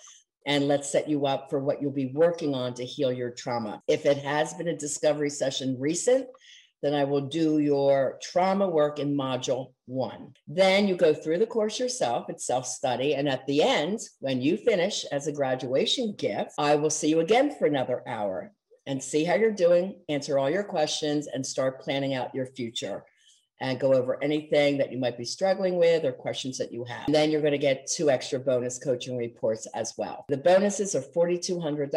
and 0.47 0.69
let's 0.69 0.90
set 0.90 1.09
you 1.09 1.27
up 1.27 1.49
for 1.49 1.59
what 1.59 1.81
you'll 1.81 1.90
be 1.90 2.12
working 2.14 2.55
on 2.55 2.75
to 2.75 2.85
heal 2.85 3.12
your 3.12 3.31
trauma. 3.31 3.83
If 3.88 4.05
it 4.05 4.19
has 4.19 4.53
been 4.55 4.69
a 4.69 4.77
discovery 4.77 5.31
session 5.31 5.77
recent, 5.79 6.27
then 6.85 6.94
I 6.94 7.05
will 7.05 7.23
do 7.23 7.61
your 7.61 8.18
trauma 8.20 8.68
work 8.68 8.99
in 8.99 9.16
module 9.16 9.73
one. 9.87 10.35
Then 10.47 10.87
you 10.87 10.97
go 10.97 11.14
through 11.14 11.38
the 11.38 11.47
course 11.47 11.81
yourself, 11.81 12.27
it's 12.29 12.47
self 12.47 12.66
study. 12.66 13.14
And 13.14 13.27
at 13.27 13.47
the 13.47 13.62
end, 13.62 14.01
when 14.20 14.42
you 14.42 14.59
finish 14.59 15.07
as 15.07 15.27
a 15.27 15.33
graduation 15.33 16.14
gift, 16.18 16.51
I 16.59 16.77
will 16.77 16.90
see 16.90 17.09
you 17.09 17.20
again 17.20 17.57
for 17.57 17.64
another 17.64 18.07
hour 18.07 18.53
and 18.87 19.03
see 19.03 19.25
how 19.25 19.35
you're 19.35 19.51
doing, 19.51 20.01
answer 20.11 20.38
all 20.38 20.51
your 20.51 20.62
questions, 20.62 21.27
and 21.27 21.47
start 21.47 21.81
planning 21.81 22.12
out 22.12 22.35
your 22.35 22.47
future 22.47 23.05
and 23.61 23.81
go 23.81 23.94
over 23.94 24.23
anything 24.23 24.77
that 24.79 24.90
you 24.92 24.99
might 24.99 25.16
be 25.16 25.25
struggling 25.25 25.77
with 25.77 26.05
or 26.05 26.12
questions 26.12 26.59
that 26.59 26.73
you 26.73 26.85
have. 26.85 27.07
And 27.07 27.14
then 27.14 27.31
you're 27.31 27.40
going 27.40 27.53
to 27.53 27.59
get 27.59 27.87
two 27.87 28.11
extra 28.11 28.38
bonus 28.38 28.79
coaching 28.79 29.16
reports 29.16 29.66
as 29.75 29.94
well. 29.97 30.25
The 30.29 30.37
bonuses 30.37 30.94
are 30.94 31.01
$4,200. 31.01 31.90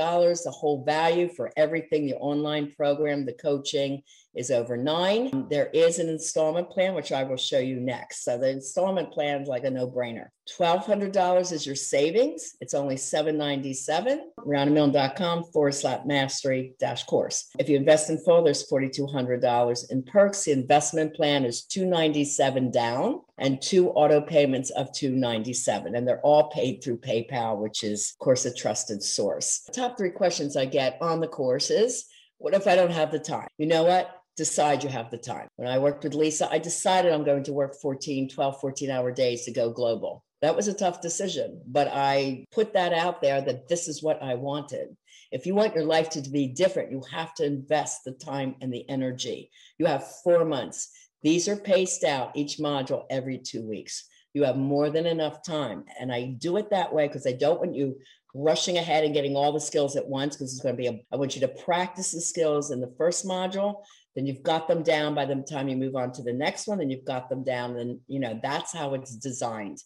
The 0.43 0.51
whole 0.51 0.85
value 0.85 1.29
for 1.29 1.51
everything, 1.57 2.05
the 2.05 2.15
online 2.15 2.71
program, 2.71 3.25
the 3.25 3.33
coaching 3.33 4.03
is 4.37 4.51
over 4.51 4.77
nine. 4.77 5.29
Um, 5.33 5.47
there 5.49 5.69
is 5.73 5.99
an 5.99 6.09
installment 6.09 6.69
plan, 6.69 6.93
which 6.93 7.11
I 7.11 7.23
will 7.23 7.37
show 7.37 7.59
you 7.59 7.79
next. 7.79 8.23
So 8.23 8.37
the 8.37 8.49
installment 8.49 9.11
plan 9.11 9.41
is 9.41 9.47
like 9.47 9.63
a 9.63 9.69
no 9.69 9.89
brainer. 9.89 10.27
$1,200 10.47 11.51
is 11.51 11.65
your 11.65 11.75
savings. 11.75 12.55
It's 12.61 12.73
only 12.73 12.95
$797. 12.95 14.19
RhondaMilne.com 14.39 15.45
forward 15.51 15.73
slash 15.73 16.05
mastery 16.05 16.73
dash 16.79 17.03
course. 17.03 17.49
If 17.59 17.67
you 17.67 17.75
invest 17.75 18.09
in 18.09 18.17
full, 18.19 18.43
there's 18.43 18.69
$4,200 18.69 19.91
in 19.91 20.03
perks. 20.03 20.45
The 20.45 20.53
investment 20.53 21.13
plan 21.15 21.43
is 21.43 21.63
297 21.65 22.71
down 22.71 23.21
and 23.37 23.61
two 23.61 23.89
auto 23.89 24.21
payments 24.21 24.69
of 24.71 24.91
297. 24.93 25.95
And 25.95 26.07
they're 26.07 26.21
all 26.21 26.49
paid 26.49 26.81
through 26.81 26.99
PayPal, 26.99 27.57
which 27.57 27.83
is, 27.83 28.13
of 28.13 28.23
course, 28.23 28.45
a 28.45 28.53
trusted 28.53 29.03
source. 29.03 29.59
The 29.67 29.73
top 29.73 29.97
three 29.97 30.11
questions 30.11 30.55
I 30.55 30.65
get 30.65 30.97
on 31.01 31.19
the 31.19 31.27
course 31.27 31.69
is, 31.69 32.05
what 32.39 32.53
if 32.53 32.67
I 32.67 32.75
don't 32.75 32.91
have 32.91 33.11
the 33.11 33.19
time? 33.19 33.47
You 33.57 33.65
know 33.65 33.83
what? 33.83 34.16
Decide 34.37 34.83
you 34.83 34.89
have 34.89 35.09
the 35.09 35.17
time. 35.17 35.47
When 35.55 35.67
I 35.67 35.79
worked 35.79 36.03
with 36.03 36.13
Lisa, 36.13 36.47
I 36.49 36.59
decided 36.59 37.11
I'm 37.11 37.25
going 37.25 37.43
to 37.43 37.53
work 37.53 37.75
14, 37.81 38.29
12, 38.29 38.61
14 38.61 38.91
hour 38.91 39.11
days 39.11 39.43
to 39.45 39.51
go 39.51 39.71
global. 39.71 40.23
That 40.41 40.55
was 40.55 40.67
a 40.67 40.73
tough 40.73 41.01
decision, 41.01 41.61
but 41.65 41.89
I 41.91 42.45
put 42.51 42.73
that 42.73 42.93
out 42.93 43.21
there 43.21 43.41
that 43.41 43.67
this 43.67 43.87
is 43.87 44.03
what 44.03 44.21
I 44.21 44.35
wanted. 44.35 44.95
If 45.31 45.47
you 45.47 45.55
want 45.55 45.73
your 45.73 45.83
life 45.83 46.09
to 46.11 46.21
be 46.21 46.47
different, 46.47 46.91
you 46.91 47.01
have 47.11 47.33
to 47.35 47.45
invest 47.45 48.03
the 48.05 48.11
time 48.11 48.55
and 48.61 48.71
the 48.71 48.87
energy. 48.87 49.49
You 49.79 49.87
have 49.87 50.11
four 50.23 50.45
months. 50.45 50.91
These 51.23 51.47
are 51.47 51.57
paced 51.57 52.03
out 52.03 52.37
each 52.37 52.59
module 52.59 53.05
every 53.09 53.39
two 53.39 53.67
weeks. 53.67 54.05
You 54.33 54.43
have 54.43 54.57
more 54.57 54.91
than 54.91 55.07
enough 55.07 55.43
time. 55.43 55.83
And 55.99 56.13
I 56.13 56.35
do 56.37 56.57
it 56.57 56.69
that 56.69 56.93
way 56.93 57.07
because 57.07 57.25
I 57.25 57.31
don't 57.31 57.59
want 57.59 57.75
you 57.75 57.97
rushing 58.35 58.77
ahead 58.77 59.03
and 59.03 59.13
getting 59.13 59.35
all 59.35 59.51
the 59.51 59.59
skills 59.59 59.95
at 59.95 60.07
once 60.07 60.35
because 60.35 60.53
it's 60.53 60.61
going 60.61 60.75
to 60.75 60.81
be 60.81 60.87
a, 60.87 60.99
I 61.11 61.15
want 61.15 61.33
you 61.33 61.41
to 61.41 61.47
practice 61.47 62.11
the 62.11 62.21
skills 62.21 62.69
in 62.69 62.79
the 62.79 62.93
first 62.97 63.25
module 63.25 63.83
then 64.17 64.25
you've 64.25 64.43
got 64.43 64.67
them 64.67 64.83
down 64.83 65.15
by 65.15 65.23
the 65.23 65.35
time 65.35 65.69
you 65.69 65.77
move 65.77 65.95
on 65.95 66.11
to 66.11 66.23
the 66.23 66.33
next 66.33 66.67
one 66.67 66.79
then 66.79 66.89
you've 66.89 67.05
got 67.05 67.29
them 67.29 67.43
down 67.43 67.77
and 67.77 67.99
you 68.07 68.19
know 68.19 68.37
that's 68.43 68.73
how 68.73 68.95
it's 68.95 69.15
designed 69.15 69.77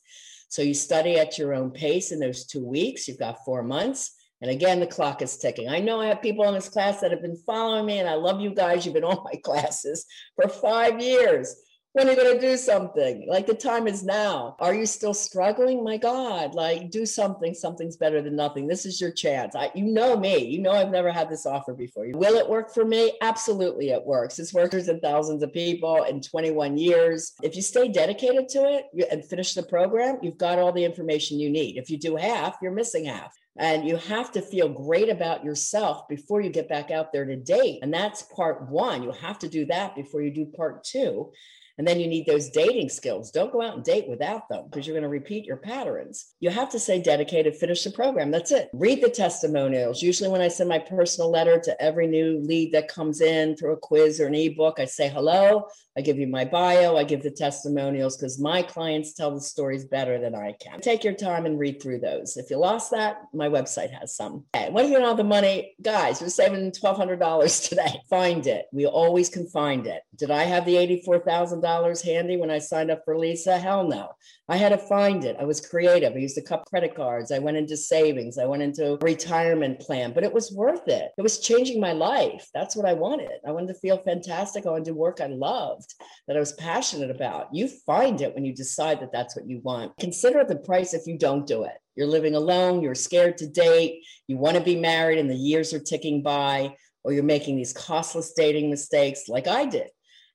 so 0.47 0.63
you 0.63 0.73
study 0.73 1.19
at 1.19 1.37
your 1.37 1.53
own 1.53 1.69
pace 1.69 2.11
in 2.11 2.19
those 2.19 2.45
two 2.45 2.65
weeks 2.65 3.07
you've 3.07 3.19
got 3.19 3.45
four 3.45 3.61
months 3.61 4.15
And 4.41 4.49
again, 4.49 4.79
the 4.79 4.87
clock 4.87 5.21
is 5.21 5.37
ticking. 5.37 5.69
I 5.69 5.79
know 5.79 6.01
I 6.01 6.07
have 6.07 6.21
people 6.21 6.45
in 6.47 6.55
this 6.55 6.69
class 6.69 6.99
that 6.99 7.11
have 7.11 7.21
been 7.21 7.37
following 7.45 7.85
me, 7.85 7.99
and 7.99 8.09
I 8.09 8.15
love 8.15 8.41
you 8.41 8.53
guys. 8.53 8.83
You've 8.83 8.95
been 8.95 9.03
on 9.03 9.23
my 9.31 9.39
classes 9.43 10.05
for 10.35 10.49
five 10.49 10.99
years. 10.99 11.55
When 11.93 12.07
are 12.07 12.11
you 12.11 12.15
going 12.15 12.39
to 12.39 12.47
do 12.47 12.55
something? 12.55 13.25
Like 13.27 13.47
the 13.47 13.53
time 13.53 13.85
is 13.85 14.01
now. 14.01 14.55
Are 14.59 14.73
you 14.73 14.85
still 14.85 15.13
struggling? 15.13 15.83
My 15.83 15.97
God, 15.97 16.55
like 16.55 16.89
do 16.89 17.05
something. 17.05 17.53
Something's 17.53 17.97
better 17.97 18.21
than 18.21 18.33
nothing. 18.33 18.65
This 18.65 18.85
is 18.85 19.01
your 19.01 19.11
chance. 19.11 19.55
I, 19.55 19.71
you 19.75 19.83
know 19.83 20.15
me. 20.15 20.37
You 20.37 20.61
know 20.61 20.71
I've 20.71 20.89
never 20.89 21.11
had 21.11 21.29
this 21.29 21.45
offer 21.45 21.73
before. 21.73 22.05
Will 22.13 22.35
it 22.35 22.47
work 22.47 22.73
for 22.73 22.85
me? 22.85 23.17
Absolutely, 23.21 23.89
it 23.89 24.05
works. 24.05 24.39
It's 24.39 24.53
worked 24.53 24.73
for 24.73 24.81
thousands 24.81 25.43
of 25.43 25.51
people 25.51 26.03
in 26.03 26.21
21 26.21 26.77
years. 26.77 27.33
If 27.43 27.57
you 27.57 27.61
stay 27.61 27.89
dedicated 27.89 28.47
to 28.49 28.83
it 28.93 29.11
and 29.11 29.25
finish 29.25 29.53
the 29.53 29.63
program, 29.63 30.17
you've 30.21 30.37
got 30.37 30.59
all 30.59 30.71
the 30.71 30.85
information 30.85 31.41
you 31.41 31.49
need. 31.49 31.75
If 31.75 31.89
you 31.89 31.97
do 31.97 32.15
half, 32.15 32.57
you're 32.61 32.71
missing 32.71 33.03
half. 33.03 33.35
And 33.57 33.85
you 33.85 33.97
have 33.97 34.31
to 34.31 34.41
feel 34.41 34.69
great 34.69 35.09
about 35.09 35.43
yourself 35.43 36.07
before 36.07 36.39
you 36.39 36.49
get 36.49 36.69
back 36.69 36.89
out 36.89 37.11
there 37.11 37.25
to 37.25 37.35
date. 37.35 37.79
And 37.81 37.93
that's 37.93 38.23
part 38.23 38.69
one. 38.69 39.03
You 39.03 39.11
have 39.11 39.39
to 39.39 39.49
do 39.49 39.65
that 39.65 39.93
before 39.93 40.21
you 40.21 40.31
do 40.31 40.45
part 40.45 40.85
two. 40.85 41.33
And 41.81 41.87
then 41.87 41.99
you 41.99 42.05
need 42.05 42.27
those 42.27 42.51
dating 42.51 42.89
skills. 42.89 43.31
Don't 43.31 43.51
go 43.51 43.63
out 43.63 43.73
and 43.73 43.83
date 43.83 44.07
without 44.07 44.47
them 44.47 44.65
because 44.65 44.85
you're 44.85 44.93
going 44.93 45.01
to 45.01 45.09
repeat 45.09 45.45
your 45.45 45.57
patterns. 45.57 46.35
You 46.39 46.51
have 46.51 46.69
to 46.69 46.79
say 46.79 47.01
dedicated, 47.01 47.55
finish 47.55 47.83
the 47.83 47.89
program. 47.89 48.29
That's 48.29 48.51
it. 48.51 48.69
Read 48.71 49.01
the 49.01 49.09
testimonials. 49.09 50.03
Usually, 50.03 50.29
when 50.29 50.41
I 50.41 50.47
send 50.47 50.69
my 50.69 50.77
personal 50.77 51.31
letter 51.31 51.59
to 51.59 51.81
every 51.81 52.05
new 52.05 52.37
lead 52.37 52.71
that 52.73 52.87
comes 52.87 53.21
in 53.21 53.55
through 53.55 53.73
a 53.73 53.77
quiz 53.77 54.19
or 54.19 54.27
an 54.27 54.35
ebook, 54.35 54.79
I 54.79 54.85
say 54.85 55.09
hello. 55.09 55.65
I 55.97 56.01
give 56.01 56.17
you 56.17 56.27
my 56.27 56.45
bio, 56.45 56.95
I 56.95 57.03
give 57.03 57.21
the 57.21 57.31
testimonials 57.31 58.15
because 58.15 58.39
my 58.39 58.61
clients 58.61 59.13
tell 59.13 59.33
the 59.33 59.41
stories 59.41 59.83
better 59.83 60.19
than 60.19 60.35
I 60.35 60.53
can. 60.53 60.79
Take 60.79 61.03
your 61.03 61.13
time 61.13 61.45
and 61.45 61.59
read 61.59 61.81
through 61.81 61.99
those. 61.99 62.37
If 62.37 62.49
you 62.49 62.57
lost 62.57 62.91
that, 62.91 63.23
my 63.33 63.49
website 63.49 63.91
has 63.99 64.15
some. 64.15 64.45
Okay, 64.55 64.69
what 64.69 64.83
do 64.83 64.89
you 64.89 64.99
know 64.99 65.15
the 65.15 65.23
money? 65.25 65.75
Guys, 65.81 66.21
we're 66.21 66.29
saving 66.29 66.71
$1,200 66.71 67.69
today. 67.69 68.01
Find 68.09 68.47
it. 68.47 68.67
We 68.71 68.85
always 68.85 69.27
can 69.29 69.47
find 69.47 69.85
it. 69.85 70.03
Did 70.15 70.31
I 70.31 70.43
have 70.43 70.65
the 70.65 70.75
$84,000 70.75 72.05
handy 72.05 72.37
when 72.37 72.51
I 72.51 72.59
signed 72.59 72.89
up 72.89 73.03
for 73.03 73.17
Lisa? 73.17 73.57
Hell 73.57 73.85
no. 73.87 74.11
I 74.51 74.57
had 74.57 74.73
to 74.73 74.77
find 74.77 75.23
it. 75.23 75.37
I 75.39 75.45
was 75.45 75.65
creative. 75.65 76.11
I 76.11 76.17
used 76.17 76.37
a 76.37 76.41
couple 76.41 76.65
credit 76.65 76.93
cards. 76.93 77.31
I 77.31 77.39
went 77.39 77.55
into 77.55 77.77
savings. 77.77 78.37
I 78.37 78.43
went 78.43 78.61
into 78.61 78.97
retirement 79.01 79.79
plan, 79.79 80.11
but 80.11 80.25
it 80.25 80.33
was 80.33 80.51
worth 80.51 80.89
it. 80.89 81.13
It 81.17 81.21
was 81.21 81.39
changing 81.39 81.79
my 81.79 81.93
life. 81.93 82.49
That's 82.53 82.75
what 82.75 82.85
I 82.85 82.91
wanted. 82.91 83.31
I 83.47 83.51
wanted 83.53 83.67
to 83.67 83.79
feel 83.79 83.97
fantastic. 83.99 84.65
I 84.65 84.71
wanted 84.71 84.87
to 84.87 84.93
work 84.93 85.21
I 85.21 85.27
loved, 85.27 85.95
that 86.27 86.35
I 86.35 86.41
was 86.41 86.51
passionate 86.51 87.09
about. 87.09 87.47
You 87.53 87.69
find 87.69 88.19
it 88.19 88.35
when 88.35 88.43
you 88.43 88.53
decide 88.53 88.99
that 88.99 89.13
that's 89.13 89.37
what 89.37 89.47
you 89.47 89.61
want. 89.63 89.95
Consider 90.01 90.43
the 90.43 90.57
price 90.57 90.93
if 90.93 91.07
you 91.07 91.17
don't 91.17 91.47
do 91.47 91.63
it. 91.63 91.77
You're 91.95 92.07
living 92.07 92.35
alone. 92.35 92.81
You're 92.81 92.93
scared 92.93 93.37
to 93.37 93.47
date. 93.47 94.03
You 94.27 94.35
want 94.35 94.57
to 94.57 94.63
be 94.63 94.75
married 94.75 95.17
and 95.17 95.29
the 95.29 95.33
years 95.33 95.73
are 95.73 95.79
ticking 95.79 96.23
by, 96.23 96.75
or 97.05 97.13
you're 97.13 97.23
making 97.23 97.55
these 97.55 97.71
costless 97.71 98.33
dating 98.33 98.69
mistakes 98.69 99.29
like 99.29 99.47
I 99.47 99.63
did. 99.63 99.87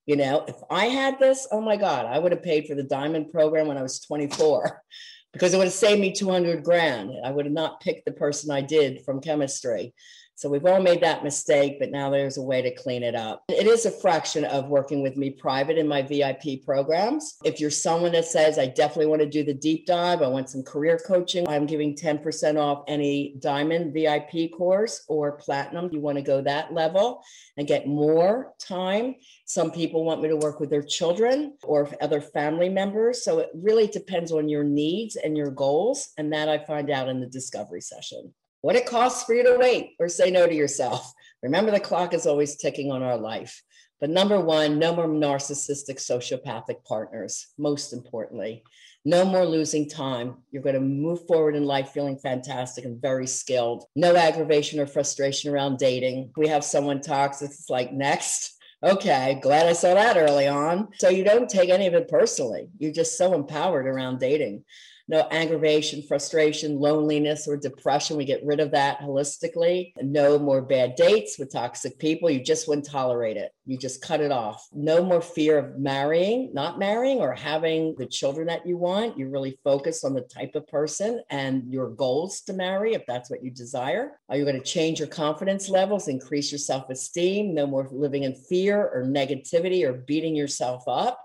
You 0.06 0.16
know, 0.16 0.44
if 0.46 0.56
I 0.70 0.86
had 0.86 1.18
this, 1.18 1.48
oh 1.50 1.60
my 1.60 1.76
God, 1.76 2.06
I 2.06 2.18
would 2.18 2.32
have 2.32 2.42
paid 2.42 2.66
for 2.66 2.74
the 2.74 2.84
diamond 2.84 3.30
program 3.30 3.66
when 3.66 3.76
I 3.76 3.82
was 3.82 4.00
24 4.00 4.82
because 5.32 5.52
it 5.52 5.58
would 5.58 5.64
have 5.64 5.72
saved 5.72 6.00
me 6.00 6.12
200 6.12 6.62
grand. 6.62 7.12
I 7.24 7.30
would 7.30 7.44
have 7.44 7.52
not 7.52 7.80
picked 7.80 8.04
the 8.04 8.12
person 8.12 8.50
I 8.50 8.60
did 8.60 9.04
from 9.04 9.20
chemistry. 9.20 9.92
So 10.38 10.50
we've 10.50 10.66
all 10.66 10.82
made 10.82 11.00
that 11.00 11.24
mistake, 11.24 11.78
but 11.80 11.90
now 11.90 12.10
there's 12.10 12.36
a 12.36 12.42
way 12.42 12.60
to 12.60 12.70
clean 12.74 13.02
it 13.02 13.14
up. 13.14 13.42
It 13.48 13.66
is 13.66 13.86
a 13.86 13.90
fraction 13.90 14.44
of 14.44 14.68
working 14.68 15.02
with 15.02 15.16
me 15.16 15.30
private 15.30 15.78
in 15.78 15.88
my 15.88 16.02
VIP 16.02 16.62
programs. 16.62 17.38
If 17.42 17.58
you're 17.58 17.70
someone 17.70 18.12
that 18.12 18.26
says, 18.26 18.58
I 18.58 18.66
definitely 18.66 19.06
want 19.06 19.22
to 19.22 19.30
do 19.30 19.42
the 19.42 19.54
deep 19.54 19.86
dive, 19.86 20.20
I 20.20 20.28
want 20.28 20.50
some 20.50 20.62
career 20.62 21.00
coaching, 21.06 21.48
I'm 21.48 21.64
giving 21.64 21.96
10% 21.96 22.60
off 22.60 22.84
any 22.86 23.36
diamond 23.38 23.94
VIP 23.94 24.52
course 24.52 25.06
or 25.08 25.38
platinum. 25.38 25.88
You 25.90 26.00
want 26.00 26.18
to 26.18 26.22
go 26.22 26.42
that 26.42 26.70
level 26.70 27.22
and 27.56 27.66
get 27.66 27.88
more 27.88 28.52
time. 28.58 29.14
Some 29.46 29.70
people 29.70 30.04
want 30.04 30.20
me 30.20 30.28
to 30.28 30.36
work 30.36 30.60
with 30.60 30.68
their 30.68 30.82
children 30.82 31.56
or 31.62 31.88
other 32.02 32.20
family 32.20 32.68
members. 32.68 33.24
So 33.24 33.38
it 33.38 33.48
really 33.54 33.86
depends 33.86 34.32
on 34.32 34.50
your 34.50 34.64
needs 34.64 35.16
and 35.16 35.34
your 35.34 35.50
goals. 35.50 36.10
And 36.18 36.30
that 36.34 36.50
I 36.50 36.58
find 36.58 36.90
out 36.90 37.08
in 37.08 37.20
the 37.20 37.26
discovery 37.26 37.80
session 37.80 38.34
what 38.66 38.74
it 38.74 38.84
costs 38.84 39.22
for 39.22 39.32
you 39.32 39.44
to 39.44 39.58
wait 39.60 39.94
or 40.00 40.08
say 40.08 40.28
no 40.28 40.44
to 40.44 40.52
yourself. 40.52 41.14
Remember, 41.40 41.70
the 41.70 41.78
clock 41.78 42.12
is 42.12 42.26
always 42.26 42.56
ticking 42.56 42.90
on 42.90 43.00
our 43.00 43.16
life. 43.16 43.62
But 44.00 44.10
number 44.10 44.40
one, 44.40 44.80
no 44.80 44.92
more 44.92 45.06
narcissistic 45.06 45.98
sociopathic 46.00 46.82
partners, 46.84 47.46
most 47.56 47.92
importantly. 47.92 48.64
No 49.04 49.24
more 49.24 49.46
losing 49.46 49.88
time. 49.88 50.38
You're 50.50 50.64
going 50.64 50.74
to 50.74 50.80
move 50.80 51.28
forward 51.28 51.54
in 51.54 51.64
life 51.64 51.90
feeling 51.90 52.18
fantastic 52.18 52.84
and 52.84 53.00
very 53.00 53.28
skilled. 53.28 53.84
No 53.94 54.16
aggravation 54.16 54.80
or 54.80 54.88
frustration 54.88 55.54
around 55.54 55.78
dating. 55.78 56.32
We 56.36 56.48
have 56.48 56.64
someone 56.64 57.00
toxic, 57.00 57.50
it's 57.50 57.70
like, 57.70 57.92
next. 57.92 58.52
Okay, 58.82 59.38
glad 59.42 59.68
I 59.68 59.74
saw 59.74 59.94
that 59.94 60.16
early 60.16 60.48
on. 60.48 60.88
So 60.98 61.08
you 61.08 61.22
don't 61.22 61.48
take 61.48 61.70
any 61.70 61.86
of 61.86 61.94
it 61.94 62.08
personally. 62.08 62.68
You're 62.80 62.90
just 62.90 63.16
so 63.16 63.32
empowered 63.32 63.86
around 63.86 64.18
dating 64.18 64.64
no 65.08 65.28
aggravation, 65.30 66.02
frustration, 66.02 66.80
loneliness, 66.80 67.46
or 67.46 67.56
depression. 67.56 68.16
We 68.16 68.24
get 68.24 68.44
rid 68.44 68.58
of 68.58 68.72
that 68.72 68.98
holistically. 68.98 69.92
No 70.02 70.38
more 70.38 70.62
bad 70.62 70.96
dates 70.96 71.38
with 71.38 71.52
toxic 71.52 71.98
people. 71.98 72.28
You 72.28 72.42
just 72.42 72.66
wouldn't 72.66 72.86
tolerate 72.86 73.36
it. 73.36 73.52
You 73.66 73.78
just 73.78 74.02
cut 74.02 74.20
it 74.20 74.32
off. 74.32 74.66
No 74.72 75.04
more 75.04 75.20
fear 75.20 75.58
of 75.58 75.78
marrying, 75.78 76.50
not 76.52 76.78
marrying, 76.78 77.18
or 77.18 77.34
having 77.34 77.94
the 77.98 78.06
children 78.06 78.48
that 78.48 78.66
you 78.66 78.76
want. 78.76 79.16
You 79.16 79.28
really 79.28 79.58
focus 79.62 80.04
on 80.04 80.14
the 80.14 80.22
type 80.22 80.54
of 80.54 80.66
person 80.66 81.22
and 81.30 81.72
your 81.72 81.90
goals 81.90 82.40
to 82.42 82.52
marry, 82.52 82.94
if 82.94 83.04
that's 83.06 83.30
what 83.30 83.44
you 83.44 83.50
desire. 83.50 84.18
Are 84.28 84.36
you 84.36 84.44
going 84.44 84.60
to 84.60 84.62
change 84.62 84.98
your 84.98 85.08
confidence 85.08 85.68
levels, 85.68 86.08
increase 86.08 86.50
your 86.50 86.58
self 86.58 86.90
esteem? 86.90 87.54
No 87.54 87.66
more 87.66 87.88
living 87.92 88.24
in 88.24 88.34
fear 88.34 88.90
or 88.92 89.04
negativity 89.04 89.84
or 89.86 89.92
beating 89.92 90.34
yourself 90.34 90.84
up 90.88 91.20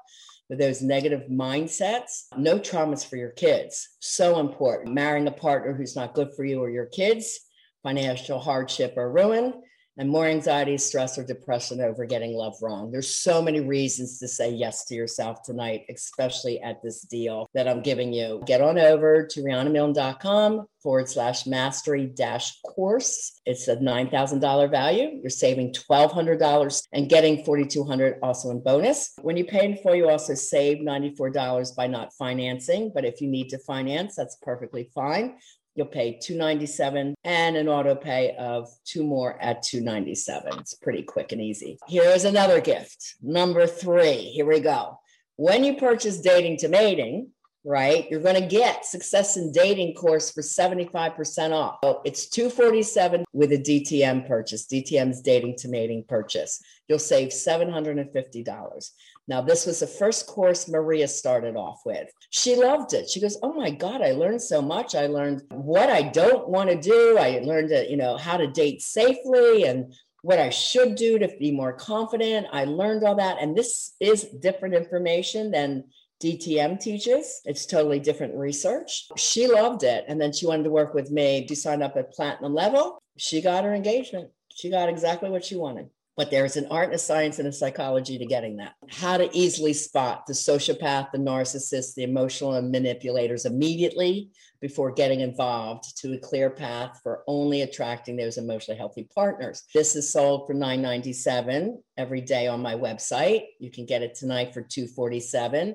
those 0.57 0.81
negative 0.81 1.29
mindsets. 1.29 2.25
No 2.37 2.59
traumas 2.59 3.07
for 3.07 3.15
your 3.15 3.29
kids. 3.29 3.89
So 3.99 4.39
important. 4.39 4.93
Marrying 4.93 5.27
a 5.27 5.31
partner 5.31 5.73
who's 5.73 5.95
not 5.95 6.13
good 6.13 6.33
for 6.35 6.43
you 6.43 6.61
or 6.61 6.69
your 6.69 6.87
kids, 6.87 7.39
financial 7.83 8.39
hardship 8.39 8.95
or 8.97 9.11
ruin, 9.11 9.53
and 10.01 10.09
more 10.09 10.25
anxiety, 10.25 10.79
stress, 10.79 11.19
or 11.19 11.23
depression 11.23 11.79
over 11.79 12.05
getting 12.05 12.33
love 12.33 12.55
wrong. 12.59 12.91
There's 12.91 13.13
so 13.13 13.39
many 13.39 13.59
reasons 13.59 14.17
to 14.17 14.27
say 14.27 14.49
yes 14.49 14.83
to 14.85 14.95
yourself 14.95 15.43
tonight, 15.43 15.85
especially 15.93 16.59
at 16.59 16.81
this 16.81 17.01
deal 17.01 17.47
that 17.53 17.67
I'm 17.67 17.83
giving 17.83 18.11
you. 18.11 18.41
Get 18.47 18.61
on 18.61 18.79
over 18.79 19.27
to 19.27 19.41
RhondaMilne.com 19.41 20.65
forward 20.81 21.07
slash 21.07 21.45
mastery 21.45 22.07
dash 22.07 22.59
course. 22.63 23.39
It's 23.45 23.67
a 23.67 23.75
$9,000 23.75 24.71
value. 24.71 25.19
You're 25.21 25.29
saving 25.29 25.71
$1,200 25.71 26.83
and 26.93 27.07
getting 27.07 27.45
$4,200 27.45 28.17
also 28.23 28.49
in 28.49 28.63
bonus. 28.63 29.13
When 29.21 29.37
you 29.37 29.45
pay 29.45 29.65
in 29.65 29.77
full, 29.77 29.93
you 29.93 30.09
also 30.09 30.33
save 30.33 30.79
$94 30.79 31.75
by 31.75 31.85
not 31.85 32.11
financing. 32.17 32.91
But 32.91 33.05
if 33.05 33.21
you 33.21 33.27
need 33.27 33.49
to 33.49 33.59
finance, 33.59 34.15
that's 34.15 34.37
perfectly 34.41 34.89
fine 34.95 35.35
you'll 35.75 35.87
pay 35.87 36.17
297 36.21 37.15
and 37.23 37.55
an 37.55 37.67
auto 37.67 37.95
pay 37.95 38.35
of 38.37 38.69
two 38.85 39.03
more 39.03 39.41
at 39.41 39.63
297 39.63 40.59
it's 40.59 40.73
pretty 40.73 41.03
quick 41.03 41.31
and 41.31 41.41
easy. 41.41 41.77
Here's 41.87 42.25
another 42.25 42.61
gift 42.61 43.15
number 43.21 43.67
three. 43.67 44.31
Here 44.33 44.45
we 44.45 44.59
go. 44.59 44.99
When 45.37 45.63
you 45.63 45.75
purchase 45.75 46.21
dating 46.21 46.57
to 46.57 46.67
mating 46.67 47.29
right 47.63 48.09
you're 48.09 48.21
going 48.21 48.41
to 48.41 48.47
get 48.47 48.85
success 48.85 49.37
in 49.37 49.51
dating 49.51 49.93
course 49.93 50.31
for 50.31 50.41
75% 50.41 51.51
off. 51.51 51.77
So 51.83 52.01
it's 52.03 52.27
247 52.29 53.23
with 53.33 53.51
a 53.51 53.57
dtm 53.57 54.27
purchase 54.27 54.65
dtm's 54.65 55.21
dating 55.21 55.57
to 55.57 55.67
mating 55.67 56.05
purchase. 56.07 56.61
You'll 56.87 56.99
save 56.99 57.29
$750 57.29 58.89
now, 59.27 59.41
this 59.41 59.65
was 59.65 59.79
the 59.79 59.87
first 59.87 60.27
course 60.27 60.67
Maria 60.67 61.07
started 61.07 61.55
off 61.55 61.81
with. 61.85 62.09
She 62.31 62.55
loved 62.55 62.93
it. 62.93 63.09
She 63.09 63.21
goes, 63.21 63.37
Oh 63.43 63.53
my 63.53 63.69
God, 63.69 64.01
I 64.01 64.11
learned 64.11 64.41
so 64.41 64.61
much. 64.61 64.95
I 64.95 65.07
learned 65.07 65.43
what 65.51 65.89
I 65.89 66.01
don't 66.01 66.49
want 66.49 66.69
to 66.69 66.75
do. 66.75 67.17
I 67.17 67.39
learned, 67.43 67.69
you 67.89 67.97
know, 67.97 68.17
how 68.17 68.37
to 68.37 68.47
date 68.47 68.81
safely 68.81 69.65
and 69.65 69.93
what 70.23 70.39
I 70.39 70.49
should 70.49 70.95
do 70.95 71.19
to 71.19 71.27
be 71.39 71.51
more 71.51 71.73
confident. 71.73 72.47
I 72.51 72.65
learned 72.65 73.03
all 73.03 73.15
that. 73.15 73.37
And 73.39 73.55
this 73.55 73.93
is 73.99 74.23
different 74.23 74.75
information 74.75 75.51
than 75.51 75.85
DTM 76.21 76.79
teaches. 76.79 77.41
It's 77.45 77.65
totally 77.65 77.99
different 77.99 78.35
research. 78.35 79.07
She 79.17 79.47
loved 79.47 79.83
it. 79.83 80.05
And 80.07 80.19
then 80.19 80.33
she 80.33 80.45
wanted 80.45 80.63
to 80.63 80.71
work 80.71 80.93
with 80.93 81.09
me. 81.09 81.45
She 81.47 81.55
signed 81.55 81.83
up 81.83 81.95
at 81.95 82.13
platinum 82.13 82.53
level. 82.53 83.01
She 83.17 83.41
got 83.41 83.63
her 83.63 83.73
engagement. 83.73 84.29
She 84.53 84.69
got 84.69 84.89
exactly 84.89 85.29
what 85.29 85.45
she 85.45 85.55
wanted 85.55 85.89
but 86.21 86.29
there's 86.29 86.55
an 86.55 86.67
art 86.69 86.85
and 86.85 86.93
a 86.93 86.99
science 86.99 87.39
and 87.39 87.47
a 87.47 87.51
psychology 87.51 88.19
to 88.19 88.27
getting 88.27 88.57
that. 88.57 88.75
How 88.91 89.17
to 89.17 89.35
easily 89.35 89.73
spot 89.73 90.27
the 90.27 90.33
sociopath, 90.33 91.09
the 91.11 91.17
narcissist, 91.17 91.95
the 91.95 92.03
emotional 92.03 92.61
manipulators 92.61 93.45
immediately 93.45 94.29
before 94.61 94.91
getting 94.91 95.21
involved 95.21 95.97
to 95.97 96.13
a 96.13 96.19
clear 96.19 96.51
path 96.51 96.99
for 97.01 97.23
only 97.25 97.63
attracting 97.63 98.17
those 98.17 98.37
emotionally 98.37 98.77
healthy 98.77 99.09
partners. 99.15 99.63
This 99.73 99.95
is 99.95 100.13
sold 100.13 100.45
for 100.45 100.53
$9.97 100.53 101.77
every 101.97 102.21
day 102.21 102.45
on 102.45 102.61
my 102.61 102.75
website. 102.75 103.45
You 103.57 103.71
can 103.71 103.87
get 103.87 104.03
it 104.03 104.13
tonight 104.13 104.53
for 104.53 104.61
247 104.61 105.73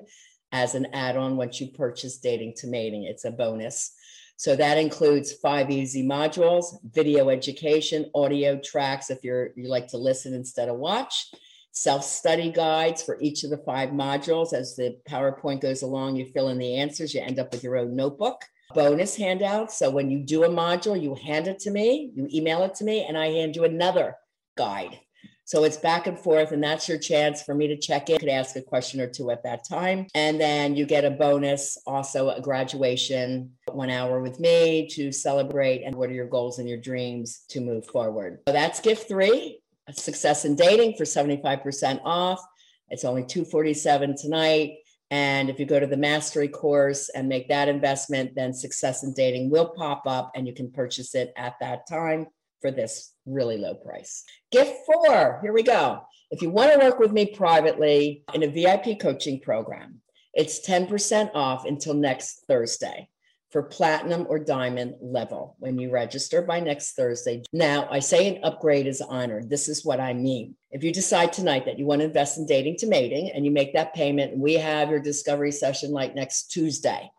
as 0.53 0.75
an 0.75 0.87
add-on 0.93 1.35
once 1.35 1.59
you 1.59 1.71
purchase 1.71 2.19
dating 2.19 2.53
to 2.59 2.67
mating. 2.67 3.03
It's 3.03 3.25
a 3.25 3.31
bonus. 3.31 3.96
So 4.39 4.55
that 4.55 4.77
includes 4.77 5.33
five 5.33 5.71
easy 5.71 6.03
modules, 6.05 6.77
video 6.93 7.29
education, 7.29 8.09
audio 8.13 8.59
tracks 8.63 9.09
if 9.09 9.23
you're 9.23 9.49
you 9.55 9.67
like 9.67 9.87
to 9.87 9.97
listen 9.97 10.33
instead 10.35 10.69
of 10.69 10.77
watch, 10.77 11.31
self-study 11.71 12.51
guides 12.51 13.01
for 13.01 13.19
each 13.19 13.43
of 13.43 13.49
the 13.49 13.57
five 13.57 13.89
modules. 13.89 14.53
As 14.53 14.75
the 14.75 14.97
PowerPoint 15.09 15.59
goes 15.59 15.81
along, 15.81 16.17
you 16.17 16.25
fill 16.27 16.49
in 16.49 16.59
the 16.59 16.75
answers, 16.75 17.15
you 17.15 17.21
end 17.21 17.39
up 17.39 17.51
with 17.51 17.63
your 17.63 17.77
own 17.77 17.95
notebook. 17.95 18.45
Bonus 18.75 19.15
handouts. 19.15 19.77
So 19.77 19.89
when 19.89 20.11
you 20.11 20.19
do 20.19 20.43
a 20.43 20.49
module, 20.49 21.01
you 21.01 21.15
hand 21.15 21.47
it 21.47 21.57
to 21.59 21.71
me, 21.71 22.11
you 22.13 22.27
email 22.31 22.61
it 22.63 22.75
to 22.75 22.83
me, 22.83 23.05
and 23.05 23.17
I 23.17 23.27
hand 23.27 23.55
you 23.55 23.63
another 23.63 24.17
guide 24.55 24.99
so 25.47 25.63
it's 25.63 25.77
back 25.77 26.07
and 26.07 26.19
forth, 26.19 26.51
and 26.51 26.61
that's 26.61 26.89
your 26.89 26.97
chance 26.97 27.41
for 27.41 27.55
me 27.55 27.67
to 27.69 27.77
check 27.77 28.09
in. 28.09 28.15
You 28.15 28.19
could 28.19 28.27
ask 28.27 28.57
a 28.57 28.61
question 28.61 28.99
or 28.99 29.07
two 29.07 29.31
at 29.31 29.43
that 29.43 29.63
time. 29.63 30.07
And 30.13 30.41
then 30.41 30.75
you 30.75 30.85
get 30.85 31.05
a 31.05 31.09
bonus, 31.09 31.77
also 31.87 32.31
a 32.31 32.41
graduation, 32.41 33.53
one 33.71 33.89
hour 33.89 34.21
with 34.21 34.41
me 34.41 34.89
to 34.91 35.09
celebrate. 35.13 35.83
And 35.83 35.95
what 35.95 36.09
are 36.09 36.13
your 36.13 36.27
goals 36.27 36.59
and 36.59 36.67
your 36.67 36.77
dreams 36.77 37.45
to 37.47 37.61
move 37.61 37.85
forward? 37.85 38.39
So 38.45 38.51
that's 38.51 38.81
gift 38.81 39.07
three 39.07 39.61
success 39.93 40.43
in 40.43 40.57
dating 40.57 40.95
for 40.97 41.05
75% 41.05 42.01
off. 42.03 42.41
It's 42.89 43.05
only 43.05 43.23
247 43.23 44.17
tonight. 44.17 44.79
And 45.11 45.49
if 45.49 45.61
you 45.61 45.65
go 45.65 45.79
to 45.79 45.87
the 45.87 45.95
mastery 45.95 46.49
course 46.49 47.07
and 47.07 47.29
make 47.29 47.47
that 47.47 47.69
investment, 47.69 48.35
then 48.35 48.53
success 48.53 49.03
in 49.03 49.13
dating 49.13 49.49
will 49.49 49.69
pop 49.69 50.03
up 50.07 50.29
and 50.35 50.45
you 50.45 50.53
can 50.53 50.69
purchase 50.69 51.15
it 51.15 51.31
at 51.37 51.53
that 51.61 51.87
time 51.87 52.27
for 52.61 52.71
this 52.71 53.13
really 53.25 53.57
low 53.57 53.75
price. 53.75 54.23
Gift 54.51 54.73
four, 54.85 55.39
here 55.41 55.53
we 55.53 55.63
go. 55.63 56.01
If 56.31 56.41
you 56.41 56.49
want 56.49 56.71
to 56.73 56.85
work 56.85 56.99
with 56.99 57.11
me 57.11 57.25
privately 57.25 58.23
in 58.33 58.43
a 58.43 58.47
VIP 58.47 58.99
coaching 58.99 59.39
program, 59.39 60.01
it's 60.33 60.65
10% 60.67 61.31
off 61.33 61.65
until 61.65 61.93
next 61.93 62.43
Thursday 62.47 63.09
for 63.51 63.63
platinum 63.63 64.25
or 64.29 64.37
diamond 64.37 64.95
level 65.01 65.55
when 65.59 65.79
you 65.79 65.89
register 65.89 66.41
by 66.41 66.59
next 66.59 66.93
Thursday. 66.93 67.43
Now, 67.53 67.87
I 67.89 67.99
say 67.99 68.27
an 68.27 68.43
upgrade 68.43 68.87
is 68.87 69.01
honored. 69.01 69.49
This 69.49 69.69
is 69.69 69.85
what 69.85 70.01
I 70.01 70.13
mean. 70.13 70.55
If 70.69 70.83
you 70.83 70.91
decide 70.91 71.31
tonight 71.31 71.65
that 71.65 71.79
you 71.79 71.85
want 71.85 72.01
to 72.01 72.05
invest 72.05 72.37
in 72.37 72.45
dating 72.45 72.77
to 72.79 72.87
mating 72.87 73.31
and 73.31 73.45
you 73.45 73.51
make 73.51 73.73
that 73.73 73.93
payment, 73.93 74.33
and 74.33 74.41
we 74.41 74.55
have 74.55 74.89
your 74.89 74.99
discovery 74.99 75.51
session 75.51 75.91
like 75.91 76.13
next 76.13 76.51
Tuesday 76.51 77.09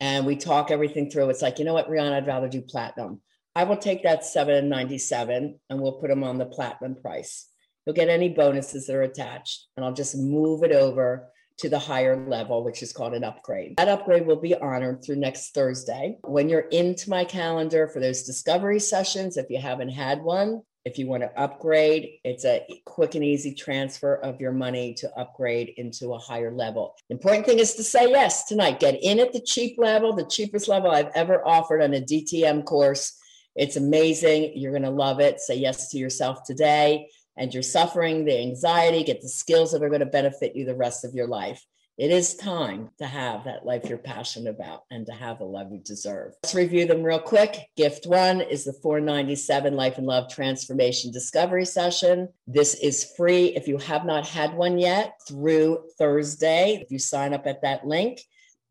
and 0.00 0.26
we 0.26 0.36
talk 0.36 0.70
everything 0.70 1.08
through. 1.08 1.30
It's 1.30 1.42
like, 1.42 1.58
you 1.58 1.64
know 1.64 1.74
what, 1.74 1.88
Rhonda, 1.88 2.12
I'd 2.12 2.26
rather 2.26 2.48
do 2.48 2.60
platinum. 2.60 3.22
I 3.56 3.62
will 3.62 3.76
take 3.76 4.02
that 4.02 4.24
797 4.24 5.60
and 5.70 5.80
we'll 5.80 6.00
put 6.00 6.08
them 6.08 6.24
on 6.24 6.38
the 6.38 6.46
platinum 6.46 6.96
price. 6.96 7.48
You'll 7.86 7.94
get 7.94 8.08
any 8.08 8.28
bonuses 8.28 8.86
that 8.86 8.96
are 8.96 9.02
attached, 9.02 9.66
and 9.76 9.84
I'll 9.84 9.92
just 9.92 10.16
move 10.16 10.64
it 10.64 10.72
over 10.72 11.28
to 11.58 11.68
the 11.68 11.78
higher 11.78 12.16
level, 12.26 12.64
which 12.64 12.82
is 12.82 12.92
called 12.92 13.14
an 13.14 13.22
upgrade. 13.22 13.76
That 13.76 13.88
upgrade 13.88 14.26
will 14.26 14.40
be 14.40 14.56
honored 14.56 15.04
through 15.04 15.16
next 15.16 15.54
Thursday. 15.54 16.16
When 16.22 16.48
you're 16.48 16.68
into 16.72 17.10
my 17.10 17.24
calendar 17.24 17.86
for 17.86 18.00
those 18.00 18.24
discovery 18.24 18.80
sessions, 18.80 19.36
if 19.36 19.48
you 19.50 19.60
haven't 19.60 19.90
had 19.90 20.22
one, 20.22 20.62
if 20.84 20.98
you 20.98 21.06
want 21.06 21.22
to 21.22 21.40
upgrade, 21.40 22.18
it's 22.24 22.44
a 22.44 22.66
quick 22.84 23.14
and 23.14 23.24
easy 23.24 23.54
transfer 23.54 24.16
of 24.16 24.40
your 24.40 24.52
money 24.52 24.94
to 24.94 25.16
upgrade 25.16 25.74
into 25.76 26.12
a 26.14 26.18
higher 26.18 26.50
level. 26.50 26.96
The 27.08 27.14
important 27.14 27.46
thing 27.46 27.60
is 27.60 27.74
to 27.74 27.84
say 27.84 28.10
yes 28.10 28.46
tonight. 28.46 28.80
Get 28.80 29.00
in 29.02 29.20
at 29.20 29.32
the 29.32 29.40
cheap 29.40 29.76
level, 29.78 30.12
the 30.12 30.26
cheapest 30.26 30.66
level 30.66 30.90
I've 30.90 31.12
ever 31.14 31.46
offered 31.46 31.82
on 31.82 31.94
a 31.94 32.00
DTM 32.00 32.64
course 32.64 33.18
it's 33.54 33.76
amazing. 33.76 34.52
You're 34.56 34.72
going 34.72 34.82
to 34.82 34.90
love 34.90 35.20
it. 35.20 35.40
Say 35.40 35.56
yes 35.56 35.90
to 35.90 35.98
yourself 35.98 36.44
today 36.44 37.08
and 37.36 37.52
you're 37.52 37.62
suffering 37.62 38.24
the 38.24 38.38
anxiety, 38.38 39.04
get 39.04 39.20
the 39.20 39.28
skills 39.28 39.72
that 39.72 39.82
are 39.82 39.88
going 39.88 40.00
to 40.00 40.06
benefit 40.06 40.54
you 40.54 40.64
the 40.64 40.74
rest 40.74 41.04
of 41.04 41.14
your 41.14 41.26
life. 41.26 41.64
It 41.96 42.10
is 42.10 42.34
time 42.34 42.90
to 42.98 43.06
have 43.06 43.44
that 43.44 43.64
life 43.64 43.88
you're 43.88 43.98
passionate 43.98 44.50
about 44.50 44.82
and 44.90 45.06
to 45.06 45.12
have 45.12 45.38
the 45.38 45.44
love 45.44 45.70
you 45.70 45.78
deserve. 45.78 46.32
Let's 46.42 46.54
review 46.54 46.86
them 46.86 47.04
real 47.04 47.20
quick. 47.20 47.68
Gift 47.76 48.06
one 48.06 48.40
is 48.40 48.64
the 48.64 48.72
497 48.72 49.76
Life 49.76 49.98
and 49.98 50.06
Love 50.06 50.28
Transformation 50.28 51.12
Discovery 51.12 51.64
Session. 51.64 52.30
This 52.48 52.74
is 52.74 53.12
free 53.16 53.54
if 53.54 53.68
you 53.68 53.78
have 53.78 54.04
not 54.04 54.26
had 54.26 54.54
one 54.54 54.76
yet 54.76 55.20
through 55.28 55.84
Thursday. 55.96 56.80
If 56.82 56.90
you 56.90 56.98
sign 56.98 57.32
up 57.32 57.46
at 57.46 57.62
that 57.62 57.86
link, 57.86 58.20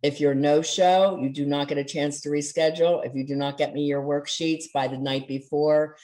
if 0.04 0.20
you're 0.20 0.36
no 0.36 0.62
show, 0.62 1.18
you 1.20 1.30
do 1.30 1.46
not 1.46 1.70
get 1.70 1.78
a 1.78 1.84
chance 1.84 2.20
to 2.22 2.30
reschedule. 2.30 3.06
If 3.06 3.16
you 3.16 3.26
do 3.26 3.36
not 3.36 3.58
get 3.58 3.74
me 3.74 3.86
your 3.86 4.02
worksheets 4.02 4.66
by 4.74 4.90
the 4.90 4.98
night 4.98 5.30
before, 5.30 5.96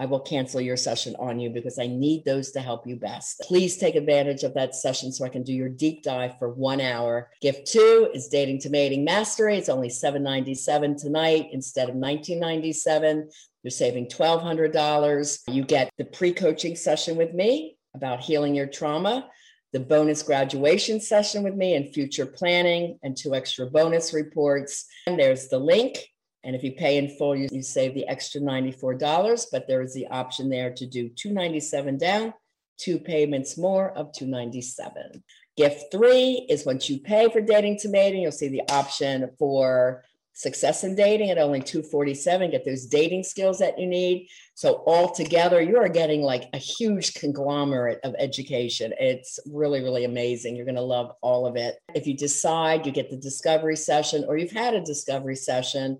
I 0.00 0.06
will 0.06 0.20
cancel 0.20 0.60
your 0.60 0.76
session 0.76 1.16
on 1.18 1.40
you 1.40 1.50
because 1.50 1.76
I 1.76 1.88
need 1.88 2.24
those 2.24 2.52
to 2.52 2.60
help 2.60 2.86
you 2.86 2.94
best. 2.94 3.40
Please 3.40 3.76
take 3.76 3.96
advantage 3.96 4.44
of 4.44 4.54
that 4.54 4.76
session 4.76 5.10
so 5.10 5.24
I 5.24 5.28
can 5.28 5.42
do 5.42 5.52
your 5.52 5.68
deep 5.68 6.04
dive 6.04 6.38
for 6.38 6.50
one 6.50 6.80
hour. 6.80 7.30
Gift 7.40 7.66
two 7.66 8.08
is 8.14 8.28
Dating 8.28 8.60
to 8.60 8.70
Mating 8.70 9.04
Mastery. 9.04 9.58
It's 9.58 9.68
only 9.68 9.88
797 9.88 10.96
tonight 10.96 11.48
instead 11.50 11.88
of 11.88 11.96
1997. 11.96 13.28
You're 13.64 13.70
saving 13.72 14.06
$1,200. 14.06 15.40
You 15.48 15.64
get 15.64 15.90
the 15.98 16.04
pre 16.04 16.32
coaching 16.32 16.76
session 16.76 17.16
with 17.16 17.34
me 17.34 17.76
about 17.92 18.20
healing 18.20 18.54
your 18.54 18.68
trauma 18.68 19.28
the 19.72 19.80
bonus 19.80 20.22
graduation 20.22 21.00
session 21.00 21.42
with 21.42 21.54
me 21.54 21.74
and 21.74 21.92
future 21.92 22.26
planning 22.26 22.98
and 23.02 23.16
two 23.16 23.34
extra 23.34 23.66
bonus 23.66 24.14
reports. 24.14 24.86
And 25.06 25.18
there's 25.18 25.48
the 25.48 25.58
link. 25.58 25.98
And 26.44 26.56
if 26.56 26.62
you 26.62 26.72
pay 26.72 26.96
in 26.96 27.10
full, 27.10 27.36
you, 27.36 27.48
you 27.52 27.62
save 27.62 27.94
the 27.94 28.06
extra 28.06 28.40
$94, 28.40 29.46
but 29.52 29.66
there 29.66 29.82
is 29.82 29.92
the 29.92 30.06
option 30.06 30.48
there 30.48 30.72
to 30.72 30.86
do 30.86 31.08
297 31.08 31.98
down, 31.98 32.32
two 32.78 32.98
payments 32.98 33.58
more 33.58 33.90
of 33.90 34.12
297. 34.12 35.22
Gift 35.56 35.86
three 35.90 36.46
is 36.48 36.64
once 36.64 36.88
you 36.88 37.00
pay 37.00 37.28
for 37.28 37.40
dating 37.40 37.78
to 37.78 37.88
mating, 37.88 38.22
you'll 38.22 38.30
see 38.30 38.48
the 38.48 38.62
option 38.70 39.28
for 39.38 40.04
success 40.38 40.84
in 40.84 40.94
dating 40.94 41.30
at 41.30 41.38
only 41.38 41.60
247 41.60 42.52
get 42.52 42.64
those 42.64 42.86
dating 42.86 43.24
skills 43.24 43.58
that 43.58 43.76
you 43.76 43.88
need 43.88 44.28
so 44.54 44.84
all 44.86 45.10
together 45.10 45.60
you 45.60 45.76
are 45.76 45.88
getting 45.88 46.22
like 46.22 46.44
a 46.52 46.58
huge 46.58 47.14
conglomerate 47.14 47.98
of 48.04 48.14
education 48.20 48.94
it's 49.00 49.40
really 49.52 49.82
really 49.82 50.04
amazing 50.04 50.54
you're 50.54 50.64
going 50.64 50.76
to 50.76 50.80
love 50.80 51.10
all 51.22 51.44
of 51.44 51.56
it 51.56 51.78
if 51.92 52.06
you 52.06 52.16
decide 52.16 52.86
you 52.86 52.92
get 52.92 53.10
the 53.10 53.16
discovery 53.16 53.74
session 53.74 54.24
or 54.28 54.36
you've 54.36 54.52
had 54.52 54.74
a 54.74 54.80
discovery 54.80 55.34
session 55.34 55.98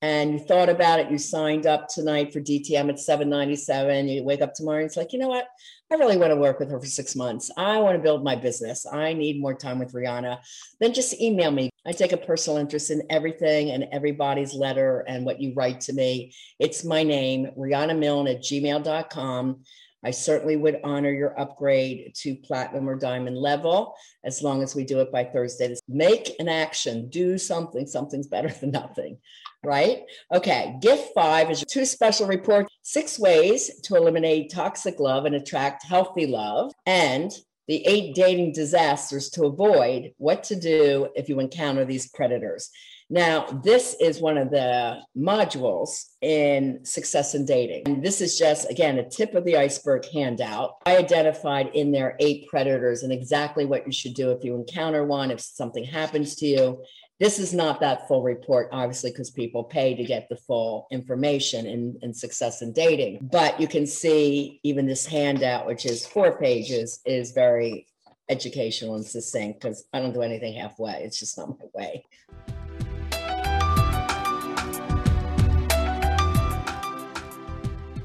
and 0.00 0.32
you 0.32 0.38
thought 0.38 0.68
about 0.68 1.00
it, 1.00 1.10
you 1.10 1.18
signed 1.18 1.66
up 1.66 1.88
tonight 1.88 2.32
for 2.32 2.40
DTM 2.40 2.88
at 2.88 3.00
797. 3.00 4.06
You 4.06 4.22
wake 4.22 4.42
up 4.42 4.54
tomorrow 4.54 4.78
and 4.78 4.86
it's 4.86 4.96
like, 4.96 5.12
you 5.12 5.18
know 5.18 5.26
what? 5.26 5.48
I 5.90 5.94
really 5.94 6.18
want 6.18 6.32
to 6.32 6.36
work 6.36 6.58
with 6.58 6.70
her 6.70 6.78
for 6.78 6.86
six 6.86 7.16
months. 7.16 7.50
I 7.56 7.78
want 7.78 7.96
to 7.96 8.02
build 8.02 8.22
my 8.22 8.36
business. 8.36 8.84
I 8.84 9.14
need 9.14 9.40
more 9.40 9.54
time 9.54 9.78
with 9.78 9.94
Rhonda. 9.94 10.38
Then 10.80 10.92
just 10.92 11.18
email 11.18 11.50
me. 11.50 11.70
I 11.86 11.92
take 11.92 12.12
a 12.12 12.18
personal 12.18 12.58
interest 12.58 12.90
in 12.90 13.02
everything 13.08 13.70
and 13.70 13.86
everybody's 13.90 14.52
letter 14.52 15.00
and 15.08 15.24
what 15.24 15.40
you 15.40 15.54
write 15.54 15.80
to 15.82 15.94
me. 15.94 16.34
It's 16.58 16.84
my 16.84 17.02
name, 17.02 17.48
Rhonda 17.56 17.98
Milne 17.98 18.28
at 18.28 18.42
gmail.com. 18.42 19.62
I 20.04 20.12
certainly 20.12 20.56
would 20.56 20.80
honor 20.84 21.10
your 21.10 21.38
upgrade 21.38 22.12
to 22.16 22.36
platinum 22.36 22.88
or 22.88 22.96
diamond 22.96 23.36
level 23.36 23.96
as 24.24 24.42
long 24.42 24.62
as 24.62 24.74
we 24.74 24.84
do 24.84 25.00
it 25.00 25.10
by 25.10 25.24
Thursday. 25.24 25.74
Make 25.88 26.36
an 26.38 26.48
action, 26.48 27.08
do 27.08 27.36
something. 27.38 27.86
Something's 27.86 28.28
better 28.28 28.48
than 28.48 28.70
nothing, 28.70 29.18
right? 29.64 30.02
Okay, 30.32 30.76
gift 30.80 31.10
five 31.14 31.50
is 31.50 31.64
two 31.68 31.84
special 31.84 32.26
reports 32.26 32.72
six 32.82 33.18
ways 33.18 33.80
to 33.82 33.96
eliminate 33.96 34.52
toxic 34.52 35.00
love 35.00 35.24
and 35.24 35.34
attract 35.34 35.84
healthy 35.84 36.26
love, 36.26 36.72
and 36.86 37.32
the 37.66 37.86
eight 37.86 38.14
dating 38.14 38.52
disasters 38.52 39.28
to 39.30 39.44
avoid, 39.44 40.12
what 40.16 40.42
to 40.44 40.56
do 40.56 41.08
if 41.14 41.28
you 41.28 41.38
encounter 41.38 41.84
these 41.84 42.08
predators. 42.08 42.70
Now, 43.10 43.46
this 43.64 43.96
is 44.00 44.20
one 44.20 44.36
of 44.36 44.50
the 44.50 45.00
modules 45.16 46.04
in 46.20 46.84
success 46.84 47.34
in 47.34 47.46
dating. 47.46 47.84
And 47.86 48.02
this 48.02 48.20
is 48.20 48.38
just, 48.38 48.70
again, 48.70 48.98
a 48.98 49.08
tip 49.08 49.34
of 49.34 49.44
the 49.44 49.56
iceberg 49.56 50.04
handout. 50.12 50.74
I 50.84 50.98
identified 50.98 51.70
in 51.74 51.90
there 51.90 52.16
eight 52.20 52.48
predators 52.48 53.04
and 53.04 53.12
exactly 53.12 53.64
what 53.64 53.86
you 53.86 53.92
should 53.92 54.12
do 54.14 54.30
if 54.30 54.44
you 54.44 54.54
encounter 54.54 55.04
one, 55.04 55.30
if 55.30 55.40
something 55.40 55.84
happens 55.84 56.34
to 56.36 56.46
you. 56.46 56.84
This 57.18 57.38
is 57.38 57.52
not 57.52 57.80
that 57.80 58.06
full 58.06 58.22
report, 58.22 58.68
obviously, 58.72 59.10
because 59.10 59.30
people 59.30 59.64
pay 59.64 59.94
to 59.94 60.04
get 60.04 60.28
the 60.28 60.36
full 60.36 60.86
information 60.92 61.66
in, 61.66 61.98
in 62.02 62.14
success 62.14 62.62
in 62.62 62.72
dating. 62.72 63.28
But 63.32 63.58
you 63.58 63.66
can 63.66 63.86
see 63.86 64.60
even 64.62 64.86
this 64.86 65.06
handout, 65.06 65.66
which 65.66 65.86
is 65.86 66.06
four 66.06 66.38
pages, 66.38 67.00
is 67.06 67.32
very 67.32 67.86
educational 68.28 68.96
and 68.96 69.04
succinct 69.04 69.60
because 69.60 69.84
I 69.92 70.00
don't 70.00 70.12
do 70.12 70.22
anything 70.22 70.54
halfway. 70.54 71.02
It's 71.02 71.18
just 71.18 71.38
not 71.38 71.58
my 71.58 71.64
way. 71.74 72.04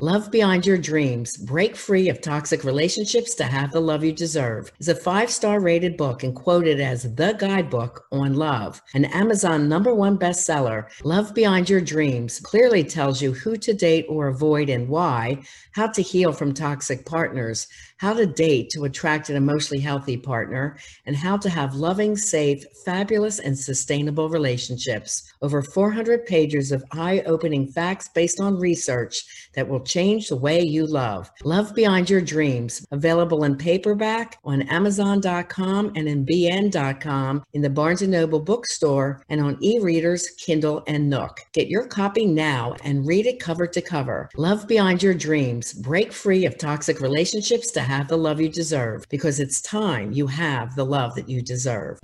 Love 0.04 0.30
Beyond 0.32 0.66
Your 0.66 0.78
Dreams 0.78 1.38
Break 1.38 1.78
Free 1.78 2.10
of 2.10 2.20
Toxic 2.20 2.66
Relationships 2.66 3.36
to 3.36 3.45
Have 3.45 3.72
the 3.72 3.80
Love 3.80 4.04
You 4.04 4.12
Deserve 4.12 4.70
is 4.78 4.89
a 4.89 4.95
five 4.95 5.32
star 5.32 5.62
rated 5.62 5.95
book 5.95 6.24
and 6.24 6.36
quoted 6.36 6.82
as 6.82 7.16
the 7.16 7.32
guidebook 7.39 8.04
on 8.12 8.34
love. 8.34 8.82
An 8.95 9.06
Amazon 9.06 9.70
number 9.70 9.95
one 9.95 10.18
bestseller, 10.18 10.88
Love 11.06 11.34
Beyond 11.34 11.70
Your 11.70 11.80
Dreams 11.80 12.41
clearly 12.41 12.84
tells 12.84 13.22
you 13.22 13.32
who 13.32 13.56
to 13.56 13.74
date 13.74 14.06
or 14.10 14.28
avoid 14.28 14.68
and 14.68 14.89
why, 14.89 15.41
how 15.72 15.88
to 15.88 16.01
heal 16.01 16.34
from 16.34 16.54
toxic 16.54 17.06
partners, 17.06 17.66
how 18.04 18.14
to 18.14 18.26
date 18.26 18.70
to 18.70 18.84
attract 18.84 19.30
an 19.30 19.38
emotionally 19.38 19.82
healthy 19.82 20.18
partner, 20.18 20.76
and 21.06 21.16
how 21.16 21.38
to 21.38 21.49
have 21.49 21.74
loving, 21.74 22.18
safe, 22.18 22.62
fabulous, 22.84 23.39
and 23.39 23.58
sustainable 23.58 24.28
relationships. 24.28 25.32
Over 25.41 25.62
400 25.62 26.26
pages 26.26 26.74
of 26.74 26.84
eye 26.91 27.24
opening 27.26 27.66
facts 27.66 28.10
based 28.10 28.41
on 28.41 28.60
research 28.60 29.24
that 29.56 29.70
will 29.70 29.80
change 29.80 30.28
the 30.28 30.36
way 30.36 30.62
you 30.62 30.86
love. 30.86 31.32
Love 31.45 31.74
Beyond 31.76 32.10
Your 32.10 32.20
Dreams, 32.20 32.86
available 32.91 33.45
in 33.45 33.56
paperback 33.56 34.38
on 34.43 34.64
Amazon.com 34.64 35.93
and 35.95 36.10
in 36.10 36.26
BN.com, 36.26 37.43
in 37.54 37.62
the 37.62 37.70
Barnes 37.70 38.01
& 38.01 38.08
Noble 38.08 38.41
bookstore, 38.41 39.24
and 39.30 39.39
on 39.39 39.58
e-readers, 39.62 40.30
Kindle, 40.32 40.84
and 40.88 41.10
Nook. 41.10 41.39
Get 41.54 41.70
your 41.70 41.88
copy 41.88 42.26
now 42.26 42.76
and 42.84 43.08
read 43.08 43.28
it 43.28 43.39
cover 43.39 43.66
to 43.68 43.82
cover. 43.82 44.30
Love 44.36 44.68
Beyond 44.68 45.01
Your 45.01 45.14
Dreams. 45.14 45.72
Break 45.72 46.12
free 46.12 46.45
of 46.45 46.58
toxic 46.58 46.99
relationships 46.99 47.72
to 47.72 47.93
have 47.98 48.08
the 48.08 48.18
love 48.18 48.41
you 48.41 48.50
deserve 48.50 49.08
because 49.10 49.39
it's 49.39 49.62
time 49.62 50.12
you 50.12 50.26
have 50.26 50.76
the 50.76 50.84
love 50.84 51.14
that 51.14 51.30
you 51.30 51.44
deserve. 51.44 52.00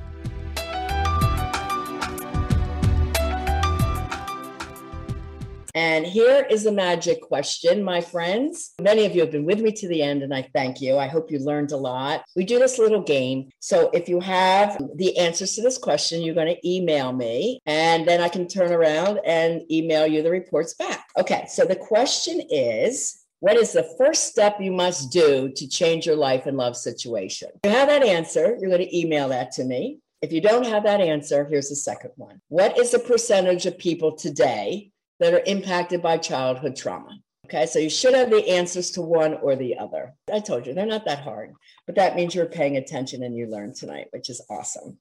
And 5.76 6.06
here 6.06 6.46
is 6.50 6.66
a 6.66 6.72
magic 6.72 7.22
question, 7.22 7.84
my 7.84 8.02
friends. 8.02 8.74
Many 8.82 9.06
of 9.06 9.16
you 9.16 9.22
have 9.22 9.32
been 9.32 9.46
with 9.46 9.62
me 9.62 9.72
to 9.72 9.88
the 9.88 10.02
end, 10.02 10.24
and 10.24 10.34
I 10.34 10.50
thank 10.54 10.82
you. 10.82 10.98
I 10.98 11.08
hope 11.08 11.32
you 11.32 11.40
learned 11.40 11.72
a 11.72 11.78
lot. 11.78 12.26
We 12.36 12.44
do 12.44 12.60
this 12.60 12.78
little 12.78 13.02
game. 13.02 13.50
So 13.60 13.90
if 13.94 14.10
you 14.10 14.20
have 14.20 14.78
the 14.96 15.18
answers 15.18 15.56
to 15.56 15.62
this 15.62 15.78
question, 15.78 16.22
you're 16.22 16.36
going 16.36 16.54
to 16.54 16.70
email 16.70 17.14
me, 17.14 17.62
and 17.66 18.08
then 18.08 18.20
I 18.20 18.30
can 18.30 18.48
turn 18.48 18.72
around 18.72 19.20
and 19.26 19.62
email 19.72 20.06
you 20.06 20.22
the 20.22 20.32
reports 20.32 20.74
back. 20.74 21.08
Okay, 21.18 21.46
so 21.48 21.66
the 21.66 21.76
question 21.76 22.42
is 22.50 23.19
what 23.40 23.58
is 23.58 23.74
the 23.74 23.96
first 23.98 24.26
step 24.26 24.58
you 24.60 24.72
must 24.72 25.12
do 25.12 25.50
to 25.56 25.68
change 25.68 26.06
your 26.06 26.16
life 26.16 26.46
and 26.46 26.58
love 26.58 26.76
situation? 26.76 27.50
If 27.64 27.72
you 27.72 27.78
have 27.78 27.88
that 27.88 28.04
answer, 28.04 28.58
you're 28.60 28.70
going 28.70 28.88
to 28.88 28.98
email 28.98 29.30
that 29.30 29.52
to 29.54 29.64
me. 29.64 30.00
If 30.22 30.34
you 30.34 30.42
don't 30.42 30.66
have 30.66 30.84
that 30.84 31.00
answer, 31.00 31.46
here's 31.46 31.70
the 31.70 31.76
second 31.76 32.12
one. 32.18 32.42
What 32.50 32.78
is 32.78 32.92
the 32.92 33.00
percentage 33.00 33.66
of 33.66 33.78
people 33.78 34.16
today 34.16 34.92
that 35.20 35.34
are 35.34 35.44
impacted 35.46 36.02
by 36.02 36.18
childhood 36.18 36.76
trauma. 36.76 37.20
Okay, 37.46 37.66
so 37.66 37.80
you 37.80 37.90
should 37.90 38.14
have 38.14 38.30
the 38.30 38.48
answers 38.48 38.92
to 38.92 39.02
one 39.02 39.34
or 39.36 39.56
the 39.56 39.78
other. 39.78 40.14
I 40.32 40.40
told 40.40 40.66
you 40.66 40.74
they're 40.74 40.86
not 40.86 41.06
that 41.06 41.24
hard, 41.24 41.54
but 41.86 41.96
that 41.96 42.16
means 42.16 42.36
you're 42.36 42.46
paying 42.46 42.78
attention 42.78 43.24
and 43.24 43.36
you 43.36 43.48
learned 43.48 43.76
tonight, 43.76 44.08
which 44.12 44.30
is 44.30 44.42
awesome. 44.50 45.00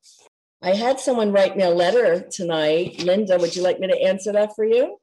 I 0.63 0.75
had 0.75 0.99
someone 0.99 1.31
write 1.31 1.57
me 1.57 1.63
a 1.63 1.71
letter 1.71 2.21
tonight. 2.21 3.03
Linda, 3.03 3.39
would 3.39 3.55
you 3.55 3.63
like 3.63 3.79
me 3.79 3.87
to 3.89 4.03
answer 4.03 4.33
that 4.33 4.57
for 4.57 4.65
you? 4.65 4.99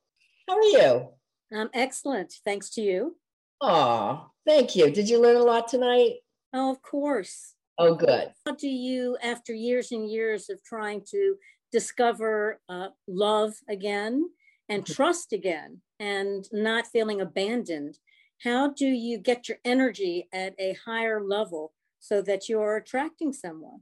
How 0.48 0.58
are 0.58 0.64
you? 0.64 1.10
Um, 1.56 1.70
excellent. 1.74 2.34
Thanks 2.44 2.72
to 2.72 2.82
you. 2.82 3.16
Oh, 3.62 4.28
thank 4.46 4.76
you. 4.76 4.92
Did 4.92 5.10
you 5.10 5.22
learn 5.22 5.38
a 5.38 5.44
lot 5.44 5.68
tonight? 5.68 6.16
Oh, 6.54 6.72
of 6.72 6.82
course. 6.82 7.54
Oh, 7.78 7.96
good. 7.96 8.32
How 8.46 8.56
do 8.56 8.68
you, 8.68 9.18
after 9.22 9.54
years 9.54 9.92
and 9.92 10.10
years 10.10 10.50
of 10.50 10.64
trying 10.64 11.04
to 11.12 11.36
discover 11.72 12.62
uh, 12.70 12.88
love 13.08 13.54
again 13.70 14.30
and 14.70 14.84
mm-hmm. 14.84 14.94
trust 14.94 15.34
again 15.34 15.82
and 16.00 16.48
not 16.52 16.88
feeling 16.88 17.22
abandoned 17.22 17.98
how 18.44 18.70
do 18.70 18.86
you 18.86 19.18
get 19.18 19.48
your 19.48 19.58
energy 19.64 20.28
at 20.34 20.54
a 20.60 20.78
higher 20.86 21.22
level 21.22 21.74
so 22.00 22.22
that 22.22 22.50
you're 22.50 22.78
attracting 22.78 23.34
someone 23.34 23.80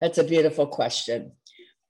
that's 0.00 0.18
a 0.18 0.24
beautiful 0.24 0.66
question 0.66 1.32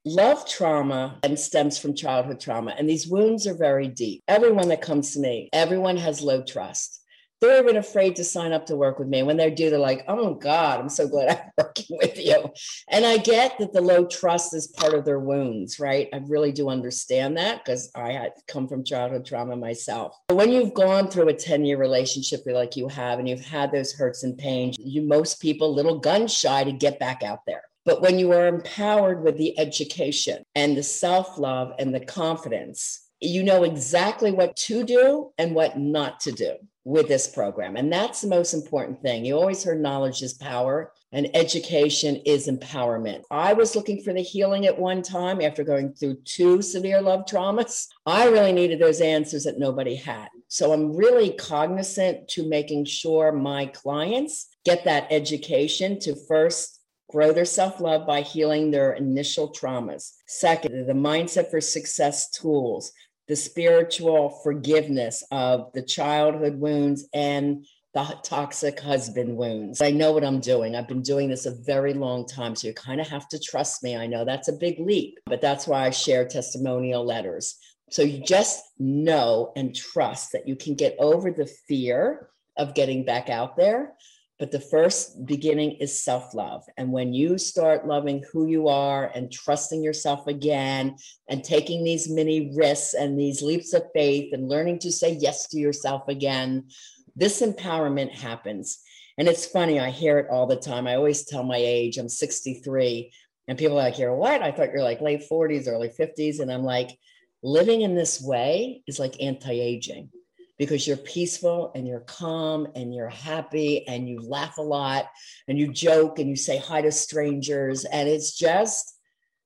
love 0.04 0.48
trauma 0.48 1.18
and 1.22 1.38
stems 1.38 1.78
from 1.78 1.94
childhood 1.94 2.40
trauma 2.40 2.74
and 2.78 2.88
these 2.88 3.06
wounds 3.06 3.46
are 3.46 3.56
very 3.56 3.88
deep 3.88 4.22
everyone 4.28 4.68
that 4.68 4.82
comes 4.82 5.12
to 5.12 5.20
me 5.20 5.48
everyone 5.52 5.96
has 5.96 6.22
low 6.22 6.42
trust 6.42 7.02
they're 7.46 7.62
even 7.62 7.76
afraid 7.76 8.16
to 8.16 8.24
sign 8.24 8.52
up 8.52 8.66
to 8.66 8.76
work 8.76 8.98
with 8.98 9.08
me. 9.08 9.22
When 9.22 9.36
they 9.36 9.50
do, 9.50 9.70
they're 9.70 9.78
like, 9.78 10.04
oh 10.08 10.32
my 10.32 10.38
God, 10.38 10.80
I'm 10.80 10.88
so 10.88 11.08
glad 11.08 11.30
I'm 11.58 11.64
working 11.64 11.98
with 11.98 12.18
you. 12.18 12.52
And 12.88 13.04
I 13.04 13.18
get 13.18 13.58
that 13.58 13.72
the 13.72 13.80
low 13.80 14.06
trust 14.06 14.54
is 14.54 14.68
part 14.68 14.94
of 14.94 15.04
their 15.04 15.20
wounds, 15.20 15.78
right? 15.78 16.08
I 16.12 16.18
really 16.18 16.52
do 16.52 16.68
understand 16.68 17.36
that 17.36 17.64
because 17.64 17.90
I 17.94 18.12
had 18.12 18.32
come 18.46 18.68
from 18.68 18.84
childhood 18.84 19.24
trauma 19.24 19.56
myself. 19.56 20.16
But 20.28 20.36
when 20.36 20.52
you've 20.52 20.74
gone 20.74 21.08
through 21.08 21.28
a 21.28 21.34
10 21.34 21.64
year 21.64 21.78
relationship 21.78 22.42
like 22.46 22.76
you 22.76 22.88
have, 22.88 23.18
and 23.18 23.28
you've 23.28 23.44
had 23.44 23.72
those 23.72 23.92
hurts 23.92 24.22
and 24.22 24.36
pains, 24.36 24.76
you 24.78 25.02
most 25.02 25.40
people 25.40 25.74
little 25.74 25.98
gun 25.98 26.28
shy 26.28 26.64
to 26.64 26.72
get 26.72 26.98
back 26.98 27.22
out 27.22 27.40
there. 27.46 27.62
But 27.84 28.02
when 28.02 28.18
you 28.18 28.32
are 28.32 28.48
empowered 28.48 29.22
with 29.22 29.38
the 29.38 29.58
education 29.58 30.42
and 30.54 30.76
the 30.76 30.82
self 30.82 31.38
love 31.38 31.72
and 31.78 31.94
the 31.94 32.04
confidence, 32.04 33.02
you 33.20 33.42
know 33.42 33.62
exactly 33.62 34.32
what 34.32 34.56
to 34.56 34.84
do 34.84 35.30
and 35.38 35.54
what 35.54 35.78
not 35.78 36.20
to 36.20 36.32
do 36.32 36.56
with 36.86 37.08
this 37.08 37.26
program. 37.26 37.74
And 37.74 37.92
that's 37.92 38.20
the 38.20 38.28
most 38.28 38.54
important 38.54 39.02
thing. 39.02 39.24
You 39.24 39.36
always 39.36 39.64
heard 39.64 39.80
knowledge 39.80 40.22
is 40.22 40.34
power 40.34 40.92
and 41.10 41.28
education 41.34 42.22
is 42.24 42.46
empowerment. 42.46 43.22
I 43.28 43.54
was 43.54 43.74
looking 43.74 44.04
for 44.04 44.12
the 44.12 44.22
healing 44.22 44.66
at 44.66 44.78
one 44.78 45.02
time 45.02 45.40
after 45.40 45.64
going 45.64 45.94
through 45.94 46.18
two 46.24 46.62
severe 46.62 47.02
love 47.02 47.24
traumas. 47.26 47.88
I 48.06 48.28
really 48.28 48.52
needed 48.52 48.78
those 48.78 49.00
answers 49.00 49.42
that 49.44 49.58
nobody 49.58 49.96
had. 49.96 50.28
So 50.46 50.72
I'm 50.72 50.94
really 50.94 51.32
cognizant 51.32 52.28
to 52.28 52.48
making 52.48 52.84
sure 52.84 53.32
my 53.32 53.66
clients 53.66 54.46
get 54.64 54.84
that 54.84 55.08
education 55.10 55.98
to 56.00 56.14
first 56.28 56.80
grow 57.10 57.32
their 57.32 57.44
self 57.44 57.80
love 57.80 58.06
by 58.06 58.20
healing 58.20 58.70
their 58.70 58.92
initial 58.92 59.52
traumas. 59.52 60.12
Second, 60.28 60.86
the 60.86 60.92
mindset 60.92 61.50
for 61.50 61.60
success 61.60 62.30
tools 62.30 62.92
the 63.28 63.36
spiritual 63.36 64.30
forgiveness 64.42 65.24
of 65.30 65.72
the 65.72 65.82
childhood 65.82 66.58
wounds 66.58 67.08
and 67.12 67.66
the 67.94 68.04
toxic 68.22 68.78
husband 68.78 69.36
wounds. 69.36 69.80
I 69.80 69.90
know 69.90 70.12
what 70.12 70.24
I'm 70.24 70.40
doing. 70.40 70.76
I've 70.76 70.86
been 70.86 71.02
doing 71.02 71.30
this 71.30 71.46
a 71.46 71.54
very 71.64 71.94
long 71.94 72.26
time. 72.26 72.54
So 72.54 72.68
you 72.68 72.74
kind 72.74 73.00
of 73.00 73.08
have 73.08 73.26
to 73.30 73.38
trust 73.38 73.82
me. 73.82 73.96
I 73.96 74.06
know 74.06 74.24
that's 74.24 74.48
a 74.48 74.52
big 74.52 74.78
leap, 74.78 75.18
but 75.24 75.40
that's 75.40 75.66
why 75.66 75.86
I 75.86 75.90
share 75.90 76.28
testimonial 76.28 77.04
letters. 77.04 77.56
So 77.90 78.02
you 78.02 78.22
just 78.22 78.62
know 78.78 79.52
and 79.56 79.74
trust 79.74 80.32
that 80.32 80.46
you 80.46 80.56
can 80.56 80.74
get 80.74 80.96
over 80.98 81.30
the 81.30 81.46
fear 81.46 82.28
of 82.56 82.74
getting 82.74 83.04
back 83.04 83.30
out 83.30 83.56
there 83.56 83.94
but 84.38 84.52
the 84.52 84.60
first 84.60 85.24
beginning 85.24 85.72
is 85.72 86.02
self 86.02 86.34
love. 86.34 86.64
And 86.76 86.92
when 86.92 87.14
you 87.14 87.38
start 87.38 87.86
loving 87.86 88.22
who 88.30 88.46
you 88.46 88.68
are 88.68 89.10
and 89.14 89.32
trusting 89.32 89.82
yourself 89.82 90.26
again 90.26 90.96
and 91.28 91.42
taking 91.42 91.84
these 91.84 92.08
mini 92.08 92.52
risks 92.54 92.94
and 92.94 93.18
these 93.18 93.40
leaps 93.40 93.72
of 93.72 93.84
faith 93.94 94.34
and 94.34 94.48
learning 94.48 94.80
to 94.80 94.92
say 94.92 95.12
yes 95.12 95.48
to 95.48 95.58
yourself 95.58 96.08
again, 96.08 96.68
this 97.14 97.40
empowerment 97.40 98.12
happens. 98.12 98.80
And 99.16 99.26
it's 99.26 99.46
funny, 99.46 99.80
I 99.80 99.88
hear 99.90 100.18
it 100.18 100.28
all 100.30 100.46
the 100.46 100.56
time. 100.56 100.86
I 100.86 100.96
always 100.96 101.24
tell 101.24 101.42
my 101.42 101.56
age, 101.56 101.96
I'm 101.96 102.08
63. 102.08 103.10
And 103.48 103.56
people 103.56 103.78
are 103.78 103.82
like, 103.82 103.98
You're 103.98 104.14
what? 104.14 104.42
I 104.42 104.52
thought 104.52 104.72
you're 104.72 104.82
like 104.82 105.00
late 105.00 105.24
40s, 105.30 105.66
early 105.66 105.88
50s. 105.88 106.40
And 106.40 106.52
I'm 106.52 106.64
like, 106.64 106.98
living 107.42 107.80
in 107.80 107.94
this 107.94 108.20
way 108.20 108.82
is 108.86 108.98
like 108.98 109.22
anti 109.22 109.58
aging 109.60 110.10
because 110.58 110.86
you're 110.86 110.96
peaceful 110.96 111.72
and 111.74 111.86
you're 111.86 112.00
calm 112.00 112.66
and 112.74 112.94
you're 112.94 113.08
happy 113.08 113.86
and 113.86 114.08
you 114.08 114.20
laugh 114.20 114.58
a 114.58 114.62
lot 114.62 115.06
and 115.48 115.58
you 115.58 115.72
joke 115.72 116.18
and 116.18 116.28
you 116.28 116.36
say 116.36 116.58
hi 116.58 116.80
to 116.80 116.92
strangers. 116.92 117.84
And 117.84 118.08
it's 118.08 118.36
just 118.36 118.96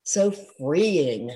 so 0.04 0.30
freeing, 0.30 1.30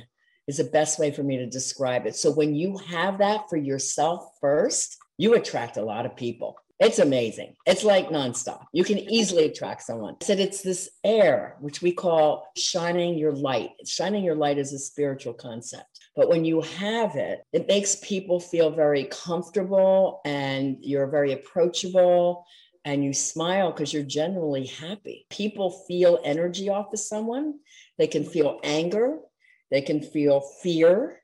is 0.46 0.58
the 0.58 0.64
best 0.64 0.98
way 0.98 1.10
for 1.10 1.22
me 1.22 1.38
to 1.38 1.46
describe 1.46 2.06
it. 2.06 2.14
So 2.16 2.30
when 2.30 2.54
you 2.54 2.76
have 2.88 3.18
that 3.18 3.48
for 3.48 3.56
yourself 3.56 4.28
first, 4.40 4.96
you 5.16 5.34
attract 5.34 5.76
a 5.76 5.84
lot 5.84 6.06
of 6.06 6.16
people. 6.16 6.56
It's 6.80 6.98
amazing. 6.98 7.54
It's 7.66 7.84
like 7.84 8.08
nonstop. 8.08 8.64
You 8.72 8.82
can 8.82 8.98
easily 8.98 9.44
attract 9.44 9.82
someone. 9.82 10.16
I 10.20 10.24
said 10.24 10.40
it's 10.40 10.62
this 10.62 10.90
air, 11.04 11.56
which 11.60 11.80
we 11.80 11.92
call 11.92 12.48
shining 12.56 13.16
your 13.16 13.32
light. 13.32 13.70
Shining 13.86 14.24
your 14.24 14.34
light 14.34 14.58
is 14.58 14.72
a 14.72 14.78
spiritual 14.78 15.34
concept. 15.34 15.86
But 16.16 16.28
when 16.28 16.44
you 16.44 16.62
have 16.62 17.14
it, 17.14 17.44
it 17.52 17.68
makes 17.68 17.96
people 18.02 18.40
feel 18.40 18.70
very 18.70 19.04
comfortable 19.04 20.20
and 20.24 20.76
you're 20.80 21.06
very 21.06 21.32
approachable 21.32 22.44
and 22.84 23.04
you 23.04 23.12
smile 23.12 23.70
because 23.70 23.92
you're 23.92 24.02
generally 24.02 24.66
happy. 24.66 25.26
People 25.30 25.70
feel 25.86 26.20
energy 26.24 26.68
off 26.68 26.92
of 26.92 26.98
someone. 26.98 27.54
They 27.98 28.08
can 28.08 28.24
feel 28.24 28.58
anger. 28.64 29.18
They 29.70 29.80
can 29.80 30.02
feel 30.02 30.40
fear 30.62 31.20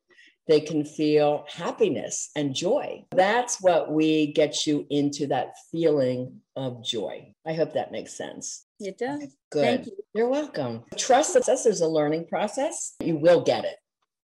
they 0.50 0.60
can 0.60 0.84
feel 0.84 1.44
happiness 1.48 2.30
and 2.34 2.52
joy. 2.52 3.04
That's 3.12 3.60
what 3.60 3.92
we 3.92 4.32
get 4.32 4.66
you 4.66 4.84
into 4.90 5.28
that 5.28 5.54
feeling 5.70 6.40
of 6.56 6.82
joy. 6.84 7.32
I 7.46 7.52
hope 7.52 7.74
that 7.74 7.92
makes 7.92 8.14
sense. 8.16 8.66
It 8.80 8.98
does. 8.98 9.36
Good. 9.52 9.64
Thank 9.64 9.86
you. 9.86 9.92
You're 10.12 10.28
welcome. 10.28 10.82
Trust 10.96 11.34
that 11.34 11.46
there's 11.46 11.80
a 11.80 11.86
learning 11.86 12.26
process. 12.26 12.94
You 13.00 13.16
will 13.16 13.42
get 13.42 13.64
it. 13.64 13.76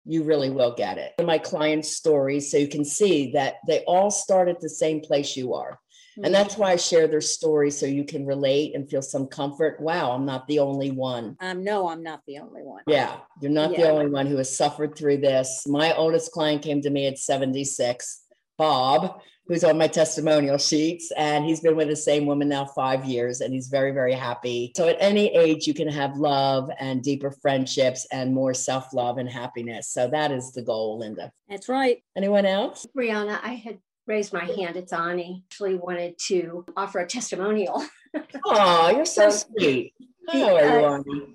You 0.04 0.22
really 0.22 0.50
will 0.50 0.74
get 0.76 0.96
it. 0.96 1.12
My 1.24 1.38
clients' 1.38 1.96
stories, 1.96 2.50
so 2.50 2.56
you 2.56 2.68
can 2.68 2.84
see 2.84 3.32
that 3.32 3.54
they 3.66 3.82
all 3.84 4.10
start 4.10 4.48
at 4.48 4.60
the 4.60 4.68
same 4.68 5.00
place 5.00 5.36
you 5.36 5.54
are. 5.54 5.78
And 6.16 6.26
mm-hmm. 6.26 6.32
that's 6.32 6.56
why 6.56 6.72
I 6.72 6.76
share 6.76 7.06
their 7.06 7.20
stories 7.20 7.78
so 7.78 7.86
you 7.86 8.04
can 8.04 8.26
relate 8.26 8.74
and 8.74 8.88
feel 8.88 9.02
some 9.02 9.26
comfort. 9.26 9.80
Wow, 9.80 10.12
I'm 10.12 10.26
not 10.26 10.46
the 10.46 10.58
only 10.58 10.90
one. 10.90 11.36
Um, 11.40 11.64
no, 11.64 11.88
I'm 11.88 12.02
not 12.02 12.20
the 12.26 12.38
only 12.38 12.62
one. 12.62 12.82
Yeah, 12.86 13.16
you're 13.40 13.50
not 13.50 13.72
yeah. 13.72 13.78
the 13.82 13.90
only 13.90 14.10
one 14.10 14.26
who 14.26 14.36
has 14.36 14.54
suffered 14.54 14.96
through 14.96 15.18
this. 15.18 15.66
My 15.66 15.94
oldest 15.94 16.32
client 16.32 16.62
came 16.62 16.82
to 16.82 16.90
me 16.90 17.06
at 17.06 17.18
76, 17.18 18.24
Bob, 18.58 19.20
who's 19.46 19.64
on 19.64 19.78
my 19.78 19.86
testimonial 19.86 20.58
sheets. 20.58 21.10
And 21.16 21.44
he's 21.44 21.60
been 21.60 21.76
with 21.76 21.88
the 21.88 21.96
same 21.96 22.26
woman 22.26 22.48
now 22.48 22.66
five 22.66 23.04
years, 23.04 23.40
and 23.40 23.52
he's 23.52 23.68
very, 23.68 23.92
very 23.92 24.12
happy. 24.12 24.72
So 24.76 24.88
at 24.88 24.96
any 25.00 25.34
age, 25.34 25.66
you 25.66 25.74
can 25.74 25.88
have 25.88 26.16
love 26.16 26.70
and 26.78 27.02
deeper 27.02 27.30
friendships 27.30 28.06
and 28.12 28.34
more 28.34 28.54
self 28.54 28.92
love 28.92 29.18
and 29.18 29.28
happiness. 29.28 29.88
So 29.88 30.08
that 30.08 30.30
is 30.30 30.52
the 30.52 30.62
goal, 30.62 30.98
Linda. 30.98 31.32
That's 31.48 31.68
right. 31.68 32.02
Anyone 32.16 32.44
else? 32.44 32.86
Brianna, 32.96 33.40
I 33.42 33.54
had 33.54 33.78
raised 34.06 34.32
my 34.32 34.44
hand. 34.44 34.76
It's 34.76 34.92
Ani. 34.92 35.44
Actually, 35.46 35.76
wanted 35.76 36.18
to 36.26 36.64
offer 36.76 37.00
a 37.00 37.06
testimonial. 37.06 37.84
Oh, 38.44 38.90
you're 38.90 39.06
so 39.06 39.30
sweet. 39.30 39.94
How 40.28 40.56
are 40.56 40.96
Ani? 40.96 41.34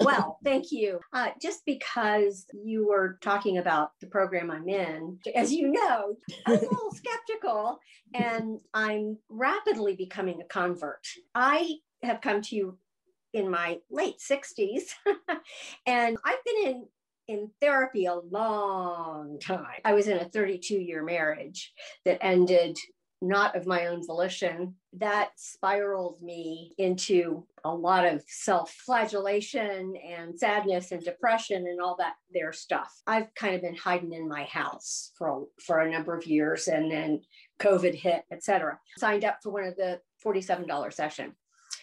well, 0.00 0.38
thank 0.42 0.72
you. 0.72 1.00
Uh, 1.12 1.28
just 1.40 1.64
because 1.66 2.46
you 2.64 2.88
were 2.88 3.18
talking 3.20 3.58
about 3.58 3.90
the 4.00 4.06
program 4.06 4.50
I'm 4.50 4.68
in, 4.68 5.18
as 5.34 5.52
you 5.52 5.70
know, 5.70 6.16
I'm 6.46 6.56
a 6.56 6.60
little 6.60 6.90
skeptical 6.94 7.78
and 8.14 8.60
I'm 8.72 9.18
rapidly 9.28 9.94
becoming 9.96 10.40
a 10.40 10.44
convert. 10.44 11.06
I 11.34 11.74
have 12.02 12.20
come 12.20 12.42
to 12.42 12.56
you 12.56 12.78
in 13.32 13.50
my 13.50 13.78
late 13.90 14.18
60s 14.18 14.82
and 15.86 16.16
I've 16.24 16.44
been 16.44 16.66
in 16.66 16.86
in 17.28 17.50
therapy 17.60 18.06
a 18.06 18.14
long 18.14 19.38
time. 19.40 19.80
I 19.84 19.94
was 19.94 20.08
in 20.08 20.18
a 20.18 20.28
32 20.28 20.74
year 20.74 21.02
marriage 21.02 21.72
that 22.04 22.24
ended 22.24 22.78
not 23.24 23.56
of 23.56 23.66
my 23.66 23.86
own 23.86 24.06
volition, 24.06 24.74
that 24.92 25.30
spiraled 25.36 26.20
me 26.22 26.74
into 26.78 27.46
a 27.64 27.74
lot 27.74 28.04
of 28.04 28.22
self 28.26 28.70
flagellation 28.70 29.94
and 29.96 30.38
sadness 30.38 30.92
and 30.92 31.02
depression 31.02 31.66
and 31.66 31.80
all 31.80 31.96
that 31.98 32.14
there 32.32 32.52
stuff. 32.52 32.92
I've 33.06 33.34
kind 33.34 33.54
of 33.54 33.62
been 33.62 33.76
hiding 33.76 34.12
in 34.12 34.28
my 34.28 34.44
house 34.44 35.12
for, 35.16 35.46
for 35.64 35.80
a 35.80 35.90
number 35.90 36.16
of 36.16 36.26
years 36.26 36.68
and 36.68 36.90
then 36.90 37.22
COVID 37.60 37.94
hit, 37.94 38.24
etc. 38.30 38.78
Signed 38.98 39.24
up 39.24 39.38
for 39.42 39.50
one 39.50 39.64
of 39.64 39.76
the 39.76 40.00
$47 40.24 40.92
session. 40.92 41.34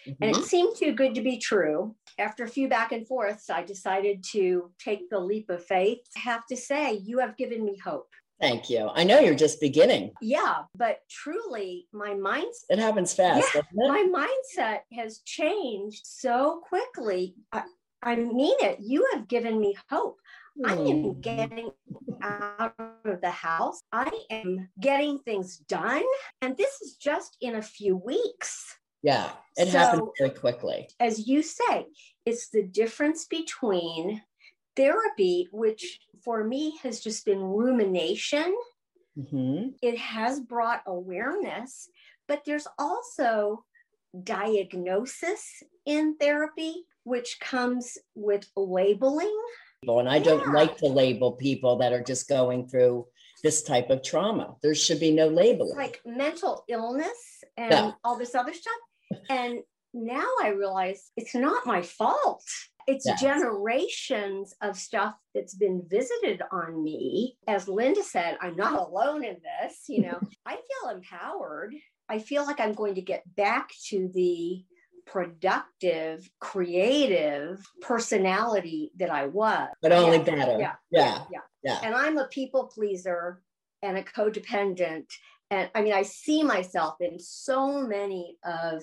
Mm-hmm. 0.06 0.22
And 0.22 0.30
it 0.30 0.36
mm-hmm. 0.36 0.44
seemed 0.44 0.76
too 0.76 0.92
good 0.92 1.14
to 1.14 1.22
be 1.22 1.38
true. 1.38 1.94
After 2.18 2.44
a 2.44 2.48
few 2.48 2.68
back 2.68 2.92
and 2.92 3.06
forths, 3.06 3.50
I 3.50 3.62
decided 3.62 4.24
to 4.32 4.70
take 4.78 5.08
the 5.10 5.18
leap 5.18 5.48
of 5.50 5.64
faith. 5.64 5.98
I 6.16 6.20
have 6.20 6.46
to 6.46 6.56
say, 6.56 6.94
you 6.94 7.18
have 7.18 7.36
given 7.36 7.64
me 7.64 7.78
hope. 7.82 8.08
Thank 8.40 8.68
you. 8.68 8.90
I 8.92 9.04
know 9.04 9.20
you're 9.20 9.36
just 9.36 9.60
beginning. 9.60 10.12
Yeah, 10.20 10.62
but 10.74 10.98
truly, 11.08 11.86
my 11.92 12.10
mindset. 12.10 12.64
It 12.70 12.80
happens 12.80 13.14
fast. 13.14 13.48
Yeah, 13.54 13.62
my 13.72 14.04
mindset 14.12 14.80
has 14.98 15.20
changed 15.24 16.04
so 16.04 16.60
quickly. 16.68 17.36
I, 17.52 17.62
I 18.02 18.16
mean 18.16 18.56
it. 18.60 18.78
You 18.80 19.08
have 19.12 19.28
given 19.28 19.60
me 19.60 19.76
hope. 19.88 20.18
I 20.64 20.72
am 20.72 21.02
hmm. 21.02 21.20
getting 21.20 21.70
out 22.22 22.74
of 23.04 23.20
the 23.20 23.30
house. 23.30 23.80
I 23.92 24.10
am 24.30 24.68
getting 24.80 25.18
things 25.20 25.58
done. 25.68 26.02
And 26.40 26.56
this 26.56 26.80
is 26.82 26.96
just 26.96 27.36
in 27.40 27.56
a 27.56 27.62
few 27.62 27.96
weeks. 27.96 28.76
Yeah, 29.02 29.30
it 29.56 29.68
so, 29.68 29.78
happens 29.78 30.08
very 30.18 30.30
quickly. 30.30 30.88
As 31.00 31.26
you 31.26 31.42
say, 31.42 31.86
it's 32.24 32.48
the 32.48 32.62
difference 32.62 33.26
between 33.26 34.22
therapy, 34.76 35.48
which 35.52 36.00
for 36.24 36.44
me 36.44 36.78
has 36.82 37.00
just 37.00 37.24
been 37.24 37.42
rumination. 37.42 38.54
Mm-hmm. 39.18 39.70
It 39.82 39.98
has 39.98 40.40
brought 40.40 40.82
awareness, 40.86 41.88
but 42.28 42.42
there's 42.46 42.66
also 42.78 43.64
diagnosis 44.22 45.62
in 45.84 46.16
therapy, 46.16 46.84
which 47.04 47.38
comes 47.40 47.98
with 48.14 48.46
labeling. 48.56 49.36
And 49.86 50.08
I 50.08 50.16
yeah. 50.16 50.22
don't 50.22 50.52
like 50.52 50.76
to 50.78 50.86
label 50.86 51.32
people 51.32 51.76
that 51.78 51.92
are 51.92 52.02
just 52.02 52.28
going 52.28 52.68
through 52.68 53.06
this 53.42 53.64
type 53.64 53.90
of 53.90 54.02
trauma. 54.02 54.54
There 54.62 54.74
should 54.74 55.00
be 55.00 55.10
no 55.10 55.26
labeling. 55.26 55.76
Like 55.76 56.00
mental 56.06 56.64
illness 56.68 57.42
and 57.56 57.92
all 58.04 58.16
this 58.16 58.36
other 58.36 58.54
stuff. 58.54 58.72
And 59.28 59.60
now 59.94 60.26
I 60.42 60.48
realize 60.48 61.10
it's 61.16 61.34
not 61.34 61.66
my 61.66 61.82
fault. 61.82 62.44
It's 62.86 63.06
yes. 63.06 63.20
generations 63.20 64.54
of 64.60 64.76
stuff 64.76 65.14
that's 65.34 65.54
been 65.54 65.82
visited 65.88 66.42
on 66.50 66.82
me. 66.82 67.36
As 67.46 67.68
Linda 67.68 68.02
said, 68.02 68.38
I'm 68.40 68.56
not 68.56 68.78
alone 68.78 69.24
in 69.24 69.36
this. 69.36 69.84
You 69.88 70.02
know, 70.02 70.20
I 70.46 70.56
feel 70.56 70.90
empowered. 70.90 71.74
I 72.08 72.18
feel 72.18 72.44
like 72.44 72.60
I'm 72.60 72.74
going 72.74 72.96
to 72.96 73.02
get 73.02 73.22
back 73.36 73.70
to 73.88 74.10
the 74.12 74.64
productive, 75.06 76.28
creative 76.40 77.64
personality 77.80 78.92
that 78.98 79.10
I 79.10 79.26
was. 79.26 79.68
But 79.80 79.92
only 79.92 80.18
yeah. 80.18 80.22
better. 80.22 80.58
Yeah. 80.58 80.72
Yeah. 80.90 81.18
Yeah. 81.30 81.40
Yeah. 81.62 81.78
And 81.82 81.94
I'm 81.94 82.18
a 82.18 82.26
people 82.26 82.64
pleaser 82.64 83.42
and 83.82 83.96
a 83.96 84.02
codependent. 84.02 85.06
And 85.50 85.70
I 85.74 85.82
mean, 85.82 85.92
I 85.92 86.02
see 86.02 86.42
myself 86.42 86.96
in 87.00 87.18
so 87.18 87.86
many 87.86 88.38
of 88.44 88.82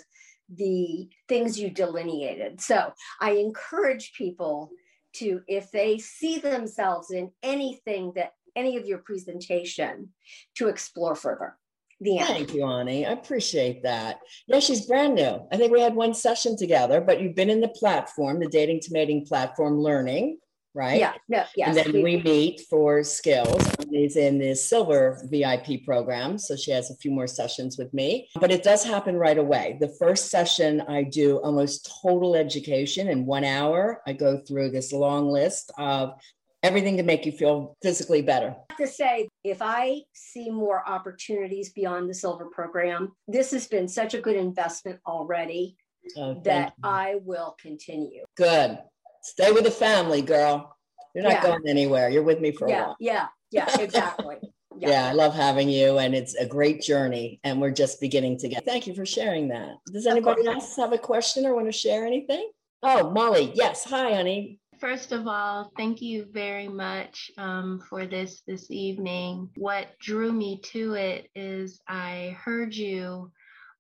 the 0.53 1.09
things 1.27 1.59
you 1.59 1.69
delineated. 1.69 2.61
So 2.61 2.93
I 3.21 3.31
encourage 3.31 4.13
people 4.17 4.71
to, 5.13 5.41
if 5.47 5.71
they 5.71 5.97
see 5.97 6.39
themselves 6.39 7.11
in 7.11 7.31
anything 7.43 8.13
that 8.15 8.33
any 8.55 8.77
of 8.77 8.85
your 8.85 8.99
presentation, 8.99 10.09
to 10.55 10.67
explore 10.67 11.15
further. 11.15 11.57
The 12.01 12.19
end. 12.19 12.27
Thank 12.27 12.53
you, 12.53 12.65
Ani. 12.65 13.05
I 13.05 13.11
appreciate 13.11 13.83
that. 13.83 14.19
Yeah, 14.47 14.59
she's 14.59 14.85
brand 14.85 15.15
new. 15.15 15.45
I 15.51 15.57
think 15.57 15.71
we 15.71 15.81
had 15.81 15.95
one 15.95 16.13
session 16.13 16.55
together, 16.55 17.01
but 17.01 17.21
you've 17.21 17.35
been 17.35 17.49
in 17.49 17.59
the 17.59 17.67
platform, 17.67 18.39
the 18.39 18.47
dating 18.47 18.79
to 18.81 18.93
mating 18.93 19.25
platform, 19.25 19.79
learning 19.79 20.37
right? 20.73 20.99
Yeah, 20.99 21.13
no, 21.27 21.43
yes. 21.55 21.75
And 21.75 21.93
then 21.95 22.03
we 22.03 22.17
meet 22.17 22.61
for 22.69 23.03
skills. 23.03 23.67
She's 23.91 24.15
in 24.15 24.39
the 24.39 24.55
silver 24.55 25.21
VIP 25.29 25.83
program. 25.85 26.37
So 26.37 26.55
she 26.55 26.71
has 26.71 26.91
a 26.91 26.95
few 26.95 27.11
more 27.11 27.27
sessions 27.27 27.77
with 27.77 27.93
me, 27.93 28.29
but 28.39 28.51
it 28.51 28.63
does 28.63 28.83
happen 28.83 29.15
right 29.17 29.37
away. 29.37 29.77
The 29.79 29.93
first 29.99 30.29
session, 30.29 30.81
I 30.81 31.03
do 31.03 31.37
almost 31.37 31.91
total 32.01 32.35
education 32.35 33.07
in 33.07 33.25
one 33.25 33.43
hour. 33.43 34.01
I 34.07 34.13
go 34.13 34.37
through 34.37 34.71
this 34.71 34.93
long 34.93 35.29
list 35.29 35.71
of 35.77 36.13
everything 36.61 36.97
to 36.97 37.03
make 37.03 37.25
you 37.25 37.31
feel 37.31 37.77
physically 37.81 38.21
better. 38.21 38.55
I 38.69 38.73
have 38.73 38.77
to 38.77 38.87
say, 38.87 39.29
if 39.43 39.61
I 39.61 40.01
see 40.13 40.49
more 40.49 40.87
opportunities 40.87 41.71
beyond 41.71 42.09
the 42.09 42.13
silver 42.13 42.45
program, 42.45 43.13
this 43.27 43.51
has 43.51 43.67
been 43.67 43.87
such 43.87 44.13
a 44.13 44.21
good 44.21 44.35
investment 44.35 44.99
already. 45.07 45.77
Oh, 46.17 46.39
that 46.45 46.73
you. 46.77 46.89
I 46.89 47.15
will 47.23 47.55
continue. 47.61 48.23
Good. 48.35 48.79
Stay 49.29 49.51
with 49.51 49.63
the 49.63 49.71
family, 49.71 50.23
girl. 50.23 50.75
You're 51.13 51.23
not 51.23 51.33
yeah. 51.33 51.43
going 51.43 51.67
anywhere. 51.67 52.09
You're 52.09 52.23
with 52.23 52.39
me 52.39 52.51
for 52.51 52.67
yeah, 52.67 52.75
a 52.75 52.87
while. 52.87 52.97
Yeah, 52.99 53.27
yeah, 53.51 53.79
exactly. 53.79 54.37
Yeah. 54.77 54.89
yeah. 54.91 55.05
I 55.07 55.11
love 55.11 55.35
having 55.35 55.67
you, 55.67 55.97
and 55.97 56.15
it's 56.15 56.35
a 56.35 56.45
great 56.45 56.81
journey, 56.81 57.41
and 57.43 57.59
we're 57.59 57.71
just 57.71 57.99
beginning 57.99 58.37
to 58.37 58.47
get. 58.47 58.63
Thank 58.63 58.87
you 58.87 58.93
for 58.93 59.05
sharing 59.05 59.49
that. 59.49 59.71
Does 59.91 60.07
anybody 60.07 60.47
else 60.47 60.77
have 60.77 60.93
a 60.93 60.97
question 60.97 61.45
or 61.45 61.53
want 61.53 61.65
to 61.65 61.73
share 61.73 62.05
anything? 62.05 62.49
Oh, 62.81 63.09
Molly, 63.09 63.51
yes. 63.55 63.83
Hi, 63.85 64.13
honey. 64.13 64.59
First 64.79 65.11
of 65.11 65.27
all, 65.27 65.69
thank 65.75 66.01
you 66.01 66.27
very 66.31 66.69
much 66.69 67.29
um, 67.37 67.81
for 67.89 68.05
this 68.05 68.41
this 68.47 68.71
evening. 68.71 69.49
What 69.57 69.99
drew 69.99 70.31
me 70.31 70.61
to 70.71 70.93
it 70.93 71.29
is 71.35 71.81
I 71.89 72.37
heard 72.41 72.73
you 72.73 73.33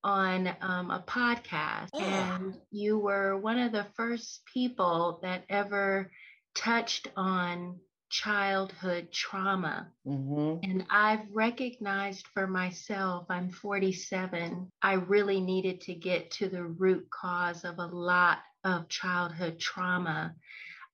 on 0.03 0.47
um, 0.61 0.91
a 0.91 1.03
podcast, 1.05 1.89
oh. 1.93 1.99
and 1.99 2.55
you 2.71 2.97
were 2.97 3.37
one 3.37 3.59
of 3.59 3.71
the 3.71 3.87
first 3.95 4.41
people 4.53 5.19
that 5.23 5.43
ever 5.49 6.11
touched 6.55 7.07
on 7.15 7.79
childhood 8.09 9.11
trauma. 9.11 9.87
Mm-hmm. 10.05 10.69
And 10.69 10.85
I've 10.89 11.25
recognized 11.31 12.25
for 12.33 12.47
myself, 12.47 13.25
I'm 13.29 13.51
47, 13.51 14.71
I 14.81 14.93
really 14.93 15.39
needed 15.39 15.81
to 15.81 15.93
get 15.93 16.31
to 16.31 16.49
the 16.49 16.63
root 16.63 17.07
cause 17.09 17.63
of 17.63 17.77
a 17.77 17.85
lot 17.85 18.39
of 18.63 18.89
childhood 18.89 19.59
trauma. 19.59 20.33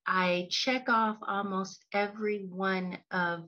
I 0.06 0.48
check 0.52 0.90
off 0.90 1.18
almost 1.22 1.84
every 1.94 2.46
one 2.48 2.98
of 3.12 3.48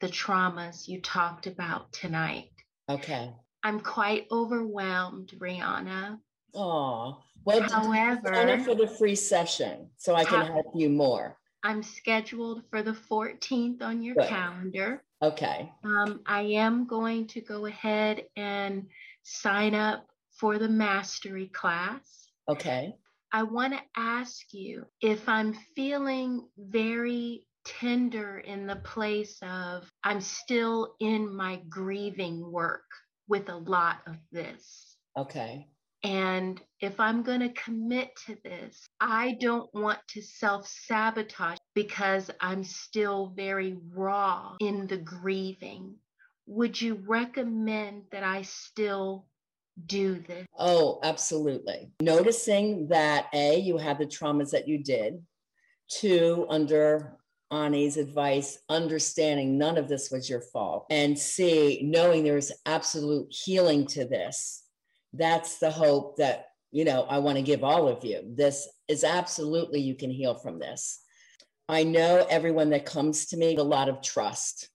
the 0.00 0.08
traumas 0.08 0.86
you 0.86 1.00
talked 1.00 1.46
about 1.46 1.92
tonight. 1.92 2.50
Okay. 2.88 3.32
I'm 3.62 3.80
quite 3.80 4.26
overwhelmed, 4.30 5.32
Rhonda. 5.38 6.18
Oh, 6.54 7.18
well, 7.44 7.62
however, 7.62 8.34
sign 8.34 8.50
up 8.50 8.60
for 8.60 8.74
the 8.74 8.86
free 8.86 9.14
session 9.14 9.88
so 9.96 10.14
I 10.14 10.24
can 10.24 10.46
help 10.46 10.66
you 10.74 10.88
more. 10.90 11.36
I'm 11.62 11.82
scheduled 11.82 12.62
for 12.70 12.82
the 12.82 12.92
14th 12.92 13.82
on 13.82 14.02
your 14.02 14.14
Good. 14.14 14.28
calendar. 14.28 15.02
Okay. 15.22 15.72
Um, 15.84 16.20
I 16.26 16.42
am 16.42 16.86
going 16.86 17.26
to 17.28 17.40
go 17.40 17.66
ahead 17.66 18.24
and 18.36 18.86
sign 19.22 19.74
up 19.74 20.06
for 20.30 20.58
the 20.58 20.68
mastery 20.68 21.48
class. 21.48 22.28
Okay. 22.48 22.94
I 23.32 23.42
want 23.42 23.74
to 23.74 23.80
ask 23.96 24.52
you 24.52 24.86
if 25.02 25.28
I'm 25.28 25.52
feeling 25.74 26.48
very 26.56 27.46
tender 27.64 28.38
in 28.38 28.66
the 28.66 28.76
place 28.76 29.38
of 29.42 29.90
I'm 30.04 30.20
still 30.20 30.94
in 31.00 31.34
my 31.34 31.60
grieving 31.68 32.50
work 32.50 32.84
with 33.28 33.48
a 33.48 33.56
lot 33.56 33.98
of 34.06 34.16
this. 34.32 34.96
Okay. 35.16 35.66
And 36.04 36.60
if 36.80 37.00
I'm 37.00 37.22
going 37.22 37.40
to 37.40 37.48
commit 37.50 38.10
to 38.26 38.36
this, 38.44 38.86
I 39.00 39.36
don't 39.40 39.68
want 39.74 39.98
to 40.10 40.22
self 40.22 40.68
sabotage 40.68 41.58
because 41.74 42.30
I'm 42.40 42.62
still 42.62 43.32
very 43.36 43.76
raw 43.94 44.54
in 44.60 44.86
the 44.86 44.98
grieving. 44.98 45.96
would 46.46 46.80
you 46.80 47.02
recommend 47.06 48.04
that 48.10 48.22
I 48.22 48.42
still 48.42 49.26
do 49.86 50.18
this? 50.26 50.46
Oh, 50.58 50.98
absolutely. 51.02 51.90
Noticing 52.00 52.88
that 52.88 53.26
A, 53.34 53.58
you 53.58 53.76
had 53.76 53.98
the 53.98 54.06
traumas 54.06 54.50
that 54.50 54.66
you 54.66 54.82
did. 54.82 55.22
Two, 55.90 56.46
under 56.48 57.17
Ani's 57.50 57.96
advice, 57.96 58.58
understanding 58.68 59.56
none 59.56 59.78
of 59.78 59.88
this 59.88 60.10
was 60.10 60.28
your 60.28 60.42
fault. 60.42 60.86
And 60.90 61.18
C, 61.18 61.80
knowing 61.82 62.22
there's 62.24 62.52
absolute 62.66 63.28
healing 63.30 63.86
to 63.88 64.04
this. 64.04 64.64
That's 65.12 65.58
the 65.58 65.70
hope 65.70 66.18
that, 66.18 66.46
you 66.70 66.84
know, 66.84 67.02
I 67.04 67.18
want 67.18 67.36
to 67.36 67.42
give 67.42 67.64
all 67.64 67.88
of 67.88 68.04
you. 68.04 68.20
This 68.26 68.68
is 68.86 69.04
absolutely, 69.04 69.80
you 69.80 69.94
can 69.94 70.10
heal 70.10 70.34
from 70.34 70.58
this. 70.58 71.00
I 71.68 71.84
know 71.84 72.26
everyone 72.28 72.70
that 72.70 72.86
comes 72.86 73.26
to 73.26 73.36
me, 73.36 73.56
a 73.56 73.62
lot 73.62 73.88
of 73.88 74.02
trust. 74.02 74.68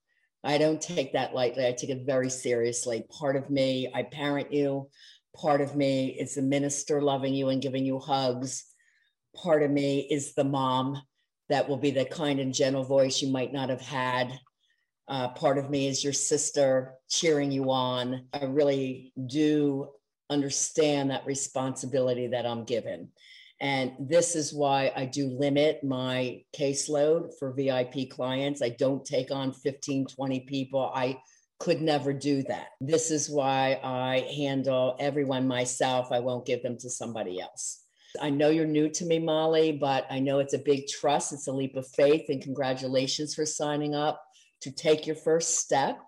I 0.43 0.57
don't 0.57 0.81
take 0.81 1.13
that 1.13 1.33
lightly. 1.33 1.65
I 1.65 1.71
take 1.71 1.89
it 1.89 2.05
very 2.05 2.29
seriously. 2.29 3.05
Part 3.09 3.35
of 3.35 3.49
me, 3.49 3.91
I 3.93 4.03
parent 4.03 4.51
you. 4.51 4.89
Part 5.35 5.61
of 5.61 5.75
me 5.75 6.07
is 6.19 6.35
the 6.35 6.41
minister 6.41 7.01
loving 7.01 7.33
you 7.33 7.49
and 7.49 7.61
giving 7.61 7.85
you 7.85 7.99
hugs. 7.99 8.65
Part 9.35 9.63
of 9.63 9.71
me 9.71 10.07
is 10.11 10.33
the 10.33 10.43
mom 10.43 11.01
that 11.53 11.69
will 11.69 11.77
be 11.77 11.91
the 11.91 12.03
kind 12.03 12.39
and 12.39 12.51
gentle 12.51 12.83
voice 12.83 13.21
you 13.21 13.31
might 13.31 13.53
not 13.53 13.69
have 13.69 13.79
had. 13.79 14.39
Uh, 15.07 15.27
part 15.29 15.59
of 15.59 15.69
me 15.69 15.87
is 15.87 16.03
your 16.03 16.11
sister 16.11 16.95
cheering 17.07 17.51
you 17.51 17.69
on. 17.69 18.25
I 18.33 18.45
really 18.45 19.13
do 19.27 19.91
understand 20.31 21.11
that 21.11 21.27
responsibility 21.27 22.25
that 22.25 22.47
I'm 22.47 22.63
given. 22.63 23.09
And 23.61 23.91
this 23.99 24.35
is 24.35 24.51
why 24.51 24.91
I 24.95 25.05
do 25.05 25.27
limit 25.27 25.83
my 25.83 26.41
caseload 26.57 27.37
for 27.37 27.53
VIP 27.53 28.09
clients. 28.09 28.63
I 28.63 28.69
don't 28.69 29.05
take 29.05 29.29
on 29.29 29.53
15, 29.53 30.07
20 30.07 30.39
people. 30.39 30.91
I 30.95 31.19
could 31.59 31.81
never 31.81 32.13
do 32.13 32.41
that. 32.49 32.69
This 32.81 33.11
is 33.11 33.29
why 33.29 33.79
I 33.83 34.21
handle 34.35 34.95
everyone 34.99 35.47
myself. 35.47 36.11
I 36.11 36.19
won't 36.19 36.47
give 36.47 36.63
them 36.63 36.79
to 36.79 36.89
somebody 36.89 37.39
else. 37.39 37.82
I 38.21 38.29
know 38.29 38.49
you're 38.49 38.65
new 38.65 38.89
to 38.89 39.05
me, 39.05 39.19
Molly, 39.19 39.71
but 39.71 40.05
I 40.09 40.19
know 40.19 40.39
it's 40.39 40.53
a 40.53 40.59
big 40.59 40.87
trust. 40.87 41.33
It's 41.33 41.47
a 41.47 41.51
leap 41.51 41.75
of 41.75 41.87
faith. 41.87 42.25
And 42.29 42.41
congratulations 42.41 43.33
for 43.33 43.45
signing 43.45 43.95
up 43.95 44.23
to 44.61 44.71
take 44.71 45.07
your 45.07 45.15
first 45.15 45.59
step. 45.59 45.99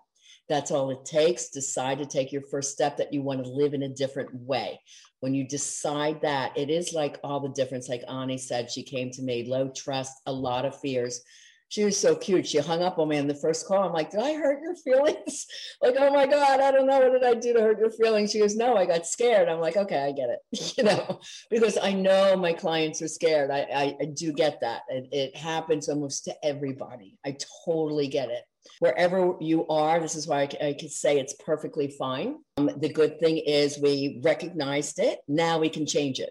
That's 0.48 0.70
all 0.70 0.90
it 0.90 1.04
takes. 1.04 1.48
Decide 1.48 1.98
to 1.98 2.06
take 2.06 2.32
your 2.32 2.42
first 2.42 2.72
step 2.72 2.96
that 2.98 3.12
you 3.12 3.22
want 3.22 3.44
to 3.44 3.50
live 3.50 3.74
in 3.74 3.82
a 3.82 3.88
different 3.88 4.32
way 4.34 4.78
when 5.20 5.34
you 5.34 5.46
decide 5.46 6.20
that, 6.22 6.56
it 6.56 6.70
is 6.70 6.92
like 6.92 7.18
all 7.24 7.40
the 7.40 7.48
difference. 7.48 7.88
Like 7.88 8.04
Ani 8.08 8.38
said, 8.38 8.70
she 8.70 8.82
came 8.82 9.10
to 9.12 9.22
me, 9.22 9.48
low 9.48 9.70
trust, 9.74 10.12
a 10.26 10.32
lot 10.32 10.64
of 10.64 10.78
fears. 10.78 11.20
She 11.68 11.84
was 11.84 11.98
so 11.98 12.14
cute. 12.14 12.46
She 12.46 12.58
hung 12.58 12.82
up 12.82 12.98
on 12.98 13.08
me 13.08 13.16
in 13.16 13.26
the 13.26 13.34
first 13.34 13.66
call. 13.66 13.82
I'm 13.82 13.92
like, 13.92 14.10
did 14.10 14.20
I 14.20 14.34
hurt 14.34 14.62
your 14.62 14.76
feelings? 14.76 15.46
like, 15.82 15.96
oh 15.98 16.12
my 16.12 16.26
God, 16.26 16.60
I 16.60 16.70
don't 16.70 16.86
know. 16.86 17.00
What 17.00 17.12
did 17.12 17.24
I 17.24 17.34
do 17.34 17.52
to 17.54 17.60
hurt 17.60 17.78
your 17.78 17.90
feelings? 17.90 18.30
She 18.30 18.38
goes, 18.38 18.56
no, 18.56 18.76
I 18.76 18.86
got 18.86 19.06
scared. 19.06 19.48
I'm 19.48 19.60
like, 19.60 19.76
okay, 19.76 20.04
I 20.04 20.12
get 20.12 20.30
it. 20.30 20.74
you 20.78 20.84
know, 20.84 21.20
because 21.50 21.76
I 21.80 21.92
know 21.92 22.36
my 22.36 22.52
clients 22.52 23.02
are 23.02 23.08
scared. 23.08 23.50
I, 23.50 23.66
I, 23.74 23.96
I 24.00 24.04
do 24.06 24.32
get 24.32 24.60
that. 24.60 24.82
It, 24.88 25.08
it 25.12 25.36
happens 25.36 25.88
almost 25.88 26.24
to 26.24 26.34
everybody. 26.44 27.18
I 27.24 27.36
totally 27.64 28.06
get 28.06 28.30
it 28.30 28.42
wherever 28.78 29.34
you 29.40 29.66
are. 29.68 30.00
This 30.00 30.14
is 30.14 30.26
why 30.26 30.42
I, 30.42 30.66
I 30.68 30.72
could 30.74 30.90
say 30.90 31.18
it's 31.18 31.34
perfectly 31.34 31.88
fine. 31.88 32.36
Um, 32.58 32.70
the 32.78 32.92
good 32.92 33.18
thing 33.18 33.38
is 33.38 33.78
we 33.78 34.20
recognized 34.22 34.98
it. 34.98 35.18
Now 35.28 35.58
we 35.58 35.68
can 35.68 35.86
change 35.86 36.20
it 36.20 36.30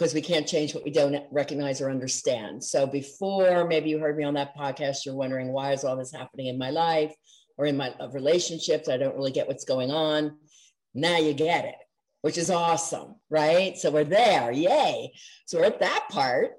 because 0.00 0.14
we 0.14 0.22
can't 0.22 0.46
change 0.46 0.74
what 0.74 0.82
we 0.82 0.90
don't 0.90 1.26
recognize 1.30 1.82
or 1.82 1.90
understand. 1.90 2.64
So 2.64 2.86
before 2.86 3.66
maybe 3.66 3.90
you 3.90 3.98
heard 3.98 4.16
me 4.16 4.24
on 4.24 4.32
that 4.32 4.56
podcast, 4.56 5.04
you're 5.04 5.14
wondering 5.14 5.52
why 5.52 5.74
is 5.74 5.84
all 5.84 5.94
this 5.94 6.10
happening 6.10 6.46
in 6.46 6.56
my 6.56 6.70
life 6.70 7.14
or 7.58 7.66
in 7.66 7.76
my 7.76 7.90
uh, 8.00 8.08
relationships? 8.08 8.88
I 8.88 8.96
don't 8.96 9.14
really 9.14 9.30
get 9.30 9.46
what's 9.46 9.66
going 9.66 9.90
on. 9.90 10.38
Now 10.94 11.18
you 11.18 11.34
get 11.34 11.66
it, 11.66 11.74
which 12.22 12.38
is 12.38 12.48
awesome, 12.48 13.16
right? 13.28 13.76
So 13.76 13.90
we're 13.90 14.04
there, 14.04 14.50
yay! 14.50 15.12
So 15.44 15.58
we're 15.58 15.66
at 15.66 15.80
that 15.80 16.06
part, 16.08 16.52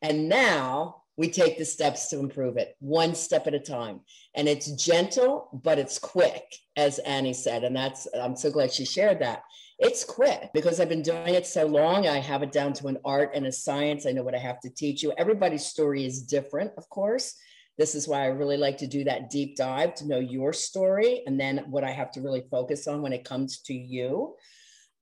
and 0.00 0.28
now 0.28 1.02
we 1.16 1.30
take 1.30 1.58
the 1.58 1.64
steps 1.64 2.10
to 2.10 2.20
improve 2.20 2.56
it 2.56 2.76
one 2.78 3.16
step 3.16 3.48
at 3.48 3.54
a 3.54 3.60
time 3.60 4.00
and 4.34 4.48
it's 4.48 4.70
gentle 4.72 5.48
but 5.62 5.78
it's 5.78 5.98
quick 5.98 6.42
as 6.76 6.98
Annie 6.98 7.32
said 7.32 7.62
and 7.62 7.76
that's 7.76 8.08
i'm 8.20 8.34
so 8.34 8.50
glad 8.50 8.72
she 8.72 8.84
shared 8.84 9.20
that 9.20 9.42
it's 9.78 10.04
quick 10.04 10.50
because 10.54 10.80
i've 10.80 10.88
been 10.88 11.02
doing 11.02 11.34
it 11.34 11.46
so 11.46 11.66
long. 11.66 12.06
I 12.06 12.18
have 12.18 12.42
it 12.42 12.52
down 12.52 12.72
to 12.74 12.86
an 12.86 12.98
art 13.04 13.32
and 13.34 13.46
a 13.46 13.52
science. 13.52 14.06
I 14.06 14.12
know 14.12 14.22
what 14.22 14.34
i 14.34 14.38
have 14.38 14.60
to 14.60 14.70
teach 14.70 15.02
you. 15.02 15.12
Everybody's 15.18 15.66
story 15.66 16.04
is 16.04 16.22
different 16.22 16.72
of 16.76 16.88
course. 16.88 17.34
This 17.76 17.94
is 17.94 18.06
why 18.06 18.22
i 18.22 18.26
really 18.26 18.56
like 18.56 18.78
to 18.78 18.86
do 18.86 19.04
that 19.04 19.30
deep 19.30 19.56
dive 19.56 19.94
to 19.96 20.06
know 20.06 20.18
your 20.18 20.52
story 20.52 21.22
and 21.26 21.38
then 21.38 21.64
what 21.68 21.84
i 21.84 21.90
have 21.90 22.10
to 22.12 22.20
really 22.20 22.44
focus 22.50 22.86
on 22.86 23.02
when 23.02 23.12
it 23.12 23.24
comes 23.24 23.60
to 23.62 23.74
you. 23.74 24.34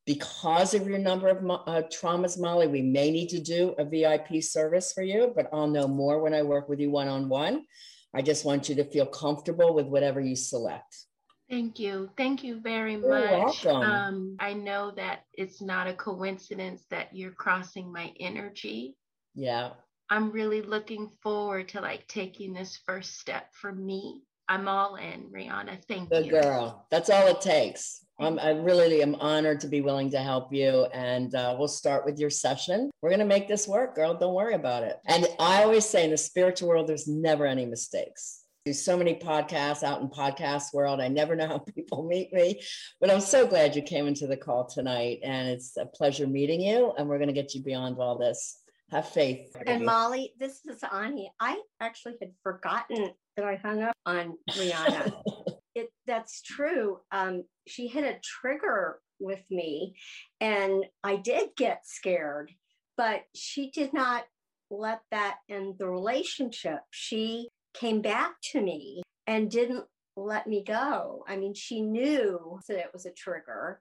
Because 0.04 0.74
of 0.74 0.88
your 0.88 0.98
number 0.98 1.28
of 1.28 1.38
uh, 1.38 1.82
traumas, 1.82 2.36
Molly, 2.40 2.66
we 2.66 2.82
may 2.82 3.12
need 3.12 3.28
to 3.28 3.40
do 3.40 3.72
a 3.78 3.84
VIP 3.84 4.42
service 4.42 4.92
for 4.92 5.02
you, 5.02 5.32
but 5.36 5.48
I'll 5.52 5.68
know 5.68 5.86
more 5.86 6.20
when 6.20 6.34
I 6.34 6.42
work 6.42 6.68
with 6.68 6.80
you 6.80 6.90
one 6.90 7.06
on 7.06 7.28
one. 7.28 7.66
I 8.12 8.20
just 8.20 8.44
want 8.44 8.68
you 8.68 8.74
to 8.76 8.84
feel 8.84 9.06
comfortable 9.06 9.74
with 9.74 9.86
whatever 9.86 10.20
you 10.20 10.34
select. 10.34 11.06
Thank 11.52 11.78
you. 11.78 12.08
Thank 12.16 12.42
you 12.42 12.60
very 12.60 12.94
You're 12.94 13.10
much. 13.10 13.66
welcome. 13.66 13.82
Um, 13.82 14.36
I 14.40 14.54
know 14.54 14.90
that 14.96 15.24
it's 15.34 15.60
not 15.60 15.86
a 15.86 15.92
coincidence 15.92 16.86
that 16.88 17.14
you're 17.14 17.32
crossing 17.32 17.92
my 17.92 18.10
energy. 18.18 18.96
Yeah. 19.34 19.72
I'm 20.08 20.30
really 20.32 20.62
looking 20.62 21.10
forward 21.22 21.68
to 21.68 21.82
like 21.82 22.08
taking 22.08 22.54
this 22.54 22.80
first 22.86 23.20
step 23.20 23.52
for 23.52 23.70
me. 23.70 24.22
I'm 24.48 24.66
all 24.66 24.96
in, 24.96 25.30
Rhonda. 25.30 25.76
Thank 25.88 26.08
Good 26.08 26.24
you. 26.24 26.32
girl. 26.32 26.86
That's 26.90 27.10
all 27.10 27.26
it 27.26 27.42
takes. 27.42 28.02
I'm, 28.18 28.38
I 28.38 28.52
really 28.52 29.02
am 29.02 29.14
honored 29.16 29.60
to 29.60 29.68
be 29.68 29.82
willing 29.82 30.10
to 30.12 30.20
help 30.20 30.54
you. 30.54 30.86
And 30.94 31.34
uh, 31.34 31.54
we'll 31.58 31.68
start 31.68 32.06
with 32.06 32.18
your 32.18 32.30
session. 32.30 32.90
We're 33.02 33.10
going 33.10 33.18
to 33.18 33.26
make 33.26 33.46
this 33.46 33.68
work, 33.68 33.94
girl. 33.94 34.14
Don't 34.14 34.32
worry 34.32 34.54
about 34.54 34.84
it. 34.84 35.00
And 35.06 35.26
I 35.38 35.64
always 35.64 35.84
say 35.84 36.04
in 36.04 36.12
the 36.12 36.16
spiritual 36.16 36.70
world, 36.70 36.86
there's 36.88 37.08
never 37.08 37.44
any 37.44 37.66
mistakes. 37.66 38.41
Do 38.64 38.72
so 38.72 38.96
many 38.96 39.16
podcasts 39.16 39.82
out 39.82 40.02
in 40.02 40.08
podcast 40.08 40.72
world. 40.72 41.00
I 41.00 41.08
never 41.08 41.34
know 41.34 41.48
how 41.48 41.58
people 41.74 42.04
meet 42.04 42.32
me, 42.32 42.60
but 43.00 43.10
I'm 43.10 43.20
so 43.20 43.44
glad 43.46 43.74
you 43.74 43.82
came 43.82 44.06
into 44.06 44.28
the 44.28 44.36
call 44.36 44.66
tonight. 44.66 45.18
And 45.24 45.48
it's 45.48 45.76
a 45.76 45.86
pleasure 45.86 46.28
meeting 46.28 46.60
you. 46.60 46.92
And 46.96 47.08
we're 47.08 47.18
going 47.18 47.28
to 47.28 47.34
get 47.34 47.54
you 47.54 47.62
beyond 47.62 47.98
all 47.98 48.16
this. 48.18 48.58
Have 48.92 49.08
faith. 49.08 49.56
And 49.66 49.84
Molly, 49.84 50.34
this 50.38 50.60
is 50.66 50.84
Ani. 50.92 51.32
I 51.40 51.60
actually 51.80 52.16
had 52.20 52.32
forgotten 52.42 53.10
that 53.36 53.44
I 53.44 53.56
hung 53.56 53.82
up 53.82 53.96
on 54.06 54.36
Rhonda. 54.50 55.12
it 55.74 55.88
that's 56.06 56.42
true. 56.42 56.98
Um, 57.10 57.44
she 57.66 57.88
hit 57.88 58.04
a 58.04 58.20
trigger 58.22 59.00
with 59.18 59.42
me, 59.50 59.96
and 60.40 60.84
I 61.02 61.16
did 61.16 61.50
get 61.56 61.86
scared, 61.86 62.52
but 62.98 63.22
she 63.34 63.70
did 63.70 63.94
not 63.94 64.24
let 64.70 65.00
that 65.10 65.38
end 65.48 65.76
the 65.78 65.88
relationship. 65.88 66.80
She 66.90 67.48
came 67.74 68.00
back 68.02 68.34
to 68.52 68.60
me 68.60 69.02
and 69.26 69.50
didn't 69.50 69.84
let 70.16 70.46
me 70.46 70.62
go. 70.64 71.24
I 71.26 71.36
mean, 71.36 71.54
she 71.54 71.80
knew 71.80 72.58
that 72.68 72.78
it 72.78 72.90
was 72.92 73.06
a 73.06 73.12
trigger. 73.12 73.80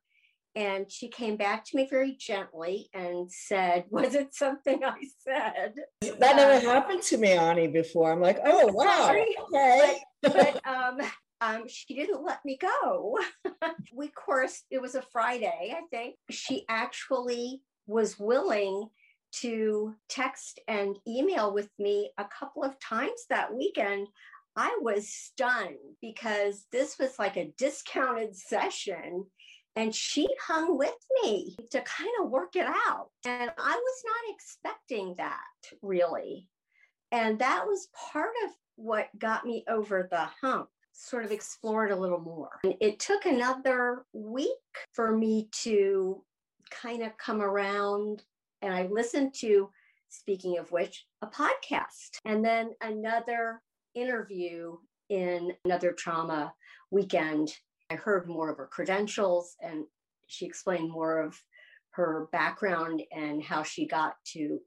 And 0.54 0.92
she 0.92 1.08
came 1.08 1.38
back 1.38 1.64
to 1.66 1.78
me 1.78 1.88
very 1.89 2.14
gently 2.20 2.89
and 2.94 3.32
said, 3.32 3.86
Was 3.89 4.16
it 4.16 4.34
something 4.34 4.84
I 4.84 4.98
said? 5.20 5.74
That 6.20 6.36
never 6.36 6.54
Uh, 6.54 6.60
happened 6.60 7.02
to 7.04 7.18
me, 7.18 7.32
Ani, 7.32 7.68
before. 7.68 8.12
I'm 8.12 8.20
like, 8.22 8.39
oh, 8.46 8.68
wow. 8.74 8.98
Sorry. 8.98 9.36
Okay. 9.54 10.00
but 10.22 10.68
um, 10.68 10.98
um, 11.39 11.68
she 11.68 11.96
didn't 11.96 12.24
let 12.24 12.44
me 12.46 12.58
go. 12.58 13.18
we 13.94 14.08
of 14.08 14.16
course 14.16 14.64
it 14.70 14.82
was 14.82 14.96
a 14.96 15.02
Friday, 15.02 15.74
I 15.76 15.82
think. 15.89 16.16
She 16.30 16.66
actually 16.70 17.62
was 17.88 18.20
willing 18.20 18.88
to 19.42 19.96
text 20.10 20.60
and 20.68 20.98
email 21.08 21.54
with 21.54 21.70
me 21.80 22.12
a 22.18 22.26
couple 22.26 22.64
of 22.64 22.80
times 22.80 23.26
that 23.30 23.54
weekend. 23.54 24.08
I 24.56 24.78
was 24.82 25.08
stunned 25.08 25.78
because 26.02 26.66
this 26.72 26.98
was 27.00 27.18
like 27.18 27.38
a 27.38 27.54
discounted 27.58 28.36
session. 28.36 29.26
And 29.78 29.96
she 29.96 30.28
hung 30.46 30.78
with 30.78 30.98
me 31.24 31.56
to 31.72 31.82
kind 31.82 32.10
of 32.22 32.30
work 32.30 32.58
it 32.58 32.66
out. 32.66 33.10
And 33.26 33.52
I 33.58 33.76
was 33.76 34.04
not 34.06 34.36
expecting 34.36 35.16
that 35.18 35.40
really. 35.82 36.50
And 37.14 37.40
that 37.40 37.66
was 37.66 37.88
part 38.12 38.34
of 38.46 38.52
what 38.76 39.08
got 39.18 39.46
me 39.46 39.64
over 39.70 40.08
the 40.10 40.28
hump, 40.42 40.68
sort 40.92 41.24
of 41.24 41.32
explore 41.32 41.86
it 41.86 41.92
a 41.92 41.96
little 41.96 42.20
more. 42.20 42.60
And 42.64 42.76
it 42.82 43.00
took 43.00 43.26
another 43.26 44.06
week 44.12 44.50
for 44.94 45.16
me 45.16 45.50
to 45.64 46.24
kind 46.70 47.04
of 47.04 47.18
come 47.18 47.42
around. 47.42 48.24
And 48.62 48.74
I 48.74 48.88
listened 48.88 49.34
to, 49.39 49.70
speaking 50.09 50.57
of 50.57 50.72
which, 50.72 51.05
a 51.22 51.28
podcast 51.28 52.20
and 52.26 52.43
then 52.43 52.72
another 52.82 53.62
interview 53.95 54.78
in 55.09 55.51
another 55.66 55.91
trauma 55.91 56.53
weekend. 56.91 57.53
I 57.89 57.95
heard 57.95 58.28
more 58.28 58.49
of 58.49 58.57
her 58.57 58.68
credentials 58.68 59.55
and 59.62 59.86
she 60.28 60.45
explained 60.45 60.89
more 60.91 61.22
of 61.22 61.38
her 61.91 62.28
background 62.32 63.03
and 63.12 63.43
how 63.43 63.64
she 63.64 63.86
got 63.86 64.16
to 64.34 64.59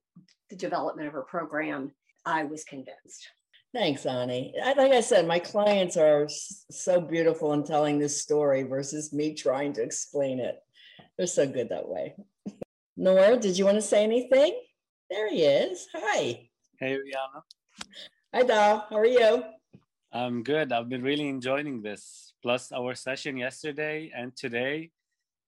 the 0.51 0.57
development 0.57 1.09
of 1.09 1.15
her 1.15 1.23
program. 1.23 1.93
I 2.27 2.45
was 2.45 2.65
convinced. 2.65 3.29
Thanks, 3.75 4.07
Ani. 4.07 4.55
Like 4.57 4.93
I 4.93 5.01
said, 5.01 5.27
my 5.27 5.41
clients 5.41 5.97
are 5.97 6.29
so 6.29 7.01
beautiful 7.01 7.53
in 7.55 7.65
telling 7.65 7.99
this 7.99 8.23
story 8.23 8.63
versus 8.63 9.13
me 9.13 9.35
trying 9.35 9.73
to 9.75 9.83
explain 9.83 10.39
it. 10.39 10.57
They're 11.17 11.27
so 11.27 11.47
good 11.47 11.71
that 11.71 11.89
way. 11.89 12.15
Nora, 12.97 13.37
did 13.37 13.59
you 13.59 13.65
want 13.65 13.77
to 13.77 13.83
say 13.83 14.05
anything? 14.05 14.55
There 15.11 15.29
he 15.29 15.43
is. 15.43 15.89
Hi. 15.93 16.49
Hey, 16.79 16.97
Rhonda. 16.97 17.43
Hi, 18.33 18.43
Dal. 18.45 18.87
How 18.89 18.99
are 18.99 19.05
you? 19.05 19.43
I'm 20.13 20.45
good. 20.45 20.73
I've 20.73 20.89
been 20.89 21.03
really 21.03 21.29
enjoying 21.29 21.83
this. 21.83 22.35
Plus, 22.41 22.71
our 22.71 22.95
session 22.95 23.37
yesterday 23.37 24.13
and 24.17 24.37
today 24.37 24.93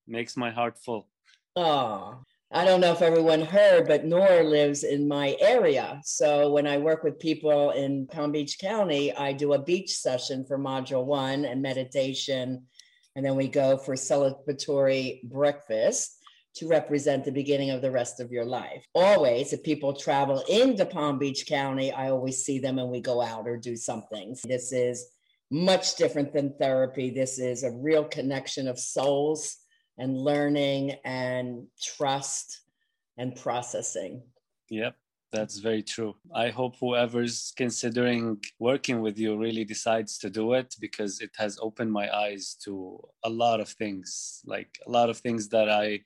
makes 0.09 0.37
my 0.37 0.51
heart 0.51 0.77
full. 0.77 1.07
Oh, 1.55 2.19
I 2.51 2.65
don't 2.65 2.81
know 2.81 2.93
if 2.93 3.01
everyone 3.01 3.43
heard, 3.43 3.87
but 3.87 4.05
Nora 4.05 4.43
lives 4.43 4.83
in 4.83 5.07
my 5.07 5.37
area. 5.39 6.01
So 6.05 6.51
when 6.51 6.67
I 6.67 6.79
work 6.79 7.05
with 7.05 7.21
people 7.21 7.71
in 7.71 8.09
Palm 8.09 8.33
Beach 8.33 8.59
County, 8.59 9.15
I 9.15 9.33
do 9.33 9.53
a 9.53 9.63
beach 9.63 9.95
session 9.95 10.45
for 10.45 10.59
module 10.59 11.05
one 11.05 11.45
and 11.45 11.63
meditation. 11.63 12.67
And 13.15 13.25
then 13.25 13.37
we 13.37 13.47
go 13.47 13.77
for 13.77 13.95
celebratory 13.95 15.23
breakfast 15.23 16.16
to 16.57 16.67
represent 16.67 17.25
the 17.25 17.33
beginning 17.33 17.71
of 17.71 17.83
the 17.83 17.91
rest 17.91 18.21
of 18.21 18.33
your 18.33 18.45
life. 18.45 18.85
Always, 18.95 19.53
if 19.53 19.63
people 19.63 19.93
travel 19.93 20.43
into 20.49 20.87
Palm 20.87 21.19
Beach 21.19 21.47
County, 21.47 21.93
I 21.93 22.11
always 22.11 22.45
see 22.45 22.59
them 22.59 22.79
and 22.79 22.91
we 22.91 23.01
go 23.01 23.21
out 23.21 23.47
or 23.47 23.57
do 23.57 23.77
something. 23.77 24.37
This 24.45 24.73
is 24.73 25.07
much 25.51 25.97
different 25.97 26.33
than 26.33 26.55
therapy. 26.59 27.11
This 27.11 27.39
is 27.39 27.63
a 27.63 27.71
real 27.71 28.05
connection 28.05 28.69
of 28.69 28.79
souls 28.79 29.57
and 29.99 30.17
learning 30.17 30.97
and 31.05 31.67
trust 31.81 32.63
and 33.19 33.37
processing. 33.37 34.23
Yep. 34.71 34.97
That's 35.37 35.59
very 35.59 35.83
true. 35.83 36.15
I 36.35 36.49
hope 36.49 36.77
whoever's 36.81 37.53
considering 37.59 38.43
working 38.59 39.03
with 39.03 39.19
you 39.19 39.37
really 39.37 39.65
decides 39.65 40.17
to 40.21 40.31
do 40.31 40.55
it 40.55 40.75
because 40.81 41.21
it 41.21 41.33
has 41.37 41.59
opened 41.61 41.93
my 41.93 42.09
eyes 42.25 42.57
to 42.65 42.99
a 43.23 43.29
lot 43.29 43.61
of 43.61 43.69
things, 43.69 44.41
like 44.47 44.79
a 44.87 44.91
lot 44.91 45.11
of 45.11 45.19
things 45.19 45.51
that 45.51 45.69
I 45.69 46.01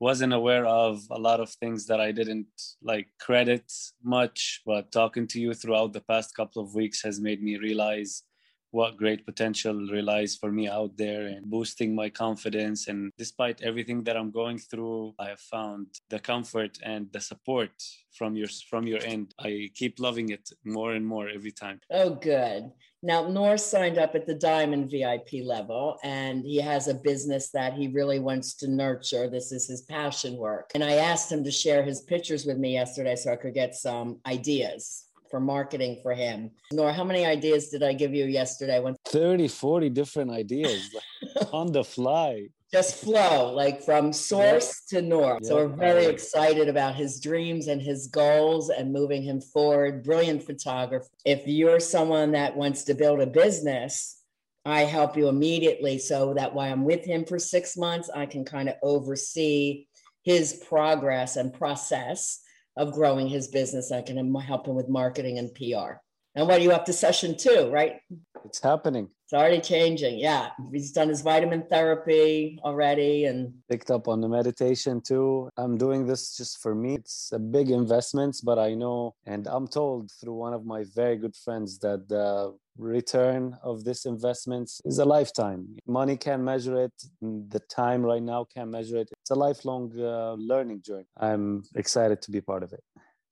wasn't 0.00 0.32
aware 0.32 0.66
of, 0.66 1.00
a 1.12 1.18
lot 1.28 1.38
of 1.38 1.50
things 1.50 1.86
that 1.86 2.00
I 2.00 2.10
didn't 2.10 2.48
like 2.82 3.06
credit 3.20 3.72
much. 4.02 4.62
But 4.66 4.90
talking 4.90 5.28
to 5.28 5.40
you 5.40 5.54
throughout 5.54 5.92
the 5.92 6.06
past 6.12 6.34
couple 6.34 6.60
of 6.60 6.74
weeks 6.74 7.04
has 7.04 7.20
made 7.20 7.40
me 7.40 7.58
realize 7.58 8.24
what 8.72 8.96
great 8.96 9.24
potential 9.24 9.74
relies 9.74 10.34
for 10.34 10.50
me 10.50 10.66
out 10.66 10.96
there 10.96 11.26
and 11.26 11.44
boosting 11.46 11.94
my 11.94 12.08
confidence. 12.08 12.88
And 12.88 13.12
despite 13.18 13.62
everything 13.62 14.02
that 14.04 14.16
I'm 14.16 14.30
going 14.30 14.58
through, 14.58 15.14
I 15.18 15.28
have 15.28 15.40
found 15.40 15.86
the 16.08 16.18
comfort 16.18 16.78
and 16.82 17.06
the 17.12 17.20
support 17.20 17.70
from 18.16 18.34
your 18.34 18.48
from 18.70 18.86
your 18.86 19.02
end. 19.04 19.34
I 19.38 19.70
keep 19.74 20.00
loving 20.00 20.30
it 20.30 20.50
more 20.64 20.92
and 20.94 21.06
more 21.06 21.28
every 21.28 21.52
time. 21.52 21.80
Oh, 21.90 22.14
good. 22.14 22.70
Now, 23.04 23.28
Nor 23.28 23.58
signed 23.58 23.98
up 23.98 24.14
at 24.14 24.26
the 24.26 24.34
Diamond 24.34 24.90
VIP 24.90 25.44
level, 25.44 25.98
and 26.04 26.44
he 26.44 26.58
has 26.58 26.86
a 26.86 26.94
business 26.94 27.50
that 27.50 27.74
he 27.74 27.88
really 27.88 28.20
wants 28.20 28.54
to 28.54 28.70
nurture. 28.70 29.28
This 29.28 29.50
is 29.50 29.66
his 29.66 29.82
passion 29.82 30.36
work. 30.36 30.70
And 30.74 30.84
I 30.84 30.92
asked 30.92 31.30
him 31.30 31.42
to 31.44 31.50
share 31.50 31.82
his 31.82 32.02
pictures 32.02 32.46
with 32.46 32.58
me 32.58 32.74
yesterday 32.74 33.16
so 33.16 33.32
I 33.32 33.36
could 33.36 33.54
get 33.54 33.74
some 33.74 34.20
ideas 34.24 35.08
for 35.32 35.40
marketing 35.40 35.98
for 36.02 36.12
him. 36.12 36.50
Nor, 36.72 36.92
how 36.92 37.04
many 37.04 37.24
ideas 37.24 37.70
did 37.70 37.82
I 37.82 37.94
give 37.94 38.14
you 38.14 38.26
yesterday? 38.26 38.78
When 38.80 38.94
30, 39.06 39.48
40 39.48 39.88
different 39.88 40.30
ideas 40.30 40.94
on 41.52 41.72
the 41.72 41.82
fly. 41.82 42.48
Just 42.70 42.96
flow, 42.96 43.50
like 43.52 43.82
from 43.82 44.12
source 44.12 44.82
yeah. 44.92 45.00
to 45.00 45.06
north. 45.06 45.40
Yeah. 45.42 45.48
So 45.48 45.56
we're 45.56 45.76
very 45.76 46.04
excited 46.04 46.68
about 46.68 46.94
his 46.94 47.18
dreams 47.18 47.68
and 47.68 47.80
his 47.80 48.08
goals 48.08 48.68
and 48.68 48.92
moving 48.92 49.22
him 49.22 49.40
forward. 49.40 50.04
Brilliant 50.04 50.42
photographer. 50.42 51.08
If 51.24 51.46
you're 51.46 51.80
someone 51.80 52.32
that 52.32 52.54
wants 52.54 52.84
to 52.84 52.94
build 52.94 53.20
a 53.20 53.26
business, 53.26 54.22
I 54.66 54.82
help 54.82 55.16
you 55.16 55.28
immediately 55.28 55.98
so 55.98 56.34
that 56.34 56.54
while 56.54 56.70
I'm 56.70 56.84
with 56.84 57.04
him 57.06 57.24
for 57.24 57.38
six 57.38 57.76
months, 57.76 58.10
I 58.14 58.26
can 58.26 58.44
kind 58.44 58.68
of 58.68 58.74
oversee 58.82 59.86
his 60.24 60.62
progress 60.68 61.36
and 61.36 61.54
process 61.54 62.42
of 62.76 62.92
growing 62.92 63.28
his 63.28 63.48
business. 63.48 63.92
I 63.92 64.02
can 64.02 64.34
help 64.34 64.66
him 64.66 64.74
with 64.74 64.88
marketing 64.88 65.38
and 65.38 65.54
PR. 65.54 66.00
And 66.34 66.46
what 66.46 66.60
are 66.60 66.62
you 66.62 66.72
up 66.72 66.86
to 66.86 66.92
session 66.92 67.36
two, 67.36 67.68
right? 67.70 68.00
It's 68.44 68.60
happening. 68.60 69.08
It's 69.24 69.34
already 69.34 69.60
changing. 69.60 70.18
Yeah. 70.18 70.50
He's 70.72 70.92
done 70.92 71.08
his 71.08 71.20
vitamin 71.20 71.64
therapy 71.70 72.58
already 72.64 73.26
and 73.26 73.52
picked 73.68 73.90
up 73.90 74.08
on 74.08 74.20
the 74.20 74.28
meditation 74.28 75.00
too. 75.00 75.48
I'm 75.56 75.76
doing 75.76 76.06
this 76.06 76.36
just 76.36 76.60
for 76.60 76.74
me. 76.74 76.94
It's 76.94 77.30
a 77.32 77.38
big 77.38 77.70
investment, 77.70 78.40
but 78.42 78.58
I 78.58 78.74
know 78.74 79.14
and 79.26 79.46
I'm 79.46 79.68
told 79.68 80.10
through 80.20 80.34
one 80.34 80.54
of 80.54 80.64
my 80.64 80.84
very 80.94 81.16
good 81.16 81.36
friends 81.36 81.78
that 81.80 82.08
the 82.08 82.54
return 82.78 83.56
of 83.62 83.84
this 83.84 84.06
investment 84.06 84.70
is 84.84 84.98
a 84.98 85.04
lifetime. 85.04 85.76
Money 85.86 86.16
can't 86.16 86.42
measure 86.42 86.76
it. 86.84 86.92
The 87.20 87.60
time 87.60 88.02
right 88.02 88.22
now 88.22 88.46
can't 88.54 88.70
measure 88.70 88.98
it. 88.98 89.08
It's 89.22 89.30
a 89.30 89.34
lifelong 89.34 89.92
uh, 89.98 90.34
learning 90.34 90.82
journey. 90.82 91.06
I'm 91.16 91.64
excited 91.74 92.22
to 92.22 92.30
be 92.30 92.40
part 92.40 92.62
of 92.62 92.72
it. 92.72 92.82